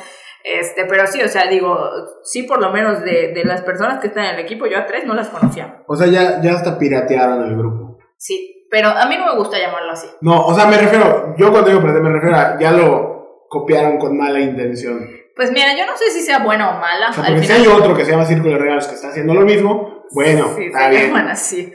Este, 0.45 0.85
pero 0.85 1.07
sí, 1.07 1.23
o 1.23 1.29
sea, 1.29 1.47
digo, 1.47 1.77
sí, 2.23 2.43
por 2.43 2.61
lo 2.61 2.71
menos 2.71 3.03
de, 3.03 3.33
de 3.33 3.45
las 3.45 3.63
personas 3.63 4.01
que 4.01 4.09
están 4.09 4.27
en 4.27 4.35
el 4.35 4.41
equipo, 4.41 4.67
yo 4.67 4.79
a 4.79 4.87
tres 4.87 5.07
no 5.07 5.15
las 5.15 5.31
conocía. 5.31 5.83
O 5.89 5.97
sea, 5.97 6.07
ya, 6.07 6.41
ya 6.43 6.53
hasta 6.53 6.79
piratearon 6.79 7.45
el 7.45 7.57
grupo. 7.57 7.99
Sí, 8.19 8.67
pero 8.71 8.89
a 8.89 9.07
mí 9.07 9.17
no 9.17 9.27
me 9.27 9.37
gusta 9.37 9.59
llamarlo 9.59 9.93
así. 9.93 10.07
No, 10.21 10.47
o 10.47 10.55
sea, 10.55 10.67
me 10.67 10.77
refiero, 10.77 11.35
yo 11.39 11.51
cuando 11.51 11.71
digo 11.71 11.81
piratear 11.81 12.05
me 12.05 12.13
refiero 12.13 12.37
a 12.37 12.59
ya 12.59 12.73
lo 12.73 13.14
copiaron 13.49 13.99
con 13.99 14.17
mala 14.17 14.41
intención. 14.41 15.09
Pues 15.35 15.51
mira, 15.51 15.77
yo 15.77 15.85
no 15.87 15.97
sé 15.97 16.11
si 16.11 16.21
sea 16.21 16.39
buena 16.39 16.77
o 16.77 16.81
mala. 16.81 17.11
porque 17.15 17.43
si 17.43 17.53
hay 17.53 17.67
otro 17.67 17.95
que 17.95 18.05
se 18.05 18.13
llama 18.13 18.25
Círculo 18.25 18.53
de 18.53 18.61
Regalos 18.61 18.87
que 18.87 18.95
está 18.95 19.09
haciendo 19.09 19.35
lo 19.35 19.43
mismo, 19.43 20.05
bueno, 20.13 20.55
sí, 20.57 20.71
se 20.71 20.93
llaman 20.93 21.29
así. 21.29 21.73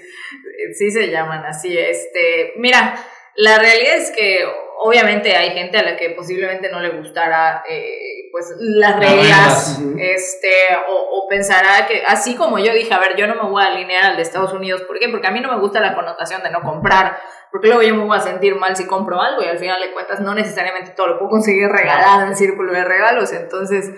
Sí 0.77 0.91
se 0.91 1.07
llaman 1.09 1.45
así. 1.45 1.77
Este, 1.77 2.53
mira, 2.57 2.95
la 3.35 3.57
realidad 3.57 3.97
es 3.97 4.11
que 4.11 4.39
obviamente 4.81 5.35
hay 5.35 5.51
gente 5.51 5.77
a 5.77 5.83
la 5.83 5.97
que 5.97 6.11
posiblemente 6.11 6.69
no 6.69 6.79
le 6.79 6.89
gustará 6.89 7.63
eh, 7.69 8.29
pues 8.31 8.55
las 8.59 8.97
reglas, 8.97 9.81
este, 9.97 10.51
o, 10.87 10.93
o, 10.93 11.27
pensará 11.27 11.85
que, 11.87 12.03
así 12.07 12.35
como 12.35 12.59
yo 12.59 12.71
dije, 12.73 12.93
a 12.93 12.99
ver, 12.99 13.15
yo 13.17 13.27
no 13.27 13.35
me 13.35 13.49
voy 13.49 13.61
a 13.61 13.67
alinear 13.67 14.05
al 14.05 14.15
de 14.15 14.21
Estados 14.21 14.53
Unidos, 14.53 14.81
¿por 14.83 14.97
qué? 14.99 15.09
Porque 15.09 15.27
a 15.27 15.31
mí 15.31 15.41
no 15.41 15.51
me 15.51 15.59
gusta 15.59 15.81
la 15.81 15.95
connotación 15.95 16.43
de 16.43 16.51
no 16.51 16.61
comprar, 16.61 17.19
porque 17.51 17.67
luego 17.67 17.83
yo 17.83 17.95
me 17.95 18.05
voy 18.05 18.17
a 18.17 18.21
sentir 18.21 18.55
mal 18.55 18.75
si 18.77 18.87
compro 18.87 19.19
algo 19.19 19.43
y 19.43 19.47
al 19.47 19.59
final 19.59 19.81
de 19.81 19.91
cuentas 19.91 20.21
no 20.21 20.33
necesariamente 20.33 20.91
todo 20.91 21.07
lo 21.07 21.19
puedo 21.19 21.31
conseguir 21.31 21.67
regalado 21.67 22.27
en 22.27 22.35
círculo 22.35 22.71
de 22.71 22.85
regalos, 22.85 23.33
entonces 23.33 23.91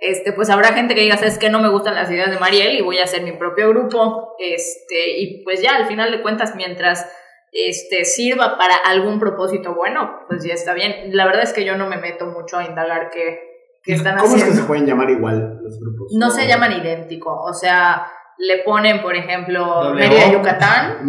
este, 0.00 0.32
pues 0.32 0.50
habrá 0.50 0.72
gente 0.72 0.94
que 0.94 1.02
diga, 1.02 1.16
sabes 1.16 1.38
que 1.38 1.50
no 1.50 1.60
me 1.60 1.68
gustan 1.68 1.94
las 1.94 2.10
ideas 2.10 2.30
de 2.30 2.38
Mariel 2.38 2.74
y 2.74 2.82
voy 2.82 2.98
a 2.98 3.04
hacer 3.04 3.22
mi 3.22 3.32
propio 3.32 3.68
grupo, 3.68 4.34
este, 4.38 5.18
y 5.18 5.44
pues 5.44 5.62
ya 5.62 5.76
al 5.76 5.86
final 5.86 6.10
de 6.10 6.22
cuentas 6.22 6.56
mientras 6.56 7.06
este, 7.54 8.04
sirva 8.04 8.58
para 8.58 8.74
algún 8.74 9.20
propósito 9.20 9.74
bueno, 9.74 10.20
pues 10.28 10.44
ya 10.44 10.54
está 10.54 10.74
bien. 10.74 11.10
La 11.12 11.24
verdad 11.24 11.44
es 11.44 11.52
que 11.52 11.64
yo 11.64 11.76
no 11.76 11.88
me 11.88 11.96
meto 11.96 12.26
mucho 12.26 12.58
a 12.58 12.64
indagar 12.64 13.10
qué, 13.10 13.38
qué 13.82 13.94
están 13.94 14.16
haciendo. 14.16 14.36
¿Cómo 14.36 14.44
es 14.44 14.50
que 14.50 14.60
se 14.60 14.66
pueden 14.66 14.86
llamar 14.86 15.08
igual 15.08 15.60
los 15.62 15.78
grupos? 15.78 16.12
No 16.18 16.30
se 16.30 16.48
llaman 16.48 16.72
idéntico, 16.72 17.32
o 17.32 17.54
sea, 17.54 18.10
le 18.38 18.58
ponen, 18.64 19.02
por 19.02 19.14
ejemplo, 19.14 19.94
Mérida, 19.94 20.32
Yucatán. 20.32 21.08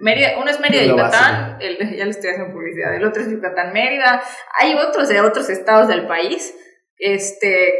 Mérida, 0.00 0.38
uno 0.40 0.50
es 0.50 0.58
Mérida, 0.58 0.84
Yucatán, 0.84 1.58
el, 1.60 1.76
ya 1.96 2.04
le 2.04 2.10
estoy 2.10 2.30
haciendo 2.30 2.54
publicidad, 2.54 2.94
el 2.94 3.04
otro 3.04 3.22
es 3.22 3.30
Yucatán, 3.30 3.72
Mérida. 3.74 4.22
Hay 4.58 4.74
otros 4.74 5.08
de 5.08 5.20
otros 5.20 5.50
estados 5.50 5.88
del 5.88 6.06
país. 6.06 6.54
Este, 6.96 7.74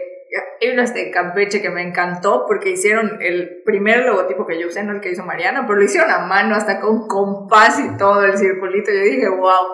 hay 0.60 0.70
uno 0.70 0.84
de 0.84 1.10
Campeche 1.10 1.62
que 1.62 1.70
me 1.70 1.82
encantó 1.82 2.44
porque 2.46 2.70
hicieron 2.70 3.18
el 3.20 3.62
primer 3.64 4.04
logotipo 4.04 4.46
que 4.46 4.60
yo 4.60 4.68
usé, 4.68 4.82
no 4.82 4.92
el 4.92 5.00
que 5.00 5.10
hizo 5.10 5.24
Mariana, 5.24 5.64
pero 5.66 5.78
lo 5.78 5.84
hicieron 5.84 6.10
a 6.10 6.18
mano 6.20 6.54
hasta 6.54 6.80
con 6.80 7.06
compás 7.08 7.78
y 7.80 7.96
todo 7.96 8.24
el 8.24 8.36
circulito. 8.36 8.90
Yo 8.92 9.00
dije, 9.00 9.28
wow. 9.28 9.66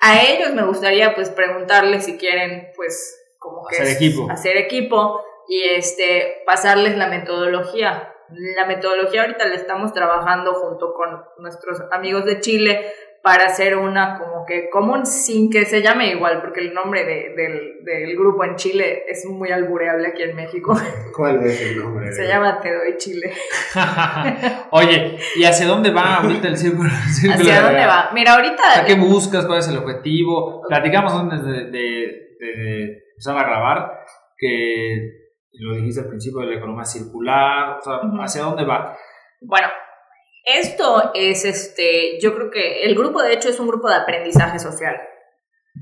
A 0.00 0.22
ellos 0.22 0.54
me 0.54 0.64
gustaría 0.64 1.14
pues 1.14 1.30
preguntarles 1.30 2.04
si 2.04 2.16
quieren 2.16 2.68
pues 2.76 3.18
como 3.38 3.66
que 3.66 3.76
hacer 3.76 3.96
equipo. 3.96 4.30
hacer 4.30 4.56
equipo 4.56 5.22
y 5.48 5.62
este, 5.70 6.42
pasarles 6.46 6.96
la 6.96 7.08
metodología. 7.08 8.14
La 8.30 8.66
metodología 8.66 9.22
ahorita 9.22 9.46
la 9.46 9.54
estamos 9.54 9.92
trabajando 9.92 10.54
junto 10.54 10.92
con 10.94 11.24
nuestros 11.38 11.82
amigos 11.90 12.24
de 12.26 12.40
Chile 12.40 12.92
para 13.22 13.46
hacer 13.46 13.76
una 13.76 14.18
como 14.18 14.37
que 14.48 14.68
común 14.70 15.06
sin 15.06 15.50
que 15.50 15.64
se 15.66 15.82
llame 15.82 16.10
igual, 16.10 16.40
porque 16.40 16.60
el 16.60 16.74
nombre 16.74 17.04
de, 17.04 17.34
del, 17.36 17.84
del, 17.84 18.16
grupo 18.16 18.44
en 18.44 18.56
Chile 18.56 19.04
es 19.06 19.24
muy 19.26 19.52
albureable 19.52 20.08
aquí 20.08 20.22
en 20.22 20.34
México. 20.34 20.76
¿Cuál 21.16 21.44
es 21.44 21.60
el 21.60 21.78
nombre? 21.78 22.10
Se 22.12 22.26
llama 22.26 22.58
Te 22.60 22.74
doy 22.74 22.96
Chile. 22.96 23.32
Oye, 24.72 25.18
¿y 25.36 25.44
hacia 25.44 25.66
dónde 25.66 25.90
va 25.90 26.16
ahorita 26.16 26.48
el 26.48 26.56
círculo? 26.56 26.88
¿Hacia 26.90 27.62
dónde 27.62 27.86
va? 27.86 28.10
Mira, 28.12 28.34
ahorita... 28.34 28.84
¿Qué 28.86 28.94
buscas? 28.94 29.46
¿Cuál 29.46 29.60
es 29.60 29.68
el 29.68 29.76
objetivo? 29.76 30.62
Platicamos 30.66 31.12
antes 31.12 31.44
de, 31.44 31.64
de, 31.70 32.36
de 32.40 33.02
empezar 33.12 33.38
a 33.38 33.46
grabar 33.46 33.92
que 34.36 35.28
lo 35.52 35.74
dijiste 35.74 36.00
al 36.00 36.08
principio 36.08 36.40
de 36.40 36.46
la 36.46 36.58
economía 36.58 36.84
circular, 36.84 37.78
o 37.78 37.82
sea, 37.82 38.00
¿hacia 38.22 38.42
dónde 38.42 38.64
va? 38.64 38.96
Bueno, 39.40 39.68
esto 40.56 41.12
es 41.14 41.44
este, 41.44 42.18
yo 42.20 42.34
creo 42.34 42.50
que 42.50 42.82
el 42.82 42.94
grupo 42.94 43.22
de 43.22 43.34
hecho 43.34 43.48
es 43.48 43.60
un 43.60 43.68
grupo 43.68 43.88
de 43.88 43.96
aprendizaje 43.96 44.58
social. 44.58 44.96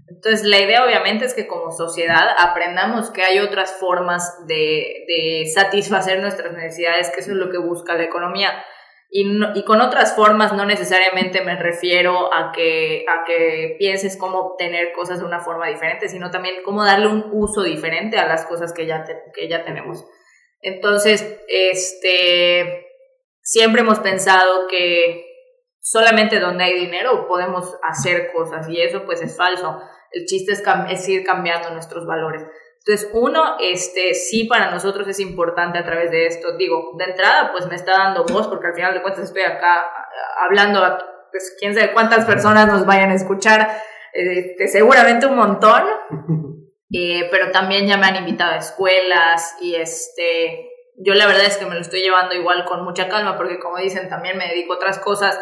Entonces, 0.09 0.45
la 0.45 0.59
idea 0.59 0.85
obviamente 0.85 1.25
es 1.25 1.35
que 1.35 1.47
como 1.47 1.71
sociedad 1.71 2.29
aprendamos 2.39 3.11
que 3.11 3.23
hay 3.23 3.39
otras 3.39 3.73
formas 3.73 4.47
de, 4.47 5.05
de 5.07 5.47
satisfacer 5.53 6.21
nuestras 6.21 6.53
necesidades, 6.53 7.11
que 7.11 7.21
eso 7.21 7.33
es 7.33 7.37
lo 7.37 7.51
que 7.51 7.59
busca 7.59 7.95
la 7.95 8.05
economía. 8.05 8.65
Y, 9.09 9.25
y, 9.55 9.65
con 9.65 9.81
otras 9.81 10.17
formas 10.17 10.53
no 10.53 10.67
necesariamente 10.67 11.41
me 11.41 11.57
refiero 11.57 12.35
a 12.35 12.51
que, 12.53 13.05
a 13.09 13.25
que 13.25 13.77
pienses 13.79 14.17
cómo 14.17 14.39
obtener 14.39 14.93
cosas 14.93 15.21
de 15.21 15.25
una 15.25 15.41
forma 15.41 15.69
diferente, 15.69 16.09
sino 16.09 16.31
también 16.31 16.57
cómo 16.65 16.85
darle 16.85 17.07
un 17.07 17.31
uso 17.33 17.63
diferente 17.63 18.19
a 18.19 18.27
las 18.27 18.45
cosas 18.47 18.73
que 18.73 18.85
ya, 18.85 19.05
que 19.33 19.49
ya 19.49 19.65
tenemos. 19.65 20.05
Entonces, 20.61 21.41
este, 21.49 22.86
siempre 23.47 23.83
hemos 23.83 24.01
pensado 24.01 24.67
que 24.69 25.25
solamente 25.81 26.41
donde 26.41 26.65
hay 26.65 26.81
dinero 26.81 27.29
podemos 27.29 27.79
hacer 27.83 28.33
cosas 28.33 28.69
y 28.69 28.81
eso 28.81 29.05
pues 29.07 29.23
es 29.23 29.37
falso. 29.37 29.81
El 30.11 30.27
chiste 30.27 30.53
es, 30.53 30.63
es 30.91 31.09
ir 31.09 31.25
cambiando 31.25 31.71
nuestros 31.71 32.07
valores. 32.07 32.43
Entonces, 32.85 33.11
uno, 33.15 33.57
este, 33.61 34.15
sí 34.15 34.45
para 34.45 34.71
nosotros 34.71 35.07
es 35.09 35.21
importante 35.21 35.79
a 35.79 35.85
través 35.85 36.11
de 36.11 36.27
esto. 36.27 36.57
Digo, 36.57 36.93
de 36.99 37.05
entrada, 37.05 37.51
pues 37.53 37.67
me 37.67 37.75
está 37.75 37.93
dando 37.93 38.25
voz, 38.25 38.49
porque 38.49 38.69
al 38.69 38.75
final 38.75 38.95
de 38.95 39.03
cuentas 39.03 39.25
estoy 39.25 39.43
acá 39.43 39.91
hablando, 40.45 40.81
pues 41.31 41.57
quién 41.59 41.75
sabe 41.75 41.93
cuántas 41.93 42.25
personas 42.25 42.67
nos 42.69 42.87
vayan 42.87 43.11
a 43.11 43.15
escuchar, 43.15 43.69
este, 44.13 44.69
seguramente 44.69 45.27
un 45.27 45.37
montón, 45.37 45.83
eh, 46.93 47.29
pero 47.31 47.51
también 47.51 47.87
ya 47.87 47.97
me 47.97 48.07
han 48.07 48.17
invitado 48.17 48.53
a 48.53 48.59
escuelas 48.59 49.57
y 49.61 49.75
este, 49.75 50.76
yo 50.99 51.15
la 51.15 51.27
verdad 51.27 51.45
es 51.45 51.57
que 51.57 51.67
me 51.67 51.75
lo 51.75 51.81
estoy 51.81 52.01
llevando 52.01 52.35
igual 52.35 52.65
con 52.65 52.85
mucha 52.85 53.09
calma 53.09 53.37
porque 53.37 53.59
como 53.59 53.79
dicen 53.79 54.09
también 54.09 54.39
me 54.39 54.49
dedico 54.49 54.73
a 54.73 54.77
otras 54.77 54.99
cosas 54.99 55.39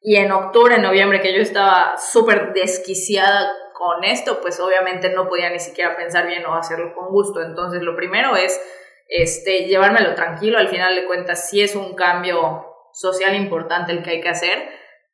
y 0.00 0.16
en 0.16 0.30
octubre, 0.30 0.76
en 0.76 0.82
noviembre 0.82 1.20
que 1.20 1.34
yo 1.34 1.40
estaba 1.40 1.96
súper 1.96 2.52
desquiciada 2.52 3.50
con 3.74 4.04
esto, 4.04 4.40
pues 4.40 4.60
obviamente 4.60 5.10
no 5.10 5.28
podía 5.28 5.50
ni 5.50 5.58
siquiera 5.58 5.96
pensar 5.96 6.26
bien 6.26 6.44
o 6.46 6.54
hacerlo 6.54 6.94
con 6.94 7.08
gusto. 7.08 7.42
Entonces 7.42 7.82
lo 7.82 7.96
primero 7.96 8.36
es 8.36 8.60
este, 9.08 9.66
llevármelo 9.66 10.14
tranquilo, 10.14 10.58
al 10.58 10.68
final 10.68 10.94
de 10.94 11.06
cuentas 11.06 11.48
sí 11.48 11.62
es 11.62 11.74
un 11.74 11.94
cambio 11.94 12.66
social 12.92 13.34
importante 13.34 13.92
el 13.92 14.02
que 14.02 14.10
hay 14.10 14.20
que 14.20 14.28
hacer, 14.28 14.68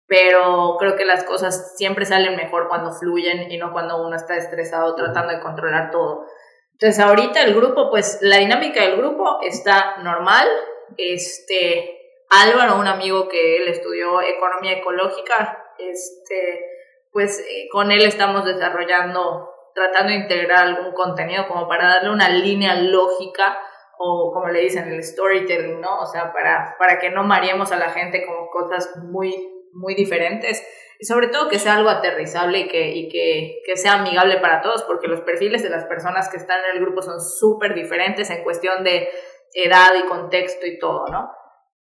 pero 0.06 0.76
creo 0.78 0.96
que 0.96 1.04
las 1.04 1.24
cosas 1.24 1.76
siempre 1.76 2.04
salen 2.04 2.36
mejor 2.36 2.68
cuando 2.68 2.92
fluyen 2.92 3.50
y 3.50 3.58
no 3.58 3.72
cuando 3.72 4.04
uno 4.04 4.16
está 4.16 4.36
estresado 4.36 4.94
tratando 4.94 5.32
de 5.32 5.40
controlar 5.40 5.90
todo. 5.90 6.26
Entonces 6.74 6.98
ahorita 6.98 7.42
el 7.42 7.54
grupo, 7.54 7.88
pues 7.90 8.18
la 8.20 8.38
dinámica 8.38 8.82
del 8.82 8.96
grupo 8.96 9.38
está 9.42 9.96
normal. 9.98 10.48
Este, 10.96 12.22
Álvaro, 12.30 12.78
un 12.78 12.86
amigo 12.86 13.28
que 13.28 13.56
él 13.56 13.68
estudió 13.68 14.20
economía 14.20 14.72
ecológica, 14.72 15.72
este, 15.78 16.64
pues 17.12 17.38
eh, 17.40 17.68
con 17.70 17.92
él 17.92 18.02
estamos 18.02 18.44
desarrollando, 18.44 19.50
tratando 19.74 20.10
de 20.10 20.18
integrar 20.18 20.66
algún 20.66 20.92
contenido 20.92 21.46
como 21.46 21.68
para 21.68 21.88
darle 21.88 22.10
una 22.10 22.28
línea 22.28 22.74
lógica 22.74 23.56
o 23.98 24.32
como 24.32 24.48
le 24.48 24.62
dicen 24.62 24.92
el 24.92 25.04
storytelling, 25.04 25.80
¿no? 25.80 26.00
O 26.00 26.06
sea, 26.06 26.32
para, 26.32 26.76
para 26.78 26.98
que 26.98 27.10
no 27.10 27.22
mareemos 27.22 27.70
a 27.70 27.76
la 27.76 27.90
gente 27.90 28.26
con 28.26 28.48
cosas 28.48 28.96
muy, 28.96 29.32
muy 29.72 29.94
diferentes 29.94 30.66
y 30.98 31.06
sobre 31.06 31.28
todo 31.28 31.48
que 31.48 31.58
sea 31.58 31.74
algo 31.74 31.88
aterrizable 31.88 32.60
y 32.60 32.68
que, 32.68 32.90
y 32.90 33.08
que, 33.08 33.62
que 33.64 33.76
sea 33.76 33.94
amigable 33.94 34.38
para 34.38 34.60
todos, 34.60 34.82
porque 34.84 35.08
los 35.08 35.20
perfiles 35.20 35.62
de 35.62 35.70
las 35.70 35.84
personas 35.84 36.28
que 36.28 36.36
están 36.36 36.60
en 36.64 36.76
el 36.76 36.82
grupo 36.84 37.02
son 37.02 37.20
súper 37.20 37.74
diferentes 37.74 38.30
en 38.30 38.44
cuestión 38.44 38.84
de 38.84 39.08
edad 39.54 39.94
y 39.96 40.06
contexto 40.06 40.66
y 40.66 40.78
todo, 40.78 41.06
¿no? 41.08 41.30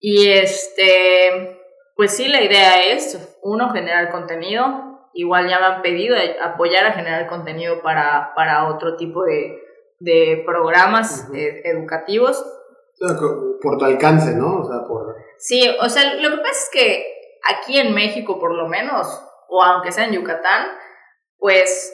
Y 0.01 0.31
este, 0.31 1.61
pues 1.97 2.17
sí, 2.17 2.29
la 2.29 2.43
idea 2.43 2.93
es, 2.93 3.39
uno, 3.43 3.71
generar 3.71 4.11
contenido, 4.11 5.09
igual 5.15 5.49
ya 5.49 5.59
me 5.61 5.67
han 5.67 5.83
pedido 5.83 6.17
apoyar 6.43 6.87
a 6.87 6.93
generar 6.93 7.27
contenido 7.29 7.81
para, 7.83 8.33
para 8.35 8.69
otro 8.69 8.97
tipo 8.97 9.25
de, 9.25 9.63
de 10.01 10.43
programas 10.45 11.29
eh, 11.35 11.63
educativos. 11.65 12.45
Por 13.63 13.79
tu 13.79 13.85
alcance, 13.85 14.35
¿no? 14.37 14.61
O 14.61 14.65
sea, 14.65 14.87
por... 14.87 15.15
Sí, 15.39 15.69
o 15.81 15.89
sea, 15.89 16.15
lo 16.15 16.31
que 16.31 16.37
pasa 16.37 16.51
es 16.51 16.71
que 16.73 17.14
aquí 17.51 17.79
en 17.79 17.95
México 17.95 18.39
por 18.39 18.55
lo 18.55 18.69
menos, 18.69 19.07
o 19.49 19.63
aunque 19.63 19.93
sea 19.93 20.05
en 20.05 20.13
Yucatán, 20.13 20.69
pues 21.39 21.93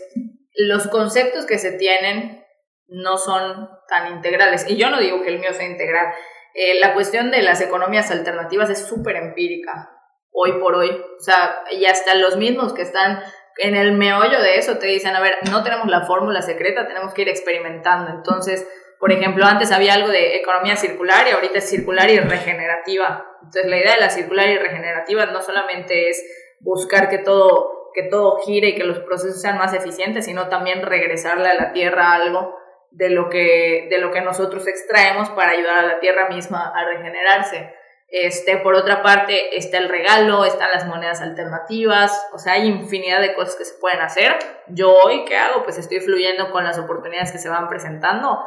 los 0.55 0.89
conceptos 0.89 1.47
que 1.47 1.59
se 1.59 1.73
tienen 1.73 2.45
no 2.89 3.19
son 3.19 3.71
tan 3.89 4.13
integrales. 4.13 4.69
Y 4.69 4.77
yo 4.77 4.91
no 4.91 5.01
digo 5.01 5.23
que 5.23 5.29
el 5.29 5.39
mío 5.39 5.53
sea 5.53 5.67
integral. 5.67 6.13
Eh, 6.55 6.81
la 6.81 6.95
cuestión 6.95 7.31
de 7.31 7.43
las 7.43 7.61
economías 7.61 8.11
alternativas 8.11 8.71
es 8.71 8.87
súper 8.87 9.17
empírica, 9.17 9.91
hoy 10.33 10.53
por 10.61 10.75
hoy. 10.75 10.91
O 10.91 11.21
sea, 11.23 11.63
y 11.71 11.87
hasta 11.87 12.15
los 12.15 12.37
mismos 12.37 12.73
que 12.73 12.83
están 12.83 13.23
en 13.59 13.77
el 13.77 13.93
meollo 13.93 14.41
de 14.41 14.57
eso 14.57 14.79
te 14.79 14.87
dicen, 14.87 15.15
a 15.15 15.21
ver, 15.21 15.37
no 15.51 15.63
tenemos 15.63 15.89
la 15.89 16.07
fórmula 16.07 16.43
secreta, 16.43 16.87
tenemos 16.87 17.15
que 17.15 17.23
ir 17.23 17.29
experimentando. 17.29 18.11
Entonces, 18.11 18.67
por 19.01 19.13
ejemplo, 19.13 19.47
antes 19.47 19.73
había 19.73 19.95
algo 19.95 20.09
de 20.09 20.37
economía 20.37 20.77
circular 20.77 21.27
y 21.27 21.31
ahorita 21.31 21.59
es 21.59 21.71
circular 21.71 22.11
y 22.11 22.21
regenerativa. 22.21 23.27
Entonces, 23.43 23.65
la 23.65 23.79
idea 23.79 23.95
de 23.95 24.01
la 24.01 24.11
circular 24.11 24.47
y 24.51 24.59
regenerativa 24.59 25.25
no 25.25 25.41
solamente 25.41 26.11
es 26.11 26.23
buscar 26.61 27.09
que 27.09 27.17
todo, 27.17 27.91
que 27.95 28.03
todo 28.03 28.41
gire 28.41 28.69
y 28.69 28.75
que 28.75 28.85
los 28.85 28.99
procesos 28.99 29.41
sean 29.41 29.57
más 29.57 29.73
eficientes, 29.73 30.27
sino 30.27 30.49
también 30.49 30.83
regresarle 30.83 31.49
a 31.49 31.55
la 31.55 31.73
tierra 31.73 32.13
algo 32.13 32.55
de 32.91 33.09
lo 33.09 33.31
que, 33.31 33.87
de 33.89 33.99
lo 33.99 34.11
que 34.11 34.21
nosotros 34.21 34.67
extraemos 34.67 35.31
para 35.31 35.53
ayudar 35.53 35.79
a 35.79 35.87
la 35.87 35.99
tierra 36.01 36.29
misma 36.29 36.71
a 36.77 36.85
regenerarse. 36.85 37.73
Este, 38.09 38.59
por 38.59 38.75
otra 38.75 39.03
parte, 39.03 39.57
está 39.57 39.79
el 39.79 39.89
regalo, 39.89 40.45
están 40.45 40.69
las 40.75 40.87
monedas 40.87 41.23
alternativas, 41.23 42.29
o 42.35 42.39
sea, 42.39 42.55
hay 42.55 42.67
infinidad 42.67 43.23
de 43.23 43.35
cosas 43.35 43.57
que 43.57 43.65
se 43.65 43.79
pueden 43.81 44.01
hacer. 44.01 44.37
Yo 44.67 44.93
hoy, 44.93 45.25
¿qué 45.25 45.39
hago? 45.39 45.63
Pues 45.63 45.79
estoy 45.79 46.01
fluyendo 46.01 46.51
con 46.51 46.65
las 46.65 46.79
oportunidades 46.79 47.33
que 47.33 47.39
se 47.39 47.49
van 47.49 47.69
presentando 47.69 48.45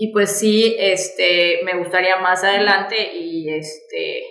y 0.00 0.12
pues 0.12 0.38
sí, 0.38 0.76
este, 0.78 1.58
me 1.64 1.76
gustaría 1.76 2.18
más 2.18 2.44
adelante 2.44 3.14
y 3.14 3.52
este, 3.52 4.22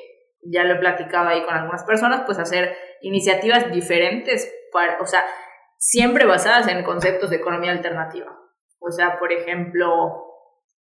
ya 0.43 0.63
lo 0.63 0.75
he 0.75 0.79
platicado 0.79 1.27
ahí 1.27 1.43
con 1.43 1.55
algunas 1.55 1.83
personas, 1.83 2.23
pues 2.25 2.39
hacer 2.39 2.73
iniciativas 3.01 3.69
diferentes, 3.69 4.49
para, 4.71 4.97
o 5.01 5.05
sea, 5.05 5.25
siempre 5.77 6.25
basadas 6.25 6.69
en 6.69 6.85
conceptos 6.85 7.31
de 7.31 7.35
economía 7.35 7.71
alternativa. 7.71 8.33
O 8.79 8.91
sea, 8.91 9.19
por 9.19 9.33
ejemplo, 9.33 10.23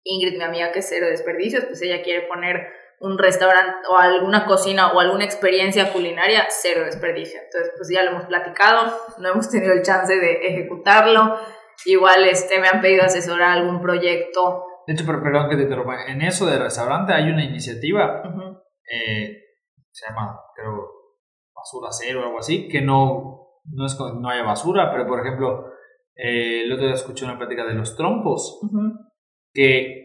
Ingrid, 0.04 0.38
mi 0.38 0.44
amiga 0.44 0.72
que 0.72 0.78
es 0.78 0.88
cero 0.88 1.06
desperdicios, 1.06 1.66
pues 1.66 1.82
ella 1.82 2.02
quiere 2.02 2.22
poner 2.26 2.66
un 2.98 3.18
restaurante 3.18 3.86
o 3.90 3.98
alguna 3.98 4.46
cocina 4.46 4.92
o 4.94 5.00
alguna 5.00 5.26
experiencia 5.26 5.92
culinaria, 5.92 6.46
cero 6.48 6.86
desperdicio. 6.86 7.38
Entonces, 7.44 7.74
pues 7.76 7.90
ya 7.90 8.02
lo 8.04 8.12
hemos 8.12 8.24
platicado, 8.24 8.90
no 9.18 9.28
hemos 9.28 9.50
tenido 9.50 9.74
el 9.74 9.82
chance 9.82 10.16
de 10.16 10.46
ejecutarlo, 10.46 11.38
Igual 11.86 12.24
este, 12.24 12.60
me 12.60 12.68
han 12.68 12.80
pedido 12.80 13.04
asesorar 13.04 13.58
algún 13.58 13.80
proyecto. 13.80 14.64
De 14.86 14.94
hecho, 14.94 15.04
pero, 15.06 15.22
perdón 15.22 15.48
que 15.48 15.56
te 15.56 15.62
interrumpa. 15.62 16.04
En 16.06 16.22
eso 16.22 16.46
de 16.46 16.58
restaurante 16.58 17.12
hay 17.12 17.30
una 17.30 17.44
iniciativa, 17.44 18.22
eh, 18.90 19.38
se 19.90 20.08
llama, 20.08 20.38
creo, 20.54 20.90
basura 21.54 21.88
cero 21.90 22.20
o 22.20 22.26
algo 22.26 22.38
así, 22.38 22.68
que 22.68 22.80
no, 22.80 23.60
no 23.64 23.86
es 23.86 23.98
no 23.98 24.28
haya 24.28 24.42
basura, 24.42 24.90
pero 24.90 25.06
por 25.06 25.20
ejemplo, 25.20 25.66
eh, 26.14 26.62
el 26.64 26.72
otro 26.72 26.86
día 26.86 26.94
escuché 26.94 27.24
una 27.24 27.38
plática 27.38 27.64
de 27.64 27.74
los 27.74 27.96
trompos, 27.96 28.60
que 29.52 30.02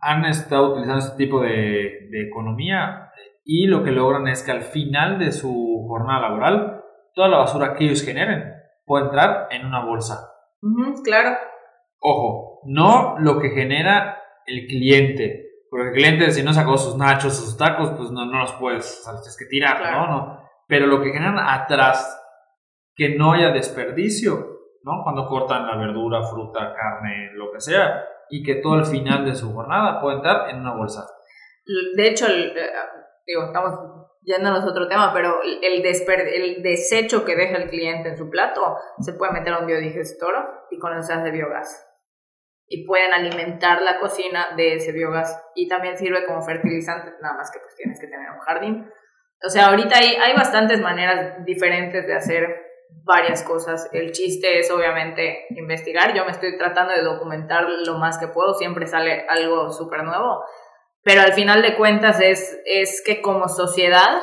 han 0.00 0.24
estado 0.24 0.72
utilizando 0.72 1.04
este 1.04 1.16
tipo 1.16 1.40
de, 1.40 1.50
de 2.10 2.28
economía 2.28 3.10
y 3.44 3.66
lo 3.66 3.82
que 3.82 3.90
logran 3.90 4.28
es 4.28 4.42
que 4.42 4.52
al 4.52 4.62
final 4.62 5.18
de 5.18 5.32
su 5.32 5.84
jornada 5.88 6.28
laboral, 6.28 6.82
toda 7.14 7.28
la 7.28 7.38
basura 7.38 7.74
que 7.74 7.84
ellos 7.84 8.04
generen 8.04 8.59
puede 8.90 9.04
entrar 9.04 9.46
en 9.52 9.66
una 9.66 9.84
bolsa. 9.84 10.34
claro. 11.04 11.36
Ojo, 12.00 12.62
no 12.64 13.14
lo 13.20 13.38
que 13.38 13.50
genera 13.50 14.20
el 14.46 14.66
cliente. 14.66 15.46
Porque 15.70 15.90
el 15.90 15.94
cliente, 15.94 16.32
si 16.32 16.42
no 16.42 16.52
sacó 16.52 16.76
sus 16.76 16.96
nachos, 16.96 17.36
sus 17.36 17.56
tacos, 17.56 17.90
pues 17.96 18.10
no, 18.10 18.26
no 18.26 18.40
los 18.40 18.52
puedes, 18.54 19.06
o 19.06 19.10
tienes 19.12 19.36
que 19.38 19.44
tirar, 19.44 19.80
¿no? 19.92 20.06
¿no? 20.08 20.42
Pero 20.66 20.88
lo 20.88 21.00
que 21.00 21.12
generan 21.12 21.38
atrás, 21.38 22.20
que 22.96 23.10
no 23.10 23.34
haya 23.34 23.52
desperdicio, 23.52 24.58
¿no? 24.82 25.04
Cuando 25.04 25.28
cortan 25.28 25.68
la 25.68 25.76
verdura, 25.76 26.24
fruta, 26.24 26.74
carne, 26.74 27.30
lo 27.34 27.52
que 27.52 27.60
sea, 27.60 28.04
y 28.28 28.42
que 28.42 28.56
todo 28.56 28.74
el 28.74 28.86
final 28.86 29.24
de 29.24 29.36
su 29.36 29.54
jornada 29.54 30.00
puede 30.00 30.16
entrar 30.16 30.50
en 30.50 30.62
una 30.62 30.74
bolsa. 30.74 31.06
De 31.94 32.08
hecho, 32.08 32.26
eh, 32.26 32.52
digo, 33.24 33.44
estamos 33.44 33.99
yéndonos 34.30 34.64
a 34.64 34.68
otro 34.68 34.88
tema, 34.88 35.12
pero 35.12 35.40
el, 35.42 35.82
desper, 35.82 36.20
el 36.20 36.62
desecho 36.62 37.24
que 37.24 37.34
deja 37.34 37.56
el 37.56 37.68
cliente 37.68 38.10
en 38.10 38.16
su 38.16 38.30
plato 38.30 38.76
se 39.00 39.14
puede 39.14 39.32
meter 39.32 39.52
a 39.52 39.58
un 39.58 39.66
biodigestor 39.66 40.66
y 40.70 40.78
con 40.78 40.92
eso 40.92 41.08
se 41.08 41.14
hace 41.14 41.30
biogás. 41.30 41.86
Y 42.66 42.86
pueden 42.86 43.12
alimentar 43.12 43.82
la 43.82 43.98
cocina 43.98 44.54
de 44.56 44.76
ese 44.76 44.92
biogás. 44.92 45.42
Y 45.56 45.68
también 45.68 45.98
sirve 45.98 46.24
como 46.24 46.40
fertilizante, 46.42 47.12
nada 47.20 47.34
más 47.34 47.50
que 47.50 47.58
pues 47.58 47.74
tienes 47.74 48.00
que 48.00 48.06
tener 48.06 48.30
un 48.30 48.38
jardín. 48.38 48.88
O 49.42 49.48
sea, 49.48 49.66
ahorita 49.66 49.96
hay, 49.98 50.14
hay 50.14 50.34
bastantes 50.34 50.80
maneras 50.80 51.44
diferentes 51.44 52.06
de 52.06 52.14
hacer 52.14 52.70
varias 53.02 53.42
cosas. 53.42 53.88
El 53.92 54.12
chiste 54.12 54.60
es 54.60 54.70
obviamente 54.70 55.46
investigar. 55.50 56.14
Yo 56.14 56.24
me 56.24 56.30
estoy 56.30 56.56
tratando 56.56 56.92
de 56.94 57.02
documentar 57.02 57.64
lo 57.86 57.98
más 57.98 58.18
que 58.18 58.28
puedo. 58.28 58.54
Siempre 58.54 58.86
sale 58.86 59.26
algo 59.28 59.70
súper 59.70 60.04
nuevo 60.04 60.44
pero 61.02 61.22
al 61.22 61.32
final 61.32 61.62
de 61.62 61.76
cuentas 61.76 62.20
es, 62.20 62.58
es 62.64 63.02
que 63.04 63.22
como 63.22 63.48
sociedad 63.48 64.20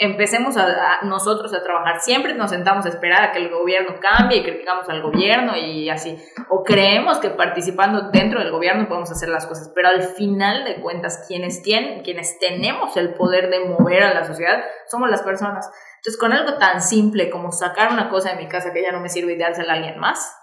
empecemos 0.00 0.56
a, 0.56 1.00
nosotros 1.02 1.52
a 1.52 1.62
trabajar. 1.62 2.00
Siempre 2.00 2.34
nos 2.34 2.50
sentamos 2.50 2.86
a 2.86 2.88
esperar 2.88 3.22
a 3.22 3.32
que 3.32 3.38
el 3.38 3.50
gobierno 3.50 3.96
cambie 4.00 4.38
y 4.38 4.42
criticamos 4.42 4.88
al 4.88 5.02
gobierno 5.02 5.54
y 5.56 5.90
así. 5.90 6.16
O 6.48 6.64
creemos 6.64 7.18
que 7.18 7.28
participando 7.28 8.10
dentro 8.10 8.40
del 8.40 8.50
gobierno 8.50 8.88
podemos 8.88 9.10
hacer 9.10 9.28
las 9.28 9.46
cosas. 9.46 9.70
Pero 9.74 9.88
al 9.88 10.02
final 10.02 10.64
de 10.64 10.80
cuentas, 10.80 11.26
quienes, 11.28 11.62
tienen, 11.62 12.02
quienes 12.02 12.38
tenemos 12.38 12.96
el 12.96 13.12
poder 13.12 13.50
de 13.50 13.60
mover 13.60 14.02
a 14.02 14.14
la 14.14 14.24
sociedad 14.24 14.64
somos 14.90 15.10
las 15.10 15.22
personas. 15.22 15.70
Entonces, 15.96 16.18
con 16.18 16.32
algo 16.32 16.56
tan 16.56 16.80
simple 16.80 17.28
como 17.28 17.52
sacar 17.52 17.92
una 17.92 18.08
cosa 18.08 18.30
de 18.30 18.36
mi 18.36 18.48
casa 18.48 18.72
que 18.72 18.82
ya 18.82 18.92
no 18.92 19.00
me 19.00 19.10
sirve 19.10 19.34
y 19.34 19.38
dársela 19.38 19.74
a 19.74 19.76
alguien 19.76 19.98
más, 19.98 20.34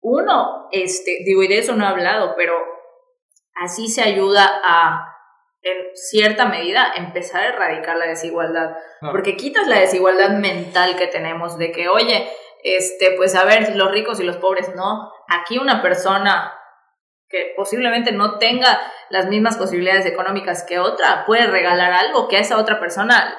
uno, 0.00 0.68
este, 0.70 1.18
digo, 1.24 1.42
y 1.42 1.48
de 1.48 1.58
eso 1.58 1.74
no 1.74 1.84
he 1.84 1.88
hablado, 1.88 2.34
pero 2.36 2.54
Así 3.62 3.88
se 3.88 4.02
ayuda 4.02 4.60
a, 4.64 5.16
en 5.62 5.76
cierta 5.94 6.46
medida, 6.46 6.92
empezar 6.96 7.42
a 7.42 7.48
erradicar 7.48 7.96
la 7.96 8.06
desigualdad. 8.06 8.76
Porque 9.00 9.36
quitas 9.36 9.66
la 9.66 9.80
desigualdad 9.80 10.30
mental 10.30 10.96
que 10.96 11.06
tenemos 11.06 11.58
de 11.58 11.72
que, 11.72 11.88
oye, 11.88 12.28
este, 12.62 13.12
pues 13.16 13.34
a 13.34 13.44
ver, 13.44 13.76
los 13.76 13.90
ricos 13.90 14.20
y 14.20 14.24
los 14.24 14.36
pobres, 14.36 14.74
no. 14.74 15.12
Aquí 15.28 15.58
una 15.58 15.82
persona 15.82 16.52
que 17.28 17.52
posiblemente 17.56 18.12
no 18.12 18.38
tenga 18.38 18.80
las 19.10 19.28
mismas 19.28 19.56
posibilidades 19.56 20.06
económicas 20.06 20.64
que 20.64 20.78
otra, 20.78 21.24
puede 21.26 21.46
regalar 21.46 21.92
algo 21.92 22.26
que 22.26 22.38
a 22.38 22.40
esa 22.40 22.58
otra 22.58 22.80
persona 22.80 23.36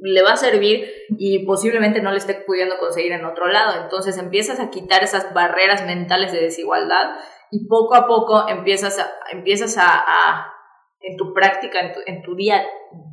le 0.00 0.22
va 0.22 0.32
a 0.32 0.36
servir 0.36 0.90
y 1.18 1.44
posiblemente 1.44 2.00
no 2.00 2.12
le 2.12 2.18
esté 2.18 2.34
pudiendo 2.34 2.78
conseguir 2.78 3.12
en 3.12 3.24
otro 3.24 3.46
lado. 3.46 3.82
Entonces 3.82 4.16
empiezas 4.18 4.58
a 4.60 4.70
quitar 4.70 5.04
esas 5.04 5.34
barreras 5.34 5.84
mentales 5.84 6.32
de 6.32 6.40
desigualdad 6.40 7.16
y 7.50 7.66
poco 7.66 7.94
a 7.94 8.06
poco 8.06 8.48
empiezas 8.48 8.98
a, 8.98 9.10
empiezas 9.32 9.76
a, 9.78 10.52
en 11.00 11.16
tu 11.16 11.32
práctica, 11.32 11.80
en 11.80 11.92
tu, 11.92 12.00
en 12.06 12.22
tu 12.22 12.34
día 12.34 12.64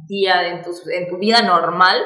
día, 0.07 0.47
en 0.47 0.61
tu, 0.61 0.71
en 0.91 1.07
tu 1.07 1.17
vida 1.17 1.41
normal, 1.41 1.97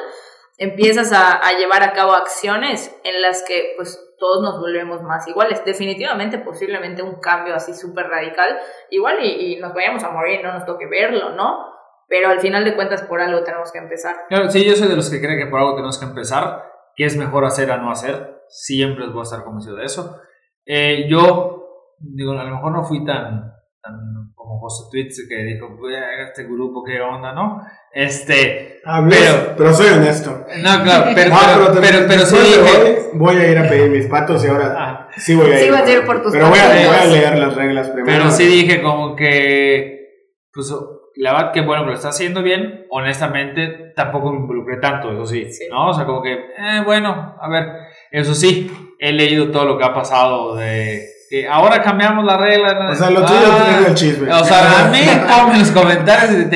empiezas 0.56 1.12
a, 1.12 1.40
llevar 1.56 1.82
a 1.82 1.92
cabo 1.92 2.12
acciones 2.12 2.94
en 3.04 3.22
las 3.22 3.42
que 3.46 3.74
pues 3.76 3.98
todos 4.18 4.42
nos 4.42 4.58
volvemos 4.60 5.02
más 5.02 5.26
iguales. 5.28 5.64
Definitivamente, 5.64 6.38
posiblemente 6.38 7.02
un 7.02 7.20
cambio 7.20 7.54
así 7.54 7.72
súper 7.74 8.08
radical, 8.08 8.58
igual 8.90 9.24
y, 9.24 9.56
nos 9.56 9.72
vayamos 9.72 10.02
a 10.04 10.10
morir, 10.10 10.40
no 10.42 10.52
nos 10.52 10.66
toque 10.66 10.86
verlo, 10.86 11.30
¿no? 11.30 11.64
Pero 12.08 12.30
al 12.30 12.40
final 12.40 12.64
de 12.64 12.74
cuentas 12.74 13.02
por 13.02 13.20
algo 13.20 13.44
tenemos 13.44 13.70
que 13.70 13.78
empezar. 13.78 14.16
Claro, 14.28 14.50
sí, 14.50 14.64
yo 14.64 14.74
soy 14.74 14.88
de 14.88 14.96
los 14.96 15.10
que 15.10 15.20
creen 15.20 15.38
que 15.38 15.46
por 15.46 15.60
algo 15.60 15.74
tenemos 15.74 15.98
que 15.98 16.06
empezar, 16.06 16.64
que 16.96 17.04
es 17.04 17.16
mejor 17.16 17.44
hacer 17.44 17.70
a 17.70 17.76
no 17.76 17.90
hacer, 17.90 18.42
siempre 18.48 19.06
voy 19.08 19.20
a 19.20 19.22
estar 19.22 19.44
convencido 19.44 19.76
de 19.76 19.84
eso. 19.84 20.20
Eh, 20.64 21.06
yo 21.08 21.57
digo, 22.00 22.32
a 22.32 22.44
lo 22.44 22.56
mejor 22.56 22.72
no 22.72 22.84
fui 22.84 23.04
tan, 23.04 23.52
tan 23.82 24.32
como 24.34 24.60
José 24.60 24.84
Tweets 24.90 25.26
que 25.28 25.44
dijo, 25.44 25.76
este 26.26 26.44
grupo, 26.44 26.82
qué 26.84 27.00
onda, 27.00 27.32
¿no? 27.32 27.60
Este, 27.92 28.80
pero, 29.08 29.54
pero 29.56 29.74
soy 29.74 29.88
honesto. 29.88 30.46
No, 30.62 30.82
claro, 30.82 31.10
pero, 31.14 31.34
pero, 31.80 32.06
pero, 32.06 32.20
sí 32.22 32.36
dije, 32.36 33.10
voy 33.14 33.36
a 33.36 33.50
ir 33.50 33.58
a 33.58 33.68
pedir 33.68 33.90
mis 33.90 34.06
patos 34.06 34.44
y 34.44 34.48
ahora 34.48 34.74
ah. 34.78 35.08
sí 35.16 35.34
voy 35.34 35.50
a 35.50 35.60
ir. 35.60 35.74
Sí 35.74 35.74
a 35.74 35.92
ir 35.92 36.06
por 36.06 36.22
tus 36.22 36.32
pero 36.32 36.48
voy 36.48 36.58
a, 36.58 36.68
voy 36.68 36.96
a, 36.96 37.06
leer 37.06 37.38
las 37.38 37.54
reglas 37.54 37.88
primero. 37.90 38.18
Pero 38.18 38.30
sí 38.30 38.46
dije 38.46 38.82
como 38.82 39.16
que, 39.16 39.98
pues, 40.52 40.72
la 41.16 41.32
verdad 41.32 41.52
que 41.52 41.62
bueno, 41.62 41.84
que 41.84 41.90
lo 41.90 41.96
está 41.96 42.10
haciendo 42.10 42.42
bien, 42.42 42.86
honestamente 42.90 43.92
tampoco 43.96 44.32
me 44.32 44.38
involucré 44.38 44.76
tanto, 44.78 45.10
eso 45.10 45.26
sí, 45.26 45.48
¿no? 45.70 45.88
O 45.88 45.94
sea, 45.94 46.06
como 46.06 46.22
que, 46.22 46.32
eh, 46.32 46.82
bueno, 46.84 47.36
a 47.40 47.48
ver, 47.48 47.66
eso 48.12 48.34
sí, 48.34 48.70
he 48.98 49.12
leído 49.12 49.50
todo 49.50 49.64
lo 49.64 49.78
que 49.78 49.84
ha 49.84 49.92
pasado 49.92 50.54
de 50.54 51.17
ahora 51.50 51.82
cambiamos 51.82 52.24
la 52.24 52.36
regla. 52.36 52.90
O 52.90 52.94
sea, 52.94 53.10
lo 53.10 53.24
tuyo 53.24 53.38
ah, 53.50 53.84
el 53.86 53.94
chisme. 53.94 54.32
O 54.32 54.44
sea, 54.44 54.86
a 54.86 54.90
mí 54.90 54.98
ponme 55.28 55.58
los 55.58 55.70
comentarios. 55.70 56.46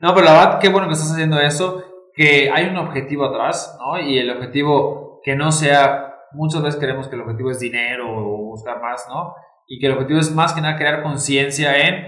No, 0.00 0.14
pero 0.14 0.26
la 0.26 0.32
verdad, 0.32 0.58
qué 0.60 0.68
bueno 0.68 0.86
que 0.86 0.94
estás 0.94 1.12
haciendo 1.12 1.40
eso. 1.40 1.84
Que 2.14 2.50
hay 2.52 2.66
un 2.66 2.76
objetivo 2.76 3.24
atrás, 3.26 3.76
¿no? 3.78 4.00
Y 4.00 4.18
el 4.18 4.30
objetivo 4.30 5.20
que 5.24 5.36
no 5.36 5.52
sea. 5.52 6.04
Muchas 6.32 6.62
veces 6.62 6.78
queremos 6.78 7.08
que 7.08 7.16
el 7.16 7.22
objetivo 7.22 7.50
es 7.50 7.58
dinero 7.58 8.06
o 8.06 8.50
buscar 8.50 8.82
más, 8.82 9.06
¿no? 9.08 9.34
Y 9.66 9.78
que 9.78 9.86
el 9.86 9.92
objetivo 9.92 10.20
es 10.20 10.34
más 10.34 10.52
que 10.52 10.60
nada 10.60 10.76
crear 10.76 11.02
conciencia 11.02 11.88
en. 11.88 12.06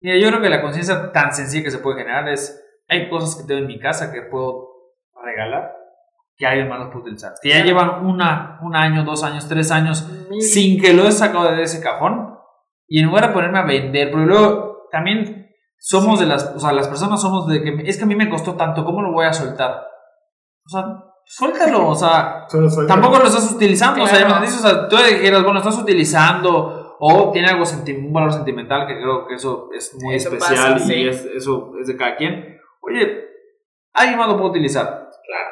Mira, 0.00 0.16
yo 0.16 0.28
creo 0.28 0.40
que 0.40 0.48
la 0.48 0.62
conciencia 0.62 1.12
tan 1.12 1.32
sencilla 1.32 1.64
que 1.64 1.70
se 1.70 1.78
puede 1.78 1.98
generar 1.98 2.28
es. 2.28 2.56
Hay 2.88 3.08
cosas 3.08 3.40
que 3.40 3.46
tengo 3.46 3.60
en 3.60 3.68
mi 3.68 3.78
casa 3.78 4.12
que 4.12 4.22
puedo 4.22 4.68
regalar 5.22 5.80
que 6.40 6.46
alguien 6.46 6.70
más 6.70 6.78
los 6.78 6.88
puede 6.88 7.02
utilizar. 7.02 7.34
Que 7.42 7.50
ya 7.50 7.62
llevan 7.62 8.06
una, 8.06 8.58
un 8.62 8.74
año, 8.74 9.04
dos 9.04 9.22
años, 9.22 9.46
tres 9.46 9.70
años 9.70 10.08
sin 10.40 10.80
que 10.80 10.94
lo 10.94 11.06
he 11.06 11.12
sacado 11.12 11.54
de 11.54 11.62
ese 11.62 11.82
cajón. 11.82 12.34
Y 12.88 13.00
en 13.00 13.06
lugar 13.06 13.28
de 13.28 13.34
ponerme 13.34 13.58
a 13.58 13.64
vender, 13.64 14.10
pero 14.10 14.24
luego 14.24 14.88
también 14.90 15.50
somos 15.78 16.18
de 16.18 16.24
las, 16.24 16.50
o 16.56 16.58
sea, 16.58 16.72
las 16.72 16.88
personas 16.88 17.20
somos 17.20 17.46
de 17.46 17.62
que 17.62 17.82
es 17.84 17.98
que 17.98 18.04
a 18.04 18.06
mí 18.06 18.16
me 18.16 18.30
costó 18.30 18.54
tanto, 18.54 18.86
¿cómo 18.86 19.02
lo 19.02 19.12
voy 19.12 19.26
a 19.26 19.34
soltar? 19.34 19.86
O 20.64 20.68
sea, 20.68 20.84
suéltalo, 21.26 21.88
o 21.88 21.94
sea, 21.94 22.46
tampoco 22.88 23.18
lo 23.18 23.26
estás 23.26 23.52
utilizando, 23.52 24.02
o 24.02 24.06
sea, 24.06 24.42
o 24.42 24.46
sea, 24.46 24.88
tú 24.88 24.96
dijeras, 24.96 25.44
bueno, 25.44 25.58
estás 25.58 25.78
utilizando 25.78 26.96
o 26.98 27.30
tiene 27.32 27.48
algo 27.48 27.64
un 27.64 28.12
valor 28.12 28.32
sentimental 28.32 28.86
que 28.86 28.96
creo 28.96 29.26
que 29.26 29.34
eso 29.34 29.68
es 29.74 29.94
muy 30.02 30.14
especial 30.14 30.80
y 30.90 31.08
eso 31.08 31.72
es 31.80 31.86
de 31.86 31.96
cada 31.96 32.16
quien. 32.16 32.58
Oye, 32.80 33.24
alguien 33.92 34.18
más 34.18 34.28
lo 34.28 34.36
puede 34.36 34.50
utilizar. 34.50 34.99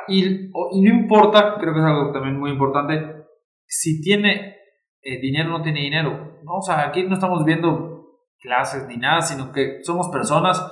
Y, 0.08 0.50
no 0.50 0.90
importa, 0.90 1.56
creo 1.58 1.72
que 1.72 1.80
es 1.80 1.86
algo 1.86 2.12
también 2.12 2.38
muy 2.38 2.50
importante, 2.50 3.26
si 3.66 4.00
tiene 4.00 4.56
eh, 5.02 5.20
dinero 5.20 5.54
o 5.54 5.58
no 5.58 5.62
tiene 5.62 5.80
dinero. 5.80 6.38
¿no? 6.44 6.56
O 6.56 6.62
sea, 6.62 6.86
aquí 6.86 7.02
no 7.04 7.14
estamos 7.14 7.44
viendo 7.44 8.18
clases 8.40 8.86
ni 8.86 8.96
nada, 8.96 9.20
sino 9.20 9.52
que 9.52 9.82
somos 9.82 10.08
personas 10.08 10.62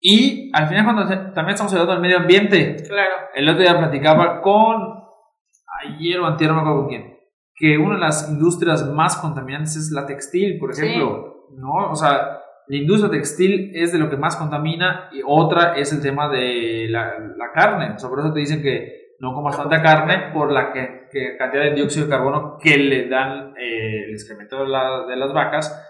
y 0.00 0.50
al 0.54 0.68
final 0.68 0.84
cuando 0.84 1.08
también 1.32 1.54
estamos 1.54 1.72
ayudando 1.72 1.94
al 1.94 2.00
medio 2.00 2.18
ambiente. 2.18 2.76
Claro. 2.86 3.12
El 3.34 3.48
otro 3.48 3.62
día 3.62 3.78
platicaba 3.78 4.40
con, 4.40 5.02
ayer 5.84 6.20
o 6.20 6.26
antier, 6.26 6.50
no 6.50 6.56
me 6.56 6.60
acuerdo 6.62 6.80
con 6.80 6.88
quién, 6.88 7.18
que 7.54 7.78
una 7.78 7.94
de 7.94 8.00
las 8.00 8.28
industrias 8.28 8.86
más 8.92 9.16
contaminantes 9.16 9.76
es 9.76 9.90
la 9.90 10.06
textil, 10.06 10.58
por 10.58 10.72
ejemplo. 10.72 11.48
¿no? 11.56 11.90
O 11.90 11.94
sea, 11.96 12.40
la 12.68 12.76
industria 12.76 13.10
textil 13.10 13.72
es 13.74 13.92
de 13.92 13.98
lo 13.98 14.10
que 14.10 14.16
más 14.16 14.36
contamina 14.36 15.08
y 15.12 15.20
otra 15.24 15.76
es 15.76 15.92
el 15.92 16.02
tema 16.02 16.28
de 16.28 16.86
la, 16.88 17.18
la 17.18 17.52
carne. 17.52 17.98
Sobre 17.98 18.22
eso 18.22 18.32
te 18.32 18.40
dicen 18.40 18.62
que 18.62 19.06
no 19.20 19.32
comas 19.32 19.56
tanta 19.56 19.82
carne 19.82 20.30
por 20.32 20.52
la 20.52 20.72
que, 20.72 21.36
cantidad 21.38 21.64
de 21.64 21.74
dióxido 21.74 22.06
de 22.06 22.10
carbono 22.10 22.58
que 22.58 22.76
le 22.76 23.08
dan 23.08 23.54
eh, 23.56 24.04
el 24.04 24.10
excremento 24.12 24.64
de, 24.64 25.16
las 25.16 25.32
vacas 25.32 25.82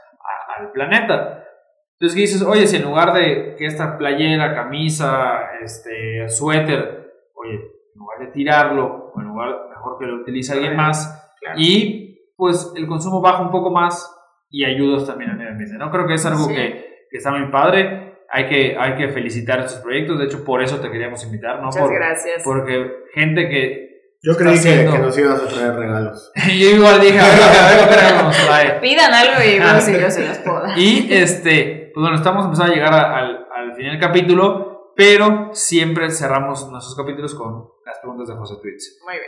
al 0.58 0.70
planeta. 0.72 1.44
Entonces 1.92 2.16
dices, 2.16 2.42
oye, 2.42 2.66
si 2.66 2.76
en 2.76 2.84
lugar 2.84 3.12
de 3.12 3.56
que 3.56 3.66
esta 3.66 3.96
playera, 3.96 4.54
camisa, 4.54 5.56
este, 5.62 6.28
suéter, 6.28 7.14
oye, 7.34 7.54
en 7.54 7.98
lugar 7.98 8.18
de 8.20 8.26
tirarlo, 8.28 9.12
o 9.14 9.20
en 9.20 9.26
lugar, 9.26 9.68
mejor 9.70 9.98
que 9.98 10.06
lo 10.06 10.16
utilice 10.16 10.52
alguien 10.52 10.76
más, 10.76 11.34
y 11.56 12.32
pues 12.36 12.72
el 12.76 12.86
consumo 12.86 13.20
baja 13.20 13.42
un 13.42 13.50
poco 13.50 13.70
más, 13.70 14.15
y 14.50 14.64
ayudas 14.64 15.06
también 15.06 15.30
al 15.30 15.36
medio 15.36 15.50
ambiente. 15.50 15.76
¿no? 15.76 15.90
Creo 15.90 16.06
que 16.06 16.14
es 16.14 16.26
algo 16.26 16.48
que, 16.48 17.06
que, 17.10 17.16
está 17.16 17.30
muy 17.30 17.50
padre. 17.50 18.24
Hay 18.30 18.48
que, 18.48 18.76
hay 18.78 18.94
que 18.96 19.08
felicitar 19.08 19.60
estos 19.60 19.80
proyectos. 19.80 20.18
De 20.18 20.26
hecho, 20.26 20.44
por 20.44 20.62
eso 20.62 20.80
te 20.80 20.90
queríamos 20.90 21.24
invitar. 21.24 21.58
¿no? 21.58 21.66
Muchas 21.66 21.90
gracias. 21.90 22.42
Porque 22.44 23.04
gente 23.14 23.48
que. 23.48 23.86
Yo 24.22 24.36
creí 24.36 24.58
que, 24.60 24.88
que, 24.90 24.98
nos 24.98 25.16
ibas 25.18 25.42
a 25.42 25.46
traer 25.46 25.74
regalos. 25.74 26.32
yo 26.48 26.70
igual 26.70 27.00
dije, 27.00 27.20
a 27.20 27.28
ver, 27.28 28.50
a 28.50 28.58
ver, 28.58 28.80
Pidan 28.80 29.12
algo 29.12 29.34
y 29.44 29.58
bueno, 29.60 29.80
si 29.80 29.92
yo 29.92 30.10
se 30.10 30.26
los 30.26 30.38
puedo 30.38 30.64
Y 30.74 31.06
este, 31.10 31.92
pues 31.94 32.02
bueno, 32.02 32.16
estamos 32.16 32.46
empezando 32.46 32.72
a 32.72 32.74
llegar 32.74 32.94
al, 32.94 33.46
al 33.54 33.74
final 33.76 33.92
del 33.92 34.00
capítulo, 34.00 34.92
pero 34.96 35.50
siempre 35.52 36.10
cerramos 36.10 36.68
nuestros 36.72 36.96
capítulos 36.96 37.34
con 37.34 37.68
las 37.84 37.98
preguntas 37.98 38.26
de 38.28 38.34
José 38.34 38.54
bien. 38.64 38.78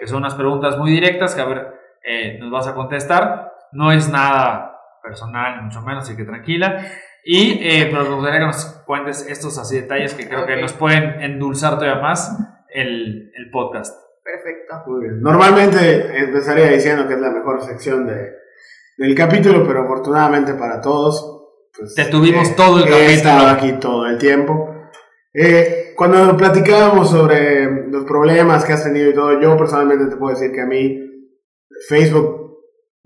Que 0.00 0.06
son 0.08 0.18
unas 0.18 0.34
preguntas 0.34 0.78
muy 0.78 0.90
directas 0.90 1.34
que, 1.34 1.42
a 1.42 1.44
ver, 1.44 1.68
eh, 2.02 2.38
nos 2.40 2.50
vas 2.50 2.66
a 2.66 2.74
contestar. 2.74 3.52
No 3.72 3.92
es 3.92 4.08
nada 4.08 4.77
personal, 5.08 5.62
mucho 5.62 5.80
menos, 5.80 6.04
así 6.04 6.16
que 6.16 6.24
tranquila. 6.24 6.84
Y 7.24 7.58
eh, 7.62 7.88
pero 7.90 8.04
me 8.04 8.14
gustaría 8.14 8.40
que 8.40 8.46
nos 8.46 8.64
cuentes 8.86 9.26
estos 9.28 9.58
así 9.58 9.80
detalles 9.80 10.14
que 10.14 10.28
creo 10.28 10.46
que 10.46 10.60
nos 10.60 10.72
pueden 10.72 11.20
endulzar 11.20 11.78
todavía 11.78 12.00
más 12.00 12.36
el, 12.72 13.32
el 13.34 13.50
podcast. 13.50 13.94
Perfecto. 14.22 14.82
Muy 14.86 15.02
bien. 15.02 15.20
Normalmente 15.22 16.18
empezaría 16.18 16.68
diciendo 16.68 17.08
que 17.08 17.14
es 17.14 17.20
la 17.20 17.30
mejor 17.30 17.62
sección 17.62 18.06
de, 18.06 18.32
del 18.98 19.14
capítulo, 19.14 19.66
pero 19.66 19.82
afortunadamente 19.82 20.54
para 20.54 20.80
todos, 20.80 21.46
pues, 21.76 21.94
te 21.94 22.04
tuvimos 22.06 22.54
todo 22.54 22.78
el 22.78 22.84
capítulo. 22.84 23.08
He 23.08 23.14
estado 23.14 23.48
aquí 23.48 23.72
todo 23.80 24.06
el 24.06 24.18
tiempo. 24.18 24.74
Eh, 25.32 25.94
cuando 25.96 26.36
platicábamos 26.36 27.10
sobre 27.10 27.88
los 27.90 28.04
problemas 28.04 28.64
que 28.64 28.72
has 28.72 28.84
tenido 28.84 29.10
y 29.10 29.14
todo, 29.14 29.40
yo 29.40 29.56
personalmente 29.56 30.06
te 30.06 30.16
puedo 30.16 30.34
decir 30.34 30.52
que 30.52 30.60
a 30.60 30.66
mí 30.66 30.98
Facebook 31.88 32.47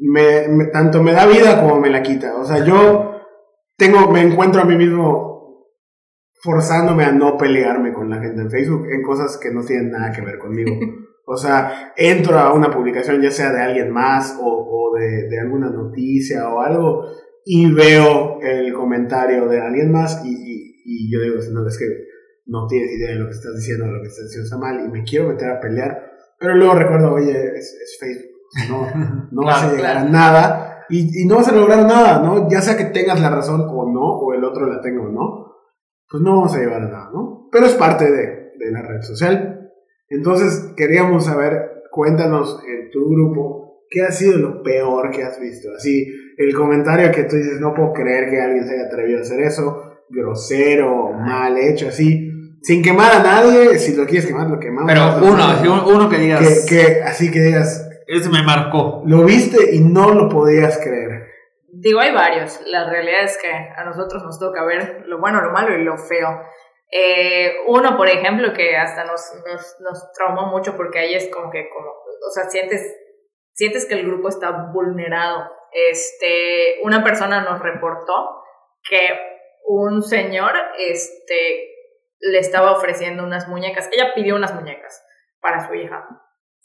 me, 0.08 0.66
tanto 0.72 1.02
me 1.02 1.12
da 1.12 1.26
vida 1.26 1.60
como 1.60 1.80
me 1.80 1.90
la 1.90 2.02
quita. 2.02 2.36
O 2.36 2.44
sea, 2.44 2.64
yo 2.64 3.20
tengo, 3.76 4.10
me 4.10 4.20
encuentro 4.22 4.62
a 4.62 4.64
mí 4.64 4.76
mismo 4.76 5.32
forzándome 6.40 7.04
a 7.04 7.12
no 7.12 7.36
pelearme 7.36 7.92
con 7.92 8.10
la 8.10 8.20
gente 8.20 8.42
en 8.42 8.50
Facebook 8.50 8.86
en 8.90 9.02
cosas 9.02 9.38
que 9.38 9.52
no 9.52 9.64
tienen 9.64 9.90
nada 9.90 10.12
que 10.12 10.22
ver 10.22 10.38
conmigo. 10.38 10.72
O 11.24 11.36
sea, 11.36 11.92
entro 11.96 12.36
a 12.36 12.52
una 12.52 12.68
publicación 12.68 13.22
ya 13.22 13.30
sea 13.30 13.52
de 13.52 13.60
alguien 13.60 13.92
más 13.92 14.36
o, 14.40 14.44
o 14.44 14.98
de, 14.98 15.28
de, 15.28 15.38
alguna 15.38 15.70
noticia 15.70 16.48
o 16.48 16.60
algo 16.60 17.06
y 17.44 17.72
veo 17.72 18.40
el 18.40 18.72
comentario 18.72 19.46
de 19.46 19.60
alguien 19.60 19.92
más 19.92 20.20
y, 20.24 20.30
y, 20.30 20.82
y 20.84 21.12
yo 21.12 21.20
digo, 21.20 21.36
no, 21.52 21.66
es 21.66 21.78
que 21.78 21.86
no 22.46 22.66
tienes 22.66 22.90
idea 22.92 23.10
de 23.10 23.20
lo 23.20 23.26
que 23.26 23.36
estás 23.36 23.54
diciendo, 23.56 23.86
de 23.86 23.92
lo 23.92 24.02
que 24.02 24.08
estás 24.08 24.24
diciendo 24.24 24.44
está 24.44 24.58
mal 24.58 24.84
y 24.84 24.90
me 24.90 25.04
quiero 25.04 25.28
meter 25.28 25.50
a 25.50 25.60
pelear, 25.60 26.12
pero 26.38 26.56
luego 26.56 26.74
recuerdo, 26.74 27.12
oye, 27.12 27.56
es, 27.56 27.78
es 27.80 27.96
Facebook, 28.00 28.31
no, 28.68 28.86
no 29.30 29.46
vas 29.46 29.64
a 29.64 29.72
llegar 29.72 29.96
a 29.96 30.04
nada 30.04 30.84
y, 30.88 31.22
y, 31.22 31.26
no 31.26 31.36
vas 31.36 31.48
a 31.48 31.54
lograr 31.54 31.86
nada, 31.86 32.22
¿no? 32.22 32.50
Ya 32.50 32.60
sea 32.60 32.76
que 32.76 32.86
tengas 32.86 33.20
la 33.20 33.30
razón 33.30 33.62
o 33.62 33.90
no, 33.90 34.18
o 34.18 34.34
el 34.34 34.44
otro 34.44 34.66
la 34.66 34.80
tenga 34.80 35.02
o 35.02 35.08
no, 35.08 35.52
pues 36.08 36.22
no 36.22 36.36
vamos 36.36 36.54
a 36.54 36.58
llevar 36.58 36.82
a 36.82 36.88
nada, 36.88 37.10
¿no? 37.12 37.48
Pero 37.50 37.66
es 37.66 37.74
parte 37.74 38.10
de, 38.10 38.52
de 38.58 38.70
la 38.70 38.82
red 38.82 39.00
social. 39.00 39.70
Entonces, 40.08 40.74
queríamos 40.76 41.24
saber, 41.24 41.84
cuéntanos 41.90 42.62
en 42.68 42.90
tu 42.90 43.08
grupo, 43.08 43.84
¿qué 43.88 44.02
ha 44.02 44.12
sido 44.12 44.36
lo 44.36 44.62
peor 44.62 45.10
que 45.10 45.22
has 45.22 45.40
visto? 45.40 45.70
Así, 45.74 46.12
el 46.36 46.54
comentario 46.54 47.10
que 47.10 47.24
tú 47.24 47.36
dices, 47.36 47.58
no 47.58 47.72
puedo 47.72 47.94
creer 47.94 48.28
que 48.28 48.40
alguien 48.40 48.66
se 48.66 48.74
haya 48.74 48.88
atrevido 48.88 49.20
a 49.20 49.22
hacer 49.22 49.40
eso, 49.40 49.82
grosero, 50.10 51.12
mal 51.12 51.56
hecho, 51.56 51.88
así 51.88 52.32
sin 52.62 52.80
quemar 52.80 53.12
a 53.12 53.22
nadie, 53.22 53.78
si 53.78 53.94
lo 53.94 54.06
quieres 54.06 54.26
quemar, 54.26 54.48
lo 54.48 54.60
quemamos. 54.60 54.86
Pero 54.86 55.16
uno, 55.20 55.86
uno 55.88 56.08
que 56.08 56.18
digas. 56.18 56.64
Que, 56.68 57.02
así 57.04 57.30
que 57.30 57.40
digas. 57.40 57.88
Ese 58.12 58.28
me 58.28 58.42
marcó. 58.42 59.02
Lo 59.06 59.24
viste 59.24 59.74
y 59.74 59.80
no 59.80 60.12
lo 60.12 60.28
podías 60.28 60.78
creer. 60.84 61.32
Digo, 61.72 61.98
hay 61.98 62.12
varios. 62.12 62.60
La 62.66 62.90
realidad 62.90 63.24
es 63.24 63.38
que 63.38 63.50
a 63.50 63.84
nosotros 63.84 64.22
nos 64.22 64.38
toca 64.38 64.62
ver 64.66 65.04
lo 65.06 65.18
bueno, 65.18 65.40
lo 65.40 65.50
malo 65.50 65.74
y 65.74 65.82
lo 65.82 65.96
feo. 65.96 66.28
Eh, 66.90 67.54
uno, 67.68 67.96
por 67.96 68.10
ejemplo, 68.10 68.52
que 68.52 68.76
hasta 68.76 69.04
nos, 69.04 69.32
nos, 69.46 69.76
nos 69.80 70.12
traumó 70.12 70.48
mucho 70.48 70.76
porque 70.76 70.98
ahí 70.98 71.14
es 71.14 71.30
como 71.30 71.50
que, 71.50 71.70
como, 71.70 71.88
o 71.88 72.30
sea, 72.34 72.50
sientes, 72.50 72.94
sientes 73.54 73.86
que 73.86 73.94
el 73.94 74.06
grupo 74.06 74.28
está 74.28 74.50
vulnerado. 74.74 75.50
Este, 75.72 76.80
una 76.82 77.02
persona 77.02 77.40
nos 77.40 77.60
reportó 77.60 78.42
que 78.86 79.08
un 79.64 80.02
señor, 80.02 80.52
este, 80.78 81.70
le 82.20 82.38
estaba 82.38 82.72
ofreciendo 82.72 83.24
unas 83.24 83.48
muñecas. 83.48 83.88
Ella 83.90 84.12
pidió 84.14 84.36
unas 84.36 84.54
muñecas 84.54 85.02
para 85.40 85.66
su 85.66 85.72
hija. 85.72 86.06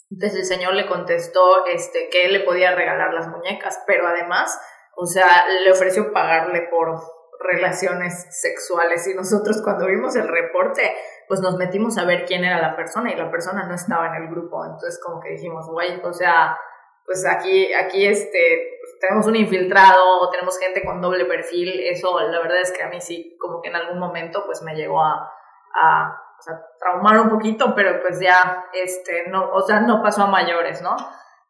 Entonces 0.10 0.40
el 0.40 0.46
señor 0.46 0.74
le 0.74 0.88
contestó 0.88 1.66
este, 1.66 2.10
que 2.10 2.26
él 2.26 2.34
le 2.34 2.40
podía 2.42 2.74
regalar 2.76 3.14
las 3.14 3.28
muñecas, 3.28 3.84
pero 3.86 4.08
además, 4.08 4.60
o 4.96 5.06
sea, 5.06 5.46
le 5.64 5.72
ofreció 5.72 6.14
pagarle 6.14 6.68
por 6.72 6.98
relaciones 7.40 8.28
sexuales. 8.42 9.08
Y 9.08 9.14
nosotros 9.14 9.62
cuando 9.64 9.88
vimos 9.88 10.16
el 10.16 10.28
reporte, 10.28 10.96
pues 11.28 11.42
nos 11.42 11.58
metimos 11.58 11.98
a 11.98 12.06
ver 12.06 12.26
quién 12.26 12.44
era 12.44 12.62
la 12.62 12.76
persona 12.76 13.12
y 13.12 13.16
la 13.16 13.30
persona 13.30 13.68
no 13.68 13.76
estaba 13.76 14.08
en 14.08 14.24
el 14.24 14.30
grupo, 14.30 14.64
entonces 14.64 15.00
como 15.04 15.20
que 15.20 15.32
dijimos, 15.32 15.70
guay, 15.70 16.02
o 16.04 16.14
sea, 16.14 16.58
pues 17.06 17.26
aquí, 17.26 17.74
aquí 17.74 18.06
este, 18.06 18.80
pues 18.82 19.00
tenemos 19.00 19.28
un 19.28 19.36
infiltrado 19.36 20.30
tenemos 20.30 20.60
gente 20.60 20.84
con 20.84 21.02
doble 21.02 21.26
perfil, 21.26 21.80
eso 21.82 22.20
la 22.20 22.40
verdad 22.42 22.62
es 22.62 22.72
que 22.72 22.84
a 22.84 22.90
mí 22.90 23.00
sí, 23.00 23.38
como 23.40 23.62
que 23.62 23.70
en 23.70 23.76
algún 23.76 24.00
momento 24.00 24.44
pues 24.46 24.62
me 24.62 24.76
llegó 24.76 25.02
a, 25.02 25.32
a 25.74 26.27
o 26.38 26.42
sea, 26.42 26.56
traumar 26.80 27.20
un 27.20 27.30
poquito, 27.30 27.74
pero 27.76 28.00
pues 28.02 28.20
ya, 28.20 28.66
este, 28.74 29.28
no, 29.30 29.52
o 29.52 29.62
sea, 29.62 29.80
no 29.80 30.02
pasó 30.04 30.24
a 30.24 30.28
mayores, 30.28 30.82
¿no? 30.82 30.96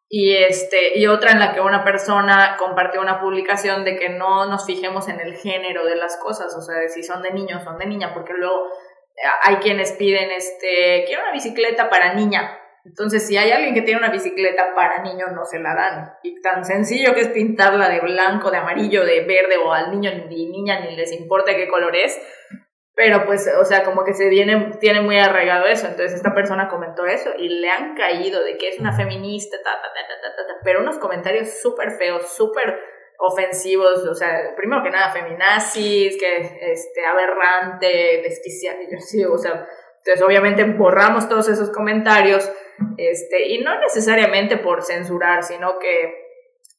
Y, 0.09 0.35
este, 0.35 0.97
y 0.97 1.07
otra 1.07 1.31
en 1.31 1.39
la 1.39 1.53
que 1.53 1.59
una 1.59 1.83
persona 1.83 2.55
compartió 2.57 3.01
una 3.01 3.19
publicación 3.19 3.83
de 3.83 3.97
que 3.97 4.09
no 4.09 4.45
nos 4.45 4.65
fijemos 4.65 5.09
en 5.09 5.19
el 5.19 5.35
género 5.35 5.85
de 5.85 5.97
las 5.97 6.15
cosas, 6.17 6.55
o 6.55 6.61
sea, 6.61 6.79
de 6.79 6.87
si 6.87 7.03
son 7.03 7.21
de 7.21 7.31
niños 7.31 7.61
o 7.61 7.65
son 7.65 7.77
de 7.77 7.87
niña, 7.87 8.13
porque 8.13 8.33
luego 8.33 8.67
eh, 9.17 9.27
hay 9.43 9.57
quienes 9.57 9.91
piden, 9.93 10.31
este, 10.31 11.03
quiero 11.05 11.23
una 11.23 11.33
bicicleta 11.33 11.89
para 11.89 12.13
niña. 12.13 12.57
Entonces, 12.85 13.27
si 13.27 13.35
hay 13.35 13.51
alguien 13.51 13.73
que 13.73 13.81
tiene 13.81 13.99
una 13.99 14.11
bicicleta 14.11 14.73
para 14.73 15.01
niño, 15.01 15.27
no 15.35 15.43
se 15.43 15.59
la 15.59 15.75
dan. 15.75 16.13
Y 16.23 16.39
tan 16.39 16.63
sencillo 16.63 17.13
que 17.13 17.19
es 17.19 17.27
pintarla 17.27 17.89
de 17.89 17.99
blanco, 17.99 18.49
de 18.49 18.59
amarillo, 18.59 19.03
de 19.03 19.25
verde, 19.25 19.57
o 19.57 19.73
al 19.73 19.91
niño 19.91 20.09
ni 20.29 20.45
niña 20.49 20.79
ni 20.79 20.95
les 20.95 21.11
importa 21.11 21.53
qué 21.53 21.67
color 21.67 21.93
es, 21.97 22.17
pero 22.97 23.27
pues, 23.27 23.47
o 23.61 23.63
sea, 23.63 23.83
como 23.83 24.03
que 24.03 24.15
se 24.15 24.27
viene, 24.27 24.71
tiene 24.79 25.01
muy 25.01 25.19
arraigado 25.19 25.67
eso. 25.67 25.85
Entonces 25.85 26.15
esta 26.15 26.33
persona 26.33 26.67
comentó 26.67 27.05
eso 27.05 27.29
y 27.37 27.47
le 27.47 27.69
han 27.69 27.95
caído 27.95 28.43
de 28.43 28.57
que 28.57 28.69
es 28.69 28.79
una 28.79 28.91
feminista, 28.91 29.55
ta, 29.63 29.79
ta, 29.79 29.93
ta, 29.93 30.35
ta, 30.35 30.47
ta, 30.47 30.53
pero 30.63 30.81
unos 30.81 30.97
comentarios 30.97 31.61
súper 31.61 31.91
feos, 31.91 32.35
súper 32.35 32.79
ofensivos, 33.19 33.99
o 34.07 34.15
sea, 34.15 34.55
primero 34.55 34.81
que 34.81 34.89
nada, 34.89 35.11
feminazis, 35.11 36.17
que, 36.17 36.71
este, 36.71 37.05
aberrante, 37.05 38.21
desquiciado, 38.23 38.79
sí, 38.99 39.23
o 39.25 39.37
sea, 39.37 39.67
entonces 39.97 40.21
obviamente 40.23 40.63
borramos 40.63 41.29
todos 41.29 41.49
esos 41.49 41.69
comentarios, 41.71 42.51
este, 42.97 43.47
y 43.47 43.59
no 43.63 43.79
necesariamente 43.79 44.57
por 44.57 44.83
censurar, 44.83 45.43
sino 45.43 45.77
que 45.77 46.26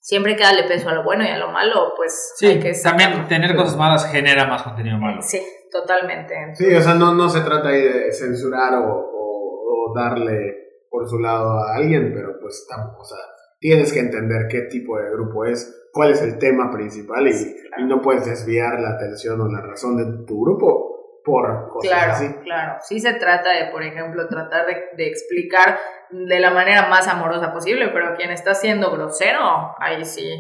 siempre 0.01 0.37
que 0.37 0.43
darle 0.43 0.65
peso 0.65 0.89
a 0.89 0.95
lo 0.95 1.05
bueno 1.05 1.25
y 1.25 1.29
a 1.29 1.39
lo 1.39 1.51
malo, 1.51 1.93
pues 1.97 2.35
sí, 2.37 2.47
hay 2.47 2.61
que 2.61 2.73
también 2.73 3.27
tener 3.29 3.55
cosas 3.57 3.77
malas 3.77 4.11
genera 4.11 4.47
más 4.47 4.63
contenido 4.63 4.99
malo. 4.99 5.21
Sí, 5.23 5.41
totalmente. 5.71 6.35
Sí, 6.55 6.75
o 6.75 6.81
sea, 6.81 6.95
no, 6.95 7.15
no 7.15 7.29
se 7.29 7.41
trata 7.41 7.69
ahí 7.69 7.83
de 7.83 8.13
censurar 8.13 8.75
o, 8.75 9.11
o, 9.13 9.95
darle 9.95 10.85
por 10.91 11.09
su 11.09 11.19
lado 11.19 11.53
a 11.61 11.77
alguien, 11.77 12.13
pero 12.15 12.39
pues 12.41 12.67
o 12.99 13.05
sea, 13.05 13.19
tienes 13.59 13.93
que 13.93 14.01
entender 14.01 14.47
qué 14.49 14.63
tipo 14.63 14.99
de 14.99 15.11
grupo 15.11 15.45
es, 15.45 15.89
cuál 15.93 16.13
es 16.13 16.23
el 16.23 16.39
tema 16.39 16.71
principal 16.71 17.27
y, 17.27 17.33
y 17.33 17.85
no 17.87 18.01
puedes 18.01 18.27
desviar 18.27 18.81
la 18.81 18.91
atención 18.91 19.41
o 19.41 19.49
la 19.49 19.61
razón 19.61 19.97
de 19.97 20.27
tu 20.27 20.43
grupo 20.43 20.98
por 21.29 21.69
cosas 21.69 21.91
claro, 21.91 22.13
así. 22.13 22.35
Claro, 22.43 22.79
sí 22.81 23.01
se 23.01 23.15
trata 23.15 23.51
de, 23.51 23.71
por 23.71 23.83
ejemplo, 23.83 24.27
tratar 24.29 24.67
de, 24.67 24.89
de, 24.97 25.09
explicar 25.09 25.79
de 26.11 26.41
la 26.41 26.51
manera 26.51 26.89
más 26.89 27.07
amorosa 27.07 27.53
posible, 27.53 27.89
pero 27.89 28.17
quien 28.17 28.31
está 28.31 28.55
siendo 28.55 28.91
grosero, 28.91 29.75
ahí 29.79 30.05
sí, 30.05 30.31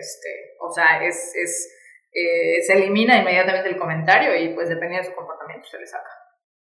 este, 0.00 0.56
o 0.60 0.70
sea, 0.70 1.04
es, 1.04 1.32
es 1.34 1.74
eh, 2.12 2.62
se 2.62 2.72
elimina 2.72 3.18
inmediatamente 3.18 3.68
el 3.68 3.76
comentario 3.76 4.34
y 4.34 4.54
pues 4.54 4.68
dependiendo 4.68 5.06
de 5.06 5.10
su 5.10 5.16
comportamiento 5.16 5.68
se 5.68 5.78
le 5.78 5.86
saca. 5.86 6.08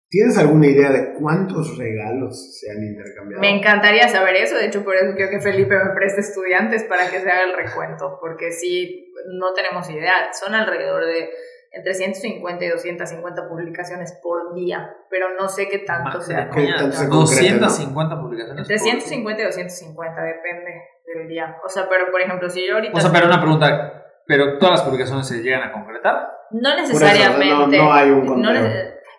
¿Tienes 0.10 0.40
alguna 0.40 0.66
idea 0.66 0.90
de 0.90 1.14
cuántos 1.14 1.78
regalos 1.78 2.60
se 2.60 2.72
han 2.72 2.84
intercambiado? 2.84 3.40
Me 3.40 3.56
encantaría 3.56 4.10
saber 4.10 4.38
eso, 4.38 4.56
de 4.56 4.66
hecho 4.66 4.84
por 4.84 4.96
eso 4.96 5.14
quiero 5.16 5.30
que 5.30 5.40
Felipe 5.40 5.76
me 5.76 5.94
preste 5.94 6.22
estudiantes 6.22 6.84
para 6.86 7.12
que 7.12 7.20
se 7.20 7.30
haga 7.30 7.44
el 7.44 7.54
recuento, 7.54 8.18
porque 8.20 8.52
si 8.52 9.14
no 9.38 9.54
tenemos 9.54 9.88
idea, 9.92 10.34
son 10.34 10.56
alrededor 10.56 11.06
de 11.06 11.30
entre 11.72 11.94
150 11.94 12.66
y 12.66 12.70
250 12.70 13.48
publicaciones 13.48 14.20
por 14.24 14.54
día, 14.56 14.96
pero 15.10 15.28
no 15.40 15.48
sé 15.48 15.68
qué 15.70 15.80
tanto 15.80 16.22
sea. 16.22 16.50
¿Qué 16.50 16.68
tanto 16.78 16.96
se 16.96 17.08
250 17.08 18.20
publicaciones. 18.20 18.62
Entre 18.62 18.80
150 18.80 19.42
y 19.42 19.46
250, 19.46 20.22
depende 20.22 20.72
del 21.06 21.28
día. 21.28 21.58
O 21.64 21.70
sea, 21.70 21.88
pero 21.90 22.12
por 22.12 22.22
ejemplo, 22.22 22.50
si 22.50 22.68
yo 22.68 22.76
ahorita... 22.76 22.98
O 22.98 23.02
sea, 23.02 23.12
pero 23.12 23.28
una 23.28 23.40
pregunta, 23.40 24.06
pero 24.26 24.58
todas 24.58 24.80
las 24.80 24.82
publicaciones 24.84 25.28
se 25.28 25.42
llegan 25.42 25.64
a 25.64 25.72
concretar. 25.72 26.30
No 26.52 26.76
necesariamente. 26.76 27.78
no, 27.78 27.94
hay 27.94 28.10
un 28.10 28.42
no 28.42 28.52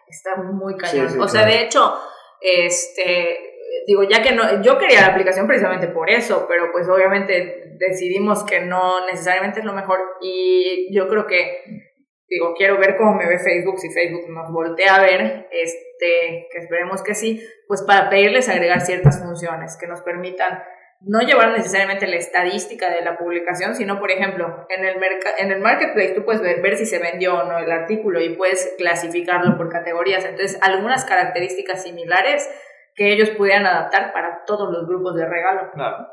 Está 0.08 0.34
muy 0.36 0.76
cañón. 0.76 1.20
o 1.20 1.28
sea, 1.28 1.46
de 1.46 1.62
hecho, 1.62 1.94
este 2.40 3.50
digo, 3.86 4.02
ya 4.04 4.22
que 4.22 4.32
no, 4.32 4.62
yo 4.62 4.78
quería 4.78 5.00
la 5.00 5.08
aplicación 5.08 5.46
precisamente 5.46 5.88
por 5.88 6.10
eso, 6.10 6.46
pero 6.48 6.70
pues 6.72 6.88
obviamente 6.88 7.76
decidimos 7.78 8.44
que 8.44 8.60
no 8.60 9.06
necesariamente 9.06 9.60
es 9.60 9.66
lo 9.66 9.72
mejor 9.72 9.98
y 10.20 10.94
yo 10.94 11.08
creo 11.08 11.26
que, 11.26 11.89
digo, 12.30 12.54
quiero 12.56 12.78
ver 12.78 12.96
cómo 12.96 13.14
me 13.14 13.26
ve 13.26 13.38
Facebook, 13.38 13.78
si 13.78 13.90
Facebook 13.90 14.30
nos 14.30 14.52
voltea 14.52 14.94
a 14.94 15.02
ver, 15.02 15.48
este, 15.50 16.48
que 16.50 16.58
esperemos 16.58 17.02
que 17.02 17.14
sí, 17.14 17.44
pues 17.66 17.82
para 17.82 18.08
pedirles 18.08 18.48
agregar 18.48 18.80
ciertas 18.80 19.20
funciones 19.20 19.76
que 19.76 19.88
nos 19.88 20.00
permitan 20.02 20.62
no 21.02 21.20
llevar 21.20 21.52
necesariamente 21.52 22.06
la 22.06 22.16
estadística 22.16 22.90
de 22.90 23.02
la 23.02 23.16
publicación, 23.18 23.74
sino, 23.74 23.98
por 23.98 24.10
ejemplo, 24.10 24.66
en 24.68 24.84
el, 24.84 24.96
en 25.38 25.50
el 25.50 25.60
marketplace 25.60 26.12
tú 26.14 26.24
puedes 26.24 26.42
ver, 26.42 26.60
ver, 26.60 26.76
si 26.76 26.84
se 26.84 26.98
vendió 26.98 27.38
o 27.38 27.44
no 27.44 27.58
el 27.58 27.72
artículo 27.72 28.20
y 28.20 28.36
puedes 28.36 28.74
clasificarlo 28.76 29.56
por 29.56 29.70
categorías. 29.70 30.24
Entonces, 30.24 30.58
algunas 30.62 31.04
características 31.06 31.82
similares 31.82 32.48
que 32.94 33.12
ellos 33.12 33.30
pudieran 33.30 33.64
adaptar 33.64 34.12
para 34.12 34.44
todos 34.44 34.70
los 34.70 34.86
grupos 34.86 35.16
de 35.16 35.26
regalo. 35.26 35.70
Claro, 35.72 36.06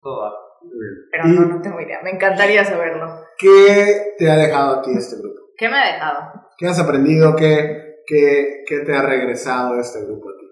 todo. 0.00 0.38
Pero 1.10 1.24
no, 1.24 1.56
no 1.56 1.60
tengo 1.60 1.80
idea. 1.80 2.00
Me 2.04 2.10
encantaría 2.10 2.64
saberlo. 2.64 3.26
¿Qué 3.36 4.14
te 4.16 4.30
ha 4.30 4.36
dejado 4.36 4.78
a 4.78 4.82
ti 4.82 4.92
este 4.96 5.16
grupo? 5.16 5.41
¿Qué 5.62 5.68
me 5.68 5.78
ha 5.78 5.92
dejado? 5.92 6.32
¿Qué 6.58 6.66
has 6.66 6.80
aprendido? 6.80 7.36
¿Qué, 7.36 8.02
qué, 8.04 8.64
qué 8.66 8.80
te 8.80 8.96
ha 8.96 9.02
regresado 9.02 9.78
este 9.78 10.04
grupo 10.04 10.30
a 10.30 10.36
ti? 10.36 10.44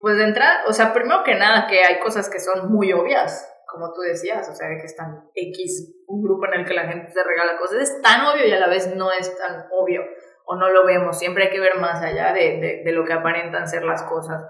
Pues 0.00 0.16
de 0.16 0.24
entrada, 0.24 0.64
o 0.66 0.72
sea, 0.72 0.92
primero 0.92 1.22
que 1.22 1.36
nada 1.36 1.68
que 1.68 1.84
hay 1.84 2.00
cosas 2.00 2.28
que 2.28 2.40
son 2.40 2.72
muy 2.72 2.92
obvias, 2.92 3.48
como 3.70 3.92
tú 3.92 4.00
decías, 4.00 4.48
o 4.48 4.54
sea, 4.56 4.66
que 4.70 4.86
están 4.86 5.30
X, 5.36 6.02
un 6.08 6.20
grupo 6.20 6.46
en 6.46 6.54
el 6.54 6.66
que 6.66 6.74
la 6.74 6.88
gente 6.88 7.12
se 7.12 7.22
regala 7.22 7.56
cosas, 7.58 7.78
es 7.78 8.02
tan 8.02 8.26
obvio 8.26 8.44
y 8.44 8.50
a 8.50 8.58
la 8.58 8.66
vez 8.66 8.92
no 8.96 9.12
es 9.12 9.38
tan 9.38 9.66
obvio. 9.70 10.02
o 10.46 10.56
no 10.56 10.68
lo 10.68 10.84
vemos, 10.84 11.16
siempre 11.16 11.44
hay 11.44 11.50
que 11.50 11.60
ver 11.60 11.76
más 11.76 12.02
allá 12.02 12.32
de, 12.32 12.82
de, 12.84 12.92
lo 12.92 13.04
que 13.04 13.12
aparentan 13.12 13.68
ser 13.68 13.84
las 13.84 14.02
cosas. 14.02 14.42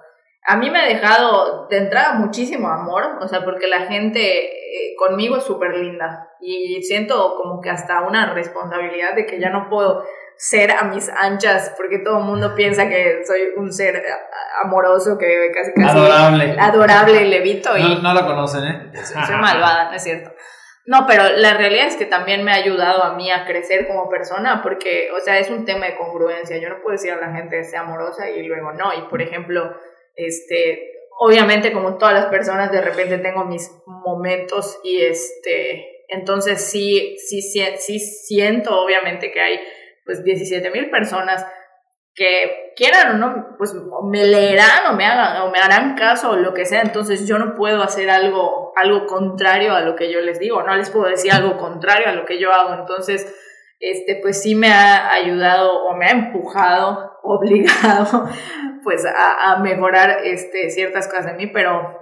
A 0.47 0.57
mí 0.57 0.71
me 0.71 0.81
ha 0.81 0.89
dejado 0.89 1.69
de 1.69 1.77
entrada 1.77 2.15
muchísimo 2.15 2.69
amor, 2.69 3.19
o 3.21 3.29
sea, 3.29 3.45
porque 3.45 3.67
la 3.67 3.81
gente 3.81 4.47
eh, 4.47 4.95
conmigo 4.97 5.37
es 5.37 5.45
súper 5.45 5.77
linda 5.77 6.31
y 6.45 6.83
siento 6.83 7.35
como 7.37 7.61
que 7.61 7.71
hasta 7.71 8.03
una 8.03 8.35
responsabilidad 8.35 9.15
de 9.15 9.27
que 9.27 9.41
ya 9.41 9.51
no 9.51 9.69
puedo 9.69 10.05
ser 10.37 10.73
a 10.73 10.85
mis 10.85 11.09
anchas, 11.09 11.73
porque 11.77 11.99
todo 11.99 12.19
el 12.19 12.25
mundo 12.25 12.55
piensa 12.55 12.89
que 12.89 13.23
soy 13.25 13.41
un 13.57 13.73
ser 13.73 14.03
amoroso, 14.63 15.17
que 15.17 15.51
casi 15.55 15.73
casi 15.73 15.97
adorable, 15.97 16.57
adorable 16.59 17.23
y 17.23 17.29
levito. 17.29 17.77
Y 17.77 18.03
no, 18.03 18.15
lo 18.15 18.27
conocen, 18.27 18.65
¿eh? 18.65 18.93
Soy 19.05 19.37
malvada, 19.37 19.91
no 19.91 19.97
es 19.97 20.03
cierto. 20.03 20.33
No, 20.87 21.07
pero 21.07 21.25
la 21.37 21.55
realidad 21.55 21.87
es 21.87 21.97
que 21.97 22.05
también 22.05 22.45
me 22.45 22.53
ha 22.53 22.57
ayudado 22.57 23.05
a 23.05 23.15
mí 23.15 23.31
a 23.31 23.47
crecer 23.47 23.87
como 23.87 24.11
persona, 24.11 24.61
porque, 24.63 25.09
o 25.17 25.21
sea, 25.21 25.39
es 25.39 25.49
un 25.49 25.65
tema 25.65 25.87
de 25.87 25.97
congruencia. 25.97 26.59
Yo 26.59 26.69
no 26.69 26.83
puedo 26.83 26.93
decir 26.93 27.13
a 27.13 27.17
la 27.17 27.33
gente 27.33 27.65
sea 27.65 27.81
amorosa 27.81 28.29
y 28.29 28.43
luego 28.43 28.73
no. 28.73 28.93
Y, 28.93 29.09
por 29.09 29.23
ejemplo, 29.23 29.75
este, 30.15 30.93
obviamente 31.19 31.73
como 31.73 31.97
todas 31.97 32.13
las 32.13 32.27
personas, 32.27 32.71
de 32.71 32.83
repente 32.83 33.17
tengo 33.19 33.45
mis 33.45 33.71
momentos 33.87 34.79
y, 34.85 35.01
este, 35.01 35.94
entonces 36.15 36.71
sí, 36.71 37.17
sí, 37.19 37.43
siento, 37.99 38.81
obviamente, 38.81 39.31
que 39.31 39.41
hay 39.41 39.61
pues 40.05 40.25
17 40.25 40.71
mil 40.71 40.91
personas 40.91 41.47
que 42.15 42.73
quieran 42.77 43.17
o 43.17 43.19
no, 43.19 43.57
pues 43.59 43.75
me 44.05 44.25
leerán 44.25 44.87
o 44.91 44.97
me, 44.97 45.05
hagan, 45.05 45.43
o 45.43 45.51
me 45.51 45.59
harán 45.59 45.97
caso 45.97 46.31
o 46.31 46.37
lo 46.37 46.55
que 46.55 46.65
sea, 46.65 46.83
entonces 46.83 47.27
yo 47.27 47.39
no 47.39 47.57
puedo 47.57 47.83
hacer 47.83 48.09
algo, 48.09 48.73
algo 48.77 49.07
contrario 49.07 49.75
a 49.75 49.81
lo 49.81 49.97
que 49.97 50.13
yo 50.13 50.21
les 50.21 50.39
digo, 50.39 50.63
no 50.63 50.77
les 50.77 50.91
puedo 50.91 51.07
decir 51.07 51.33
algo 51.33 51.57
contrario 51.57 52.09
a 52.09 52.13
lo 52.13 52.25
que 52.25 52.39
yo 52.39 52.53
hago, 52.53 52.75
entonces, 52.75 53.35
este, 53.81 54.21
pues 54.23 54.41
sí 54.41 54.55
me 54.55 54.69
ha 54.69 55.13
ayudado 55.13 55.85
o 55.85 55.97
me 55.97 56.07
ha 56.07 56.11
empujado, 56.11 57.19
obligado, 57.25 58.29
pues 58.85 59.05
a, 59.07 59.53
a 59.53 59.59
mejorar 59.61 60.19
este, 60.25 60.71
ciertas 60.71 61.09
cosas 61.09 61.27
de 61.27 61.35
mí, 61.35 61.47
pero 61.49 62.01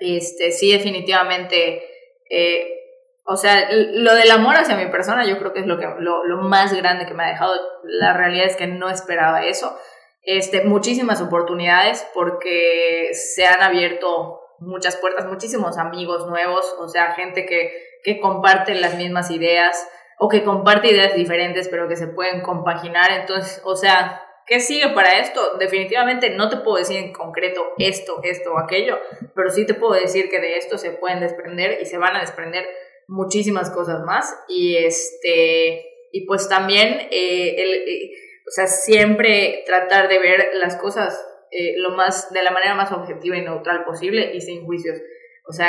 este, 0.00 0.50
sí 0.50 0.72
definitivamente... 0.72 1.82
Eh, 2.30 2.78
o 3.24 3.36
sea, 3.36 3.68
lo 3.70 4.14
del 4.14 4.30
amor 4.30 4.56
hacia 4.56 4.76
mi 4.76 4.86
persona 4.86 5.24
yo 5.24 5.38
creo 5.38 5.52
que 5.52 5.60
es 5.60 5.66
lo, 5.66 5.78
que, 5.78 5.86
lo, 5.98 6.24
lo, 6.24 6.36
más 6.38 6.74
grande 6.74 7.06
que 7.06 7.14
me 7.14 7.24
ha 7.24 7.28
dejado. 7.28 7.54
La 7.84 8.14
realidad 8.14 8.46
es 8.46 8.56
que 8.56 8.66
no 8.66 8.90
esperaba 8.90 9.44
eso. 9.44 9.78
Este, 10.22 10.64
muchísimas 10.64 11.20
oportunidades 11.20 12.06
porque 12.14 13.10
se 13.12 13.46
han 13.46 13.62
abierto 13.62 14.40
muchas 14.58 14.96
puertas, 14.96 15.26
muchísimos 15.26 15.78
amigos 15.78 16.28
nuevos, 16.28 16.64
o 16.78 16.88
sea, 16.88 17.12
gente 17.14 17.46
que, 17.46 17.72
que 18.04 18.20
comparte 18.20 18.74
las 18.74 18.96
mismas 18.96 19.30
ideas 19.30 19.88
o 20.18 20.28
que 20.28 20.44
comparte 20.44 20.92
ideas 20.92 21.14
diferentes 21.14 21.68
pero 21.68 21.88
que 21.88 21.96
se 21.96 22.08
pueden 22.08 22.40
compaginar. 22.42 23.12
Entonces, 23.12 23.60
o 23.64 23.76
sea, 23.76 24.20
¿qué 24.46 24.58
sigue 24.58 24.88
para 24.90 25.18
esto? 25.18 25.56
Definitivamente 25.58 26.30
no 26.30 26.48
te 26.48 26.56
puedo 26.56 26.78
decir 26.78 26.96
en 26.96 27.12
concreto 27.12 27.72
esto, 27.78 28.20
esto 28.24 28.52
o 28.52 28.58
aquello, 28.58 28.98
pero 29.34 29.50
sí 29.50 29.64
te 29.64 29.74
puedo 29.74 29.94
decir 29.94 30.28
que 30.28 30.40
de 30.40 30.56
esto 30.56 30.76
se 30.78 30.90
pueden 30.90 31.20
desprender 31.20 31.78
y 31.80 31.86
se 31.86 31.98
van 31.98 32.16
a 32.16 32.20
desprender 32.20 32.68
muchísimas 33.08 33.70
cosas 33.70 34.02
más 34.04 34.34
y 34.48 34.76
este 34.76 35.86
y 36.12 36.26
pues 36.26 36.48
también 36.48 37.08
eh, 37.10 37.54
el, 37.58 37.72
eh, 37.88 38.12
o 38.46 38.50
sea 38.50 38.66
siempre 38.66 39.62
tratar 39.66 40.08
de 40.08 40.18
ver 40.18 40.50
las 40.54 40.76
cosas 40.76 41.18
eh, 41.50 41.74
lo 41.76 41.90
más 41.90 42.32
de 42.32 42.42
la 42.42 42.50
manera 42.50 42.74
más 42.74 42.92
objetiva 42.92 43.36
y 43.36 43.42
neutral 43.42 43.84
posible 43.84 44.32
y 44.34 44.40
sin 44.40 44.64
juicios. 44.64 44.98
O 45.46 45.52
sea 45.52 45.68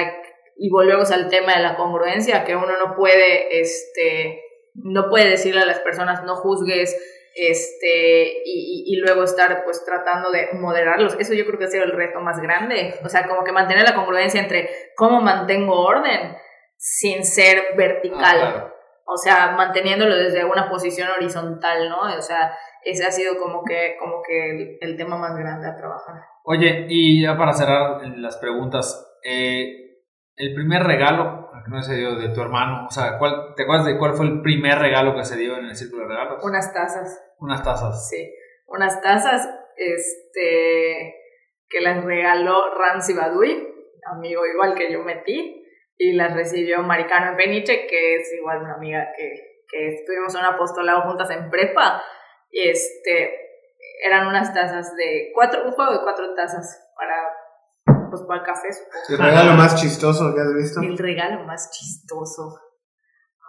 y 0.56 0.70
volvemos 0.70 1.12
al 1.12 1.30
tema 1.30 1.56
de 1.56 1.64
la 1.64 1.76
congruencia 1.76 2.44
que 2.46 2.56
uno 2.56 2.78
no 2.78 2.96
puede 2.96 3.60
este 3.60 4.42
no 4.76 5.10
puede 5.10 5.30
decirle 5.30 5.62
a 5.62 5.66
las 5.66 5.80
personas 5.80 6.24
no 6.24 6.36
juzgues 6.36 6.96
este 7.36 8.44
y, 8.46 8.84
y, 8.86 8.96
luego 8.98 9.24
estar 9.24 9.64
pues 9.64 9.84
tratando 9.84 10.30
de 10.30 10.50
moderarlos. 10.54 11.16
Eso 11.20 11.34
yo 11.34 11.48
creo 11.48 11.58
que 11.58 11.66
ha 11.66 11.70
sido 11.70 11.84
el 11.84 11.92
reto 11.92 12.20
más 12.20 12.40
grande. 12.40 12.94
O 13.04 13.10
sea 13.10 13.26
como 13.28 13.44
que 13.44 13.52
mantener 13.52 13.84
la 13.84 13.96
congruencia 13.96 14.40
entre 14.40 14.70
cómo 14.96 15.20
mantengo 15.20 15.80
orden 15.80 16.36
sin 16.84 17.24
ser 17.24 17.78
vertical. 17.78 18.38
Ah, 18.42 18.74
o 19.06 19.16
sea, 19.16 19.54
manteniéndolo 19.56 20.18
desde 20.18 20.44
una 20.44 20.70
posición 20.70 21.10
horizontal, 21.12 21.88
¿no? 21.88 22.02
O 22.02 22.22
sea, 22.22 22.58
ese 22.84 23.06
ha 23.06 23.12
sido 23.12 23.38
como 23.38 23.64
que, 23.64 23.96
como 23.98 24.22
que 24.22 24.78
el, 24.82 24.98
tema 24.98 25.18
más 25.18 25.38
grande 25.38 25.70
a 25.70 25.78
trabajar. 25.78 26.16
Oye, 26.44 26.86
y 26.90 27.24
ya 27.24 27.38
para 27.38 27.54
cerrar 27.54 28.02
las 28.18 28.38
preguntas, 28.38 29.18
eh, 29.24 30.02
el 30.36 30.54
primer 30.54 30.84
regalo 30.84 31.50
que 31.64 31.72
no 31.72 31.82
se 31.82 31.96
dio 31.96 32.18
de 32.18 32.30
tu 32.30 32.42
hermano, 32.42 32.86
o 32.86 32.92
sea, 32.92 33.18
¿cuál, 33.18 33.54
¿te 33.56 33.64
acuerdas 33.64 33.86
de 33.86 33.98
cuál 33.98 34.16
fue 34.16 34.26
el 34.26 34.42
primer 34.42 34.78
regalo 34.78 35.16
que 35.16 35.24
se 35.24 35.38
dio 35.38 35.58
en 35.58 35.66
el 35.68 35.76
círculo 35.78 36.04
de 36.04 36.10
regalos? 36.10 36.44
Unas 36.44 36.74
tazas. 36.74 37.34
Unas 37.40 37.64
tazas. 37.64 38.10
Sí, 38.10 38.30
unas 38.68 39.02
tazas, 39.02 39.50
este, 39.78 41.16
que 41.70 41.80
las 41.80 42.04
regaló 42.04 42.76
Ramsey 42.76 43.16
Badui, 43.16 43.70
amigo 44.12 44.46
igual 44.46 44.76
que 44.76 44.92
yo 44.92 45.02
metí 45.04 45.62
y 45.98 46.14
las 46.14 46.34
recibió 46.34 46.82
Maricano 46.82 47.32
en 47.32 47.38
Peniche, 47.38 47.88
que 47.88 48.16
es 48.16 48.34
igual 48.34 48.64
una 48.64 48.76
amiga 48.76 49.10
que, 49.16 49.64
que 49.70 49.89
estuvimos 49.89 50.34
en 50.36 50.41
un 50.41 50.48
apostolado 50.48 51.02
juntas 51.04 51.30
en 51.30 51.50
prepa. 51.50 52.04
Y 52.52 52.70
este, 52.70 53.32
eran 54.04 54.28
unas 54.28 54.54
tazas 54.54 54.96
de 54.96 55.32
cuatro, 55.34 55.66
un 55.66 55.72
juego 55.72 55.94
de 55.94 56.02
cuatro 56.04 56.34
tazas 56.36 56.80
para, 56.96 58.10
pues, 58.10 58.22
para 58.24 58.41
el 58.41 58.46
café. 58.46 58.68
¿El 59.10 59.18
regalo 59.18 59.54
más 59.54 59.76
chistoso 59.80 60.34
que 60.34 60.41
has 60.41 60.54
visto? 60.54 60.82
El 60.82 60.98
regalo 60.98 61.44
más 61.46 61.72
chistoso. 61.72 62.60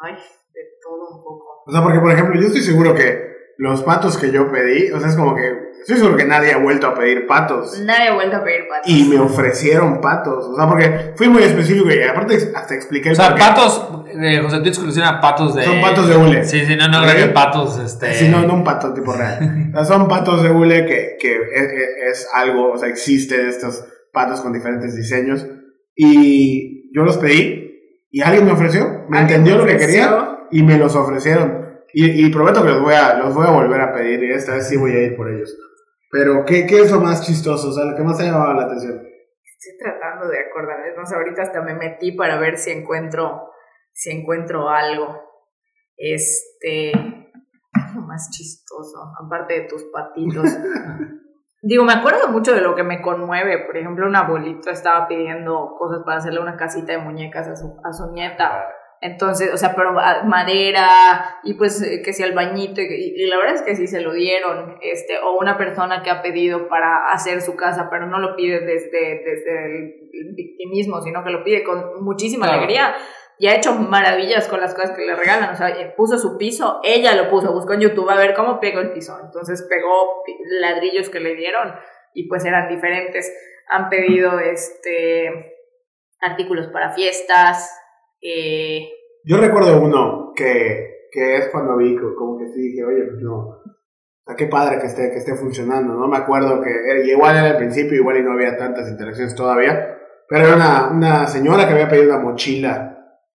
Ay, 0.01 0.14
de 0.14 0.61
todo 0.82 1.16
un 1.16 1.22
poco. 1.22 1.62
O 1.66 1.72
sea, 1.72 1.82
porque 1.82 2.01
por 2.01 2.12
ejemplo, 2.12 2.40
yo 2.40 2.47
estoy 2.47 2.62
seguro 2.62 2.95
que 2.95 3.34
los 3.59 3.82
patos 3.82 4.18
que 4.18 4.30
yo 4.30 4.51
pedí, 4.51 4.90
o 4.92 4.99
sea, 4.99 5.09
es 5.09 5.16
como 5.16 5.34
que 5.34 5.63
Estoy 5.85 5.99
seguro 5.99 6.16
que 6.16 6.24
nadie 6.24 6.51
ha 6.51 6.57
vuelto 6.57 6.87
a 6.87 6.95
pedir 6.95 7.26
patos. 7.26 7.78
Nadie 7.80 8.09
ha 8.09 8.14
vuelto 8.14 8.39
a 8.39 8.43
pedir 8.43 8.66
patos. 8.66 8.91
Y 8.91 9.05
me 9.05 9.18
ofrecieron 9.18 10.01
patos. 10.01 10.47
O 10.47 10.57
sea, 10.57 10.66
porque 10.66 11.12
fui 11.14 11.28
muy 11.28 11.43
específico 11.43 11.91
y 11.91 12.03
aparte 12.03 12.39
hasta 12.55 12.74
expliqué 12.74 13.11
el 13.11 13.12
O 13.12 13.16
sea, 13.16 13.35
patos 13.35 14.07
de 14.14 14.39
José 14.39 14.57
Luis 14.61 14.68
exclusión 14.68 15.07
patos 15.20 15.55
de. 15.55 15.64
Son 15.64 15.82
patos 15.82 16.09
de 16.09 16.16
hule. 16.16 16.43
Sí, 16.47 16.64
sí, 16.64 16.74
no, 16.74 16.89
no, 16.89 17.35
patos. 17.35 17.78
Este... 17.80 18.14
Sí, 18.14 18.28
no, 18.30 18.47
no 18.47 18.55
un 18.55 18.64
pato 18.64 18.95
tipo 18.95 19.12
real. 19.12 19.72
o 19.74 19.76
sea, 19.76 19.85
son 19.85 20.09
patos 20.09 20.43
de 20.43 20.51
hule 20.51 20.87
que, 20.87 21.18
que 21.20 21.35
es, 21.35 21.70
es, 22.12 22.28
algo, 22.32 22.72
o 22.72 22.78
sea, 22.78 22.89
existen 22.89 23.47
estos 23.47 23.85
patos 24.11 24.41
con 24.41 24.55
diferentes 24.55 24.97
diseños. 24.97 25.47
Y 25.95 26.91
yo 26.97 27.03
los 27.03 27.18
pedí 27.18 28.09
y 28.11 28.22
alguien 28.22 28.47
me 28.47 28.53
ofreció, 28.53 29.05
me 29.11 29.20
entendió 29.20 29.59
lo 29.59 29.66
que 29.66 29.76
quería 29.76 30.47
y 30.51 30.62
me 30.62 30.78
los 30.78 30.97
ofrecieron. 30.97 31.62
Y, 31.93 32.24
y, 32.24 32.30
prometo 32.30 32.62
que 32.62 32.70
los 32.70 32.80
voy, 32.80 32.95
a, 32.95 33.18
los 33.18 33.35
voy 33.35 33.47
a 33.47 33.51
volver 33.51 33.82
a 33.82 33.93
pedir 33.93 34.24
y 34.24 34.32
esta 34.32 34.55
vez 34.55 34.66
sí 34.66 34.78
voy 34.78 34.93
a 34.93 35.03
ir 35.03 35.14
por 35.14 35.30
ellos. 35.30 35.55
Pero, 36.14 36.44
¿qué, 36.44 36.64
¿qué 36.64 36.78
es 36.78 36.92
lo 36.92 37.00
más 37.00 37.26
chistoso? 37.26 37.70
O 37.70 37.72
sea, 37.72 37.86
lo 37.86 37.96
que 37.96 38.04
más 38.04 38.16
te 38.16 38.22
ha 38.22 38.26
llamado 38.30 38.54
la 38.54 38.66
atención. 38.66 38.94
Estoy 38.94 39.76
tratando 39.80 40.28
de 40.28 40.38
acordarme. 40.38 40.94
No 40.96 41.04
sé, 41.04 41.16
ahorita 41.16 41.42
hasta 41.42 41.60
me 41.60 41.74
metí 41.74 42.12
para 42.12 42.38
ver 42.38 42.56
si 42.56 42.70
encuentro, 42.70 43.50
si 43.92 44.12
encuentro 44.12 44.68
algo. 44.68 45.20
Este. 45.96 46.92
Lo 47.96 48.02
más 48.02 48.30
chistoso, 48.30 48.96
aparte 49.24 49.54
de 49.54 49.60
tus 49.66 49.82
patitos. 49.92 50.56
Digo, 51.62 51.82
me 51.82 51.94
acuerdo 51.94 52.28
mucho 52.28 52.54
de 52.54 52.60
lo 52.60 52.76
que 52.76 52.84
me 52.84 53.02
conmueve. 53.02 53.66
Por 53.66 53.76
ejemplo, 53.76 54.06
un 54.06 54.14
abuelito 54.14 54.70
estaba 54.70 55.08
pidiendo 55.08 55.74
cosas 55.76 56.04
para 56.04 56.18
hacerle 56.18 56.38
una 56.38 56.56
casita 56.56 56.92
de 56.92 56.98
muñecas 56.98 57.48
a 57.48 57.56
su, 57.56 57.76
a 57.82 57.92
su 57.92 58.12
nieta. 58.12 58.64
Entonces, 59.05 59.52
o 59.52 59.59
sea, 59.59 59.74
pero 59.76 59.92
madera 59.92 61.38
y 61.42 61.52
pues 61.59 61.82
eh, 61.82 62.00
que 62.02 62.14
sea 62.14 62.24
el 62.24 62.32
bañito 62.32 62.80
y, 62.80 63.26
la 63.26 63.36
verdad 63.36 63.57
es 63.57 63.61
que 63.61 63.76
sí 63.76 63.86
se 63.86 64.00
lo 64.00 64.14
dieron, 64.14 64.78
este, 64.80 65.18
o 65.18 65.36
una 65.38 65.59
persona 65.59 66.02
que 66.02 66.09
ha 66.09 66.22
pedido 66.22 66.68
para 66.68 67.12
hacer 67.12 67.42
su 67.42 67.55
casa, 67.55 67.88
pero 67.90 68.07
no 68.07 68.18
lo 68.18 68.34
pide 68.34 68.61
desde, 68.61 69.22
desde 69.22 69.66
el 70.11 70.34
victimismo, 70.34 71.02
sino 71.02 71.22
que 71.22 71.28
lo 71.28 71.44
pide 71.44 71.62
con 71.64 72.02
muchísima 72.02 72.46
alegría. 72.46 72.94
Y 73.38 73.48
ha 73.48 73.57
hecho 73.57 73.74
maravillas 73.74 74.48
con 74.48 74.62
las 74.62 74.74
cosas 74.74 74.92
que 74.92 75.05
le 75.05 75.14
regalan, 75.14 75.50
o 75.50 75.55
sea, 75.55 75.94
puso 75.94 76.16
su 76.16 76.38
piso, 76.38 76.80
ella 76.82 77.14
lo 77.14 77.28
puso, 77.28 77.52
buscó 77.52 77.74
en 77.74 77.80
YouTube 77.80 78.09
a 78.09 78.16
ver 78.16 78.32
cómo 78.32 78.59
pegó 78.59 78.80
el 78.80 78.92
piso, 78.92 79.18
entonces 79.22 79.66
pegó 79.68 80.22
ladrillos 80.62 81.11
que 81.11 81.20
le 81.20 81.34
dieron 81.34 81.74
y 82.14 82.26
pues 82.26 82.46
eran 82.46 82.68
diferentes, 82.68 83.30
han 83.68 83.90
pedido 83.90 84.38
este 84.38 85.50
artículos 86.22 86.68
para 86.68 86.94
fiestas, 86.94 87.70
eh, 88.24 88.88
Yo 89.24 89.36
recuerdo 89.36 89.80
uno 89.80 90.32
que, 90.34 91.08
que 91.12 91.36
es 91.36 91.48
cuando 91.48 91.76
vi, 91.76 91.96
como 91.96 92.38
que 92.38 92.48
sí 92.48 92.60
dije, 92.70 92.84
oye, 92.84 93.04
pues 93.04 93.22
no, 93.22 93.38
o 93.38 93.62
sea, 94.26 94.36
qué 94.36 94.46
padre 94.46 94.78
que 94.80 94.86
esté, 94.86 95.10
que 95.10 95.18
esté 95.18 95.34
funcionando, 95.34 95.94
¿no? 95.94 96.08
Me 96.08 96.16
acuerdo 96.16 96.62
que 96.62 96.70
igual 97.06 97.36
era 97.36 97.48
el 97.48 97.56
principio, 97.56 97.98
igual 97.98 98.16
y 98.16 98.22
no 98.22 98.32
había 98.32 98.56
tantas 98.56 98.88
interacciones 98.88 99.34
todavía, 99.34 99.98
pero 100.28 100.46
era 100.46 100.56
una, 100.56 100.88
una 100.90 101.26
señora 101.26 101.66
que 101.66 101.74
había 101.74 101.88
pedido 101.88 102.14
una 102.14 102.24
mochila 102.24 102.94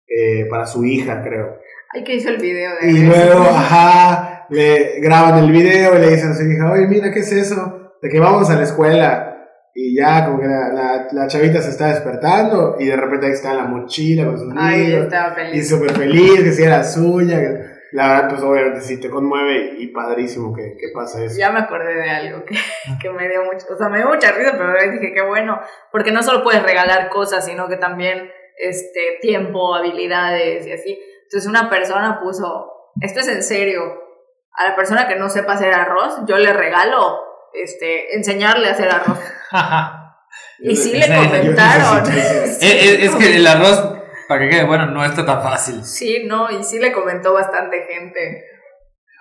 eh, 0.07 0.47
para 0.51 0.67
su 0.67 0.85
hija, 0.85 1.23
creo. 1.23 1.59
Ay, 1.95 2.05
que 2.05 2.17
hizo 2.17 2.29
el 2.29 2.39
video 2.39 2.73
de 2.81 2.91
Y 2.91 3.07
luego, 3.07 3.41
ajá, 3.41 4.47
le 4.51 5.01
graban 5.01 5.43
el 5.43 5.51
video 5.51 5.97
y 5.97 6.01
le 6.01 6.11
dicen 6.11 6.31
a 6.31 6.35
su 6.35 6.43
hija, 6.45 6.71
oye, 6.71 6.87
mira, 6.87 7.11
¿qué 7.11 7.21
es 7.21 7.33
eso? 7.33 7.97
De 8.03 8.09
que 8.11 8.21
vamos 8.21 8.51
a 8.51 8.57
la 8.57 8.65
escuela. 8.65 9.34
Y 9.77 9.97
ya 9.97 10.25
como 10.25 10.41
que 10.41 10.47
la, 10.47 11.09
la, 11.11 11.27
chavita 11.27 11.61
se 11.61 11.71
está 11.71 11.89
despertando 11.89 12.77
y 12.79 12.87
de 12.87 12.97
repente 12.97 13.27
ahí 13.27 13.33
está 13.33 13.55
la 13.55 13.65
mochila 13.65 14.25
con 14.25 14.39
sus 14.39 14.55
Ay, 14.57 14.95
estaba 14.95 15.35
feliz. 15.35 15.57
Y 15.57 15.69
súper 15.69 15.91
feliz, 15.91 16.45
que 16.45 16.53
si 16.53 16.63
era 16.63 16.85
suya. 16.85 17.41
la 17.91 18.09
verdad, 18.09 18.29
pues 18.29 18.43
obviamente 18.43 18.81
sí 18.83 19.01
te 19.01 19.11
conmueve 19.11 19.75
y 19.79 19.89
padrísimo 19.89 20.55
que, 20.55 20.77
que 20.79 20.93
pasa 20.95 21.25
eso. 21.25 21.37
Ya 21.37 21.51
me 21.51 21.59
acordé 21.59 21.93
de 21.93 22.09
algo 22.09 22.45
que, 22.45 22.55
que, 23.03 23.11
me 23.11 23.29
dio 23.29 23.43
mucho, 23.43 23.67
o 23.69 23.77
sea, 23.77 23.89
me 23.89 23.99
dio 23.99 24.07
mucha 24.07 24.31
risa, 24.31 24.53
pero 24.57 24.93
dije 24.93 25.13
qué 25.13 25.23
bueno, 25.23 25.61
porque 25.91 26.13
no 26.13 26.23
solo 26.23 26.45
puedes 26.45 26.63
regalar 26.63 27.11
cosas, 27.11 27.45
sino 27.45 27.69
que 27.69 27.77
también 27.77 28.31
este, 28.57 29.19
tiempo, 29.21 29.75
habilidades 29.75 30.65
y 30.69 30.73
así. 30.73 31.01
Entonces 31.25 31.51
una 31.51 31.69
persona 31.69 32.21
puso, 32.23 32.93
esto 33.01 33.19
es 33.19 33.27
en 33.27 33.43
serio, 33.43 33.83
a 34.53 34.71
la 34.71 34.77
persona 34.77 35.09
que 35.09 35.17
no 35.17 35.29
sepa 35.29 35.55
hacer 35.55 35.73
arroz, 35.73 36.21
yo 36.29 36.39
le 36.39 36.53
regalo 36.53 37.34
este, 37.55 38.17
enseñarle 38.17 38.69
a 38.69 38.73
hacer 38.73 38.89
arroz. 38.89 39.19
y 40.61 40.77
sí 40.77 40.93
le 40.93 41.07
comentaron. 41.07 42.05
es 42.11 43.15
que 43.15 43.37
el 43.37 43.47
arroz 43.47 43.95
para 44.29 44.41
que 44.41 44.49
quede 44.49 44.65
bueno, 44.65 44.87
no 44.87 45.05
está 45.05 45.25
tan 45.25 45.43
fácil. 45.43 45.85
Sí, 45.85 46.25
no, 46.27 46.51
y 46.51 46.63
sí 46.65 46.79
le 46.79 46.93
comentó 46.93 47.35
bastante 47.35 47.85
gente. 47.85 48.45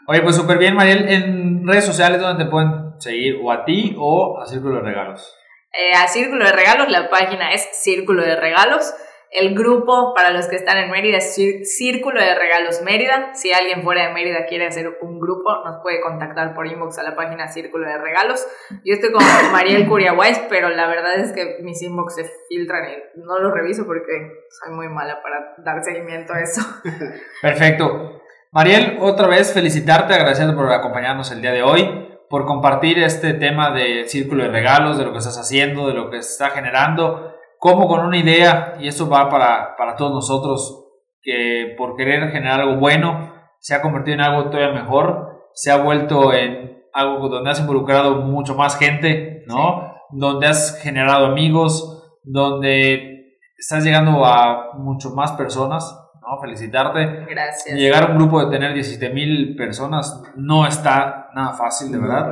Oye, 0.08 0.22
pues 0.22 0.36
súper 0.36 0.58
bien, 0.58 0.76
Mariel. 0.76 1.08
En 1.08 1.68
redes 1.68 1.86
sociales, 1.86 2.20
¿dónde 2.20 2.44
te 2.44 2.50
pueden 2.50 3.00
seguir? 3.00 3.40
¿O 3.42 3.52
a 3.52 3.66
ti 3.66 3.96
o 3.98 4.40
a 4.42 4.46
Círculo 4.46 4.76
de 4.76 4.82
Regalos? 4.82 5.38
Eh, 5.72 5.94
a 5.94 6.08
Círculo 6.08 6.46
de 6.46 6.52
Regalos, 6.52 6.90
la 6.90 7.10
página 7.10 7.52
es 7.54 7.68
Círculo 7.74 8.24
de 8.24 8.36
Regalos. 8.36 8.94
El 9.34 9.56
grupo 9.56 10.14
para 10.14 10.30
los 10.30 10.46
que 10.46 10.56
están 10.56 10.78
en 10.78 10.92
Mérida 10.92 11.18
es 11.18 11.36
Círculo 11.76 12.22
de 12.22 12.36
Regalos 12.36 12.84
Mérida. 12.84 13.34
Si 13.34 13.52
alguien 13.52 13.82
fuera 13.82 14.08
de 14.08 14.14
Mérida 14.14 14.46
quiere 14.46 14.68
hacer 14.68 15.00
un 15.02 15.20
grupo, 15.20 15.52
nos 15.66 15.82
puede 15.82 16.02
contactar 16.02 16.54
por 16.54 16.68
inbox 16.68 17.00
a 17.00 17.04
la 17.04 17.16
página 17.16 17.48
Círculo 17.48 17.88
de 17.88 17.98
Regalos. 17.98 18.46
Yo 18.86 18.94
estoy 18.94 19.12
con 19.12 19.24
Mariel 19.52 19.88
Curiaguais, 19.88 20.40
pero 20.50 20.70
la 20.70 20.86
verdad 20.86 21.16
es 21.16 21.32
que 21.32 21.58
mis 21.64 21.82
inbox 21.82 22.14
se 22.14 22.30
filtran 22.48 22.84
y 22.92 23.20
no 23.22 23.40
los 23.40 23.52
reviso 23.56 23.88
porque 23.88 24.12
soy 24.50 24.76
muy 24.76 24.88
mala 24.88 25.24
para 25.24 25.56
dar 25.66 25.84
seguimiento 25.84 26.32
a 26.34 26.42
eso. 26.42 26.62
Perfecto. 27.42 28.22
Mariel, 28.52 29.00
otra 29.02 29.28
vez 29.28 29.52
felicitarte, 29.52 30.14
agradeciendo 30.14 30.56
por 30.56 30.72
acompañarnos 30.72 31.32
el 31.32 31.42
día 31.42 31.54
de 31.54 31.64
hoy, 31.64 32.20
por 32.30 32.46
compartir 32.46 33.00
este 33.00 33.34
tema 33.34 33.72
de 33.72 34.08
Círculo 34.08 34.44
de 34.44 34.50
Regalos, 34.52 35.00
de 35.00 35.06
lo 35.06 35.12
que 35.12 35.18
estás 35.18 35.40
haciendo, 35.40 35.88
de 35.88 35.96
lo 35.96 36.12
que 36.12 36.22
se 36.22 36.34
está 36.34 36.52
generando 36.52 37.33
como 37.64 37.88
con 37.88 38.02
una 38.06 38.18
idea, 38.18 38.76
y 38.82 38.90
eso 38.90 39.08
va 39.08 39.30
para, 39.30 39.78
para 39.78 39.96
todos 39.96 40.12
nosotros, 40.12 40.86
que 41.22 41.74
por 41.78 41.96
querer 41.96 42.30
generar 42.30 42.60
algo 42.60 42.76
bueno, 42.76 43.32
se 43.62 43.74
ha 43.74 43.82
convertido 43.82 44.16
en 44.16 44.20
algo 44.20 44.50
todavía 44.50 44.82
mejor, 44.82 45.48
se 45.54 45.72
ha 45.72 45.78
vuelto 45.78 46.34
en 46.34 46.84
algo 46.92 47.30
donde 47.30 47.52
has 47.52 47.62
involucrado 47.62 48.16
mucho 48.18 48.56
más 48.56 48.78
gente, 48.78 49.46
¿no? 49.48 49.94
Donde 50.10 50.48
has 50.48 50.78
generado 50.84 51.28
amigos, 51.28 52.20
donde 52.26 53.38
estás 53.58 53.86
llegando 53.86 54.26
a 54.26 54.74
mucho 54.74 55.12
más 55.12 55.32
personas, 55.32 55.98
¿no? 56.22 56.42
Felicitarte. 56.42 57.28
Gracias. 57.30 57.78
Llegar 57.78 58.04
a 58.04 58.08
un 58.08 58.18
grupo 58.18 58.44
de 58.44 58.52
tener 58.52 58.74
17 58.74 59.10
mil 59.14 59.56
personas 59.56 60.22
no 60.36 60.68
está 60.68 61.30
nada 61.34 61.54
fácil, 61.54 61.94
de 61.94 61.98
verdad. 61.98 62.30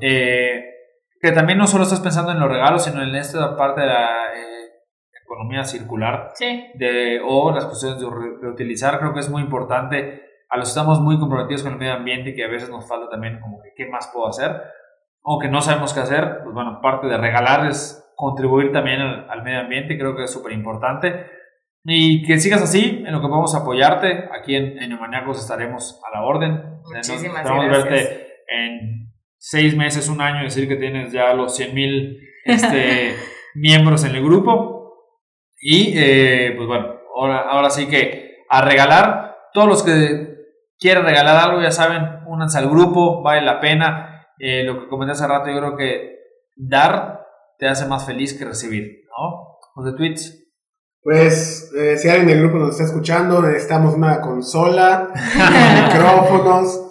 Eh, 0.00 0.64
que 1.20 1.30
también 1.30 1.58
no 1.58 1.68
solo 1.68 1.84
estás 1.84 2.00
pensando 2.00 2.32
en 2.32 2.40
los 2.40 2.50
regalos, 2.50 2.82
sino 2.82 3.00
en 3.00 3.14
esta 3.14 3.56
parte 3.56 3.82
de 3.82 3.86
la... 3.86 4.08
Eh, 4.34 4.51
economía 5.32 5.64
circular 5.64 6.32
de, 6.74 7.20
o 7.24 7.52
las 7.52 7.66
cuestiones 7.66 8.00
de 8.00 8.06
reutilizar, 8.40 8.98
creo 8.98 9.14
que 9.14 9.20
es 9.20 9.30
muy 9.30 9.42
importante. 9.42 10.22
A 10.48 10.58
los 10.58 10.66
que 10.66 10.78
estamos 10.78 11.00
muy 11.00 11.18
comprometidos 11.18 11.62
con 11.62 11.72
el 11.72 11.78
medio 11.78 11.94
ambiente 11.94 12.30
y 12.30 12.34
que 12.34 12.44
a 12.44 12.48
veces 12.48 12.68
nos 12.68 12.86
falta 12.86 13.08
también 13.08 13.40
como 13.40 13.62
que 13.62 13.70
qué 13.74 13.86
más 13.86 14.10
puedo 14.12 14.28
hacer 14.28 14.60
o 15.22 15.38
que 15.38 15.48
no 15.48 15.62
sabemos 15.62 15.94
qué 15.94 16.00
hacer, 16.00 16.40
pues 16.42 16.54
bueno, 16.54 16.80
parte 16.82 17.06
de 17.06 17.16
regalar 17.16 17.66
es 17.66 18.02
contribuir 18.16 18.72
también 18.72 19.00
al, 19.00 19.42
medio 19.42 19.60
ambiente, 19.60 19.96
creo 19.96 20.16
que 20.16 20.24
es 20.24 20.30
súper 20.30 20.52
importante. 20.52 21.26
Y 21.84 22.24
que 22.24 22.38
sigas 22.38 22.62
así, 22.62 23.02
en 23.04 23.12
lo 23.12 23.20
que 23.20 23.28
podemos 23.28 23.54
apoyarte. 23.54 24.28
Aquí 24.38 24.54
en, 24.54 24.78
en 24.78 24.92
estaremos 25.30 26.00
a 26.06 26.16
la 26.16 26.24
orden. 26.24 26.80
Muchísimas 26.84 27.44
gracias. 27.44 27.70
verte 27.70 28.26
en 28.48 29.12
seis 29.36 29.76
meses, 29.76 30.08
un 30.08 30.20
año, 30.20 30.44
decir 30.44 30.68
que 30.68 30.76
tienes 30.76 31.12
ya 31.12 31.34
los 31.34 31.56
100 31.56 31.74
mil 31.74 32.20
este, 32.44 33.16
miembros 33.54 34.04
en 34.04 34.14
el 34.14 34.22
grupo. 34.22 34.81
Y 35.64 35.94
eh, 35.96 36.54
pues 36.56 36.66
bueno, 36.66 36.96
ahora, 37.16 37.38
ahora 37.48 37.70
sí 37.70 37.86
que 37.86 38.44
a 38.48 38.62
regalar, 38.62 39.36
todos 39.54 39.68
los 39.68 39.82
que 39.84 40.34
quieran 40.76 41.04
regalar 41.04 41.36
algo, 41.36 41.62
ya 41.62 41.70
saben, 41.70 42.02
únanse 42.26 42.58
al 42.58 42.68
grupo, 42.68 43.22
vale 43.22 43.42
la 43.42 43.60
pena. 43.60 44.26
Eh, 44.40 44.64
lo 44.64 44.80
que 44.80 44.88
comenté 44.88 45.12
hace 45.12 45.26
rato, 45.28 45.48
yo 45.48 45.58
creo 45.58 45.76
que 45.76 46.16
dar 46.56 47.20
te 47.58 47.68
hace 47.68 47.86
más 47.86 48.04
feliz 48.04 48.36
que 48.36 48.44
recibir, 48.44 49.04
¿no? 49.16 49.60
Los 49.76 49.92
de 49.92 49.96
tweets. 49.96 50.38
Pues 51.00 51.72
eh, 51.78 51.96
si 51.96 52.08
alguien 52.08 52.26
del 52.26 52.40
grupo 52.40 52.58
nos 52.58 52.70
está 52.70 52.82
escuchando, 52.82 53.40
necesitamos 53.40 53.94
una 53.94 54.20
consola, 54.20 55.10
micrófonos. 55.86 56.90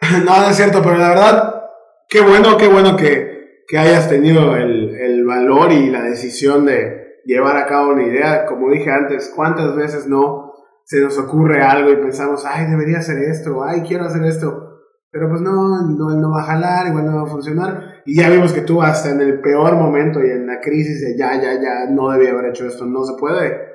no, 0.24 0.40
no 0.40 0.48
es 0.48 0.56
cierto, 0.56 0.82
pero 0.82 0.98
la 0.98 1.08
verdad, 1.08 1.62
qué 2.08 2.20
bueno, 2.20 2.56
qué 2.56 2.68
bueno 2.68 2.96
que, 2.96 3.64
que 3.66 3.76
hayas 3.76 4.08
tenido 4.08 4.56
el, 4.56 4.94
el 4.94 5.24
valor 5.26 5.72
y 5.72 5.90
la 5.90 6.02
decisión 6.02 6.64
de, 6.64 7.07
llevar 7.28 7.56
a 7.58 7.66
cabo 7.66 7.92
una 7.92 8.04
idea. 8.04 8.46
Como 8.46 8.70
dije 8.70 8.90
antes, 8.90 9.30
¿cuántas 9.36 9.76
veces 9.76 10.08
no 10.08 10.52
se 10.84 11.00
nos 11.00 11.18
ocurre 11.18 11.62
algo 11.62 11.90
y 11.90 11.96
pensamos, 11.96 12.44
ay, 12.46 12.66
debería 12.70 12.98
hacer 12.98 13.18
esto, 13.18 13.62
ay, 13.62 13.82
quiero 13.82 14.04
hacer 14.04 14.24
esto? 14.24 14.64
Pero 15.10 15.28
pues 15.28 15.40
no, 15.40 15.86
no, 15.86 16.10
no 16.16 16.30
va 16.30 16.42
a 16.42 16.46
jalar, 16.46 16.86
igual 16.88 17.06
no 17.06 17.16
va 17.16 17.22
a 17.22 17.30
funcionar. 17.30 18.02
Y 18.04 18.16
ya 18.16 18.28
vimos 18.30 18.52
que 18.52 18.62
tú 18.62 18.82
hasta 18.82 19.10
en 19.10 19.20
el 19.20 19.40
peor 19.40 19.74
momento 19.74 20.24
y 20.24 20.30
en 20.30 20.46
la 20.46 20.60
crisis 20.60 21.00
de 21.02 21.16
ya, 21.16 21.34
ya, 21.40 21.54
ya, 21.60 21.90
no 21.90 22.10
debía 22.10 22.32
haber 22.32 22.46
hecho 22.46 22.66
esto, 22.66 22.84
no 22.84 23.04
se 23.04 23.18
puede. 23.18 23.68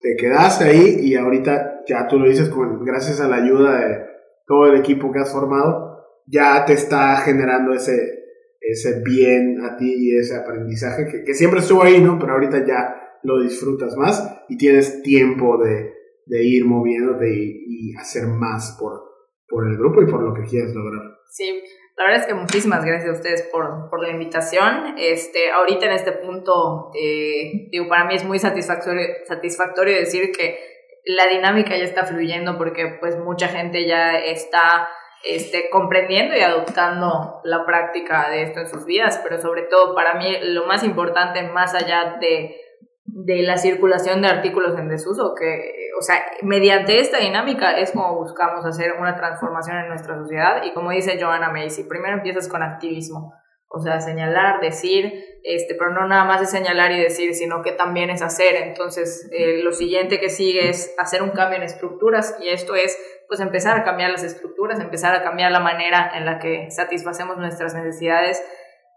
Te 0.00 0.16
quedaste 0.16 0.64
ahí 0.64 1.00
y 1.00 1.16
ahorita 1.16 1.80
ya 1.86 2.06
tú 2.06 2.18
lo 2.18 2.28
dices 2.28 2.48
con, 2.48 2.84
gracias 2.84 3.20
a 3.20 3.28
la 3.28 3.36
ayuda 3.36 3.78
de 3.78 4.06
todo 4.46 4.66
el 4.66 4.76
equipo 4.78 5.12
que 5.12 5.20
has 5.20 5.32
formado, 5.32 6.06
ya 6.26 6.64
te 6.64 6.72
está 6.72 7.16
generando 7.18 7.72
ese, 7.72 8.21
ese 8.62 9.02
bien 9.02 9.60
a 9.62 9.76
ti 9.76 9.92
y 9.96 10.16
ese 10.16 10.36
aprendizaje 10.36 11.06
que, 11.06 11.24
que, 11.24 11.34
siempre 11.34 11.60
estuvo 11.60 11.82
ahí, 11.82 12.00
¿no? 12.00 12.18
Pero 12.18 12.34
ahorita 12.34 12.64
ya 12.64 13.18
lo 13.22 13.42
disfrutas 13.42 13.96
más 13.96 14.44
y 14.48 14.56
tienes 14.56 15.02
tiempo 15.02 15.58
de, 15.58 15.92
de 16.26 16.44
ir 16.44 16.64
moviéndote 16.64 17.28
y, 17.30 17.94
hacer 17.98 18.26
más 18.26 18.76
por, 18.80 19.02
por 19.46 19.68
el 19.68 19.76
grupo 19.76 20.00
y 20.02 20.06
por 20.06 20.22
lo 20.22 20.32
que 20.32 20.48
quieres 20.48 20.74
lograr. 20.74 21.02
Sí, 21.30 21.62
la 21.96 22.04
verdad 22.04 22.20
es 22.20 22.26
que 22.26 22.34
muchísimas 22.34 22.84
gracias 22.84 23.10
a 23.10 23.18
ustedes 23.18 23.42
por, 23.52 23.90
por 23.90 24.00
la 24.00 24.10
invitación. 24.10 24.94
Este, 24.96 25.50
ahorita 25.50 25.86
en 25.86 25.92
este 25.92 26.12
punto, 26.12 26.90
eh, 26.98 27.68
digo, 27.70 27.88
para 27.88 28.06
mí 28.06 28.14
es 28.14 28.24
muy 28.24 28.38
satisfactorio, 28.38 29.06
satisfactorio 29.26 29.94
decir 29.94 30.32
que 30.32 30.58
la 31.04 31.26
dinámica 31.26 31.76
ya 31.76 31.84
está 31.84 32.06
fluyendo 32.06 32.56
porque 32.56 32.96
pues 32.98 33.18
mucha 33.18 33.48
gente 33.48 33.86
ya 33.86 34.18
está 34.18 34.88
este, 35.24 35.70
comprendiendo 35.70 36.36
y 36.36 36.40
adoptando 36.40 37.40
la 37.44 37.64
práctica 37.64 38.28
de 38.30 38.42
esto 38.42 38.60
en 38.60 38.68
sus 38.68 38.84
vidas, 38.84 39.20
pero 39.22 39.40
sobre 39.40 39.62
todo 39.62 39.94
para 39.94 40.14
mí 40.14 40.36
lo 40.42 40.66
más 40.66 40.82
importante, 40.84 41.42
más 41.42 41.74
allá 41.74 42.16
de, 42.20 42.56
de 43.04 43.42
la 43.42 43.56
circulación 43.56 44.22
de 44.22 44.28
artículos 44.28 44.78
en 44.78 44.88
desuso, 44.88 45.34
que, 45.38 45.90
o 45.98 46.02
sea, 46.02 46.24
mediante 46.42 46.98
esta 46.98 47.18
dinámica 47.18 47.78
es 47.78 47.92
como 47.92 48.16
buscamos 48.16 48.64
hacer 48.64 48.94
una 48.98 49.16
transformación 49.16 49.78
en 49.78 49.88
nuestra 49.88 50.16
sociedad 50.16 50.62
y 50.64 50.72
como 50.72 50.90
dice 50.90 51.18
Joanna 51.20 51.50
Macy, 51.50 51.84
primero 51.84 52.16
empiezas 52.16 52.48
con 52.48 52.62
activismo, 52.62 53.34
o 53.74 53.80
sea, 53.80 54.00
señalar, 54.00 54.60
decir, 54.60 55.12
este, 55.44 55.74
pero 55.74 55.92
no 55.92 56.06
nada 56.06 56.24
más 56.24 56.40
de 56.40 56.46
señalar 56.46 56.92
y 56.92 57.00
decir, 57.00 57.34
sino 57.34 57.62
que 57.62 57.72
también 57.72 58.10
es 58.10 58.20
hacer. 58.20 58.54
Entonces, 58.56 59.30
eh, 59.32 59.62
lo 59.62 59.72
siguiente 59.72 60.20
que 60.20 60.28
sigue 60.28 60.68
es 60.68 60.94
hacer 60.98 61.22
un 61.22 61.30
cambio 61.30 61.56
en 61.56 61.64
estructuras 61.64 62.36
y 62.40 62.48
esto 62.48 62.74
es 62.74 62.96
pues 63.32 63.40
empezar 63.40 63.78
a 63.78 63.82
cambiar 63.82 64.10
las 64.10 64.24
estructuras, 64.24 64.78
empezar 64.78 65.14
a 65.14 65.22
cambiar 65.22 65.50
la 65.52 65.60
manera 65.60 66.12
en 66.14 66.26
la 66.26 66.38
que 66.38 66.70
satisfacemos 66.70 67.38
nuestras 67.38 67.74
necesidades 67.74 68.44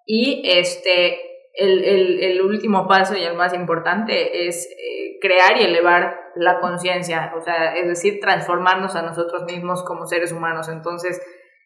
y 0.05 0.41
este, 0.43 1.21
el, 1.53 1.81
el, 1.85 2.21
el 2.21 2.41
último 2.41 2.85
paso 2.85 3.15
y 3.15 3.23
el 3.23 3.37
más 3.37 3.53
importante 3.53 4.45
es 4.49 4.67
eh, 4.69 5.19
crear 5.21 5.55
y 5.57 5.63
elevar 5.63 6.19
la 6.35 6.59
conciencia, 6.59 7.31
o 7.33 7.39
sea, 7.39 7.77
es 7.77 7.87
decir, 7.87 8.19
transformarnos 8.19 8.97
a 8.97 9.03
nosotros 9.03 9.45
mismos 9.45 9.85
como 9.85 10.05
seres 10.05 10.33
humanos. 10.33 10.67
Entonces, 10.67 11.21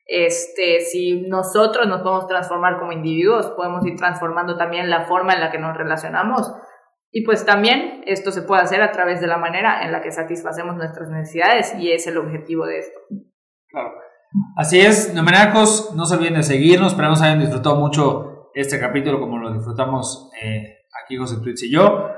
este, 0.05 0.81
si 0.81 1.21
nosotros 1.21 1.87
nos 1.87 2.03
podemos 2.03 2.27
transformar 2.27 2.77
como 2.77 2.91
individuos, 2.91 3.47
podemos 3.57 3.83
ir 3.87 3.95
transformando 3.95 4.57
también 4.57 4.91
la 4.91 5.05
forma 5.05 5.33
en 5.33 5.39
la 5.39 5.49
que 5.49 5.57
nos 5.57 5.75
relacionamos 5.75 6.53
y 7.11 7.23
pues 7.23 7.45
también 7.45 8.03
esto 8.05 8.31
se 8.31 8.43
puede 8.43 8.61
hacer 8.61 8.81
a 8.81 8.91
través 8.91 9.19
de 9.19 9.27
la 9.27 9.37
manera 9.37 9.83
en 9.83 9.91
la 9.91 10.01
que 10.01 10.11
satisfacemos 10.11 10.75
nuestras 10.75 11.09
necesidades 11.09 11.73
y 11.79 11.91
es 11.91 12.05
el 12.05 12.17
objetivo 12.17 12.65
de 12.65 12.79
esto. 12.79 12.99
Claro. 13.69 13.93
Así 14.55 14.79
es, 14.79 15.13
numeracos, 15.15 15.95
no 15.95 16.05
se 16.05 16.15
olviden 16.15 16.35
de 16.35 16.43
seguirnos, 16.43 16.91
esperamos 16.91 17.21
hayan 17.21 17.39
disfrutado 17.39 17.77
mucho 17.77 18.51
este 18.53 18.79
capítulo 18.79 19.19
como 19.19 19.39
lo 19.39 19.53
disfrutamos 19.53 20.29
eh, 20.41 20.85
aquí 21.03 21.17
José 21.17 21.37
Twitch 21.41 21.63
y 21.63 21.71
yo. 21.71 22.09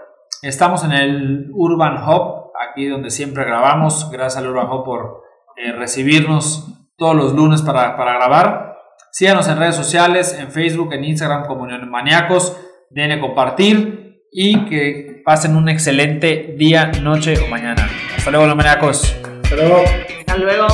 Estamos 0.42 0.84
en 0.84 0.92
el 0.92 1.52
Urban 1.54 2.04
Hub, 2.04 2.52
aquí 2.70 2.88
donde 2.88 3.12
siempre 3.12 3.46
grabamos, 3.46 4.10
gracias 4.12 4.44
al 4.44 4.50
Urban 4.50 4.70
Hub 4.70 4.84
por 4.84 5.24
eh, 5.56 5.72
recibirnos 5.72 6.68
todos 6.98 7.16
los 7.16 7.34
lunes 7.34 7.62
para, 7.62 7.96
para 7.96 8.16
grabar. 8.16 8.78
Síganos 9.12 9.48
en 9.48 9.58
redes 9.58 9.76
sociales, 9.76 10.38
en 10.38 10.52
Facebook, 10.52 10.92
en 10.94 11.06
Instagram 11.06 11.46
como 11.46 11.66
Maníacos, 11.66 12.60
denle 12.90 13.20
compartir 13.22 14.01
y 14.32 14.66
que 14.66 15.22
pasen 15.26 15.56
un 15.56 15.68
excelente 15.68 16.56
día, 16.58 16.92
noche 17.02 17.38
o 17.40 17.48
mañana. 17.48 17.90
Hasta 18.16 18.32
luego, 18.32 18.48
los 18.48 18.56
Hasta 19.44 19.56
luego. 19.56 19.84
Hasta 20.20 20.38
luego. 20.38 20.68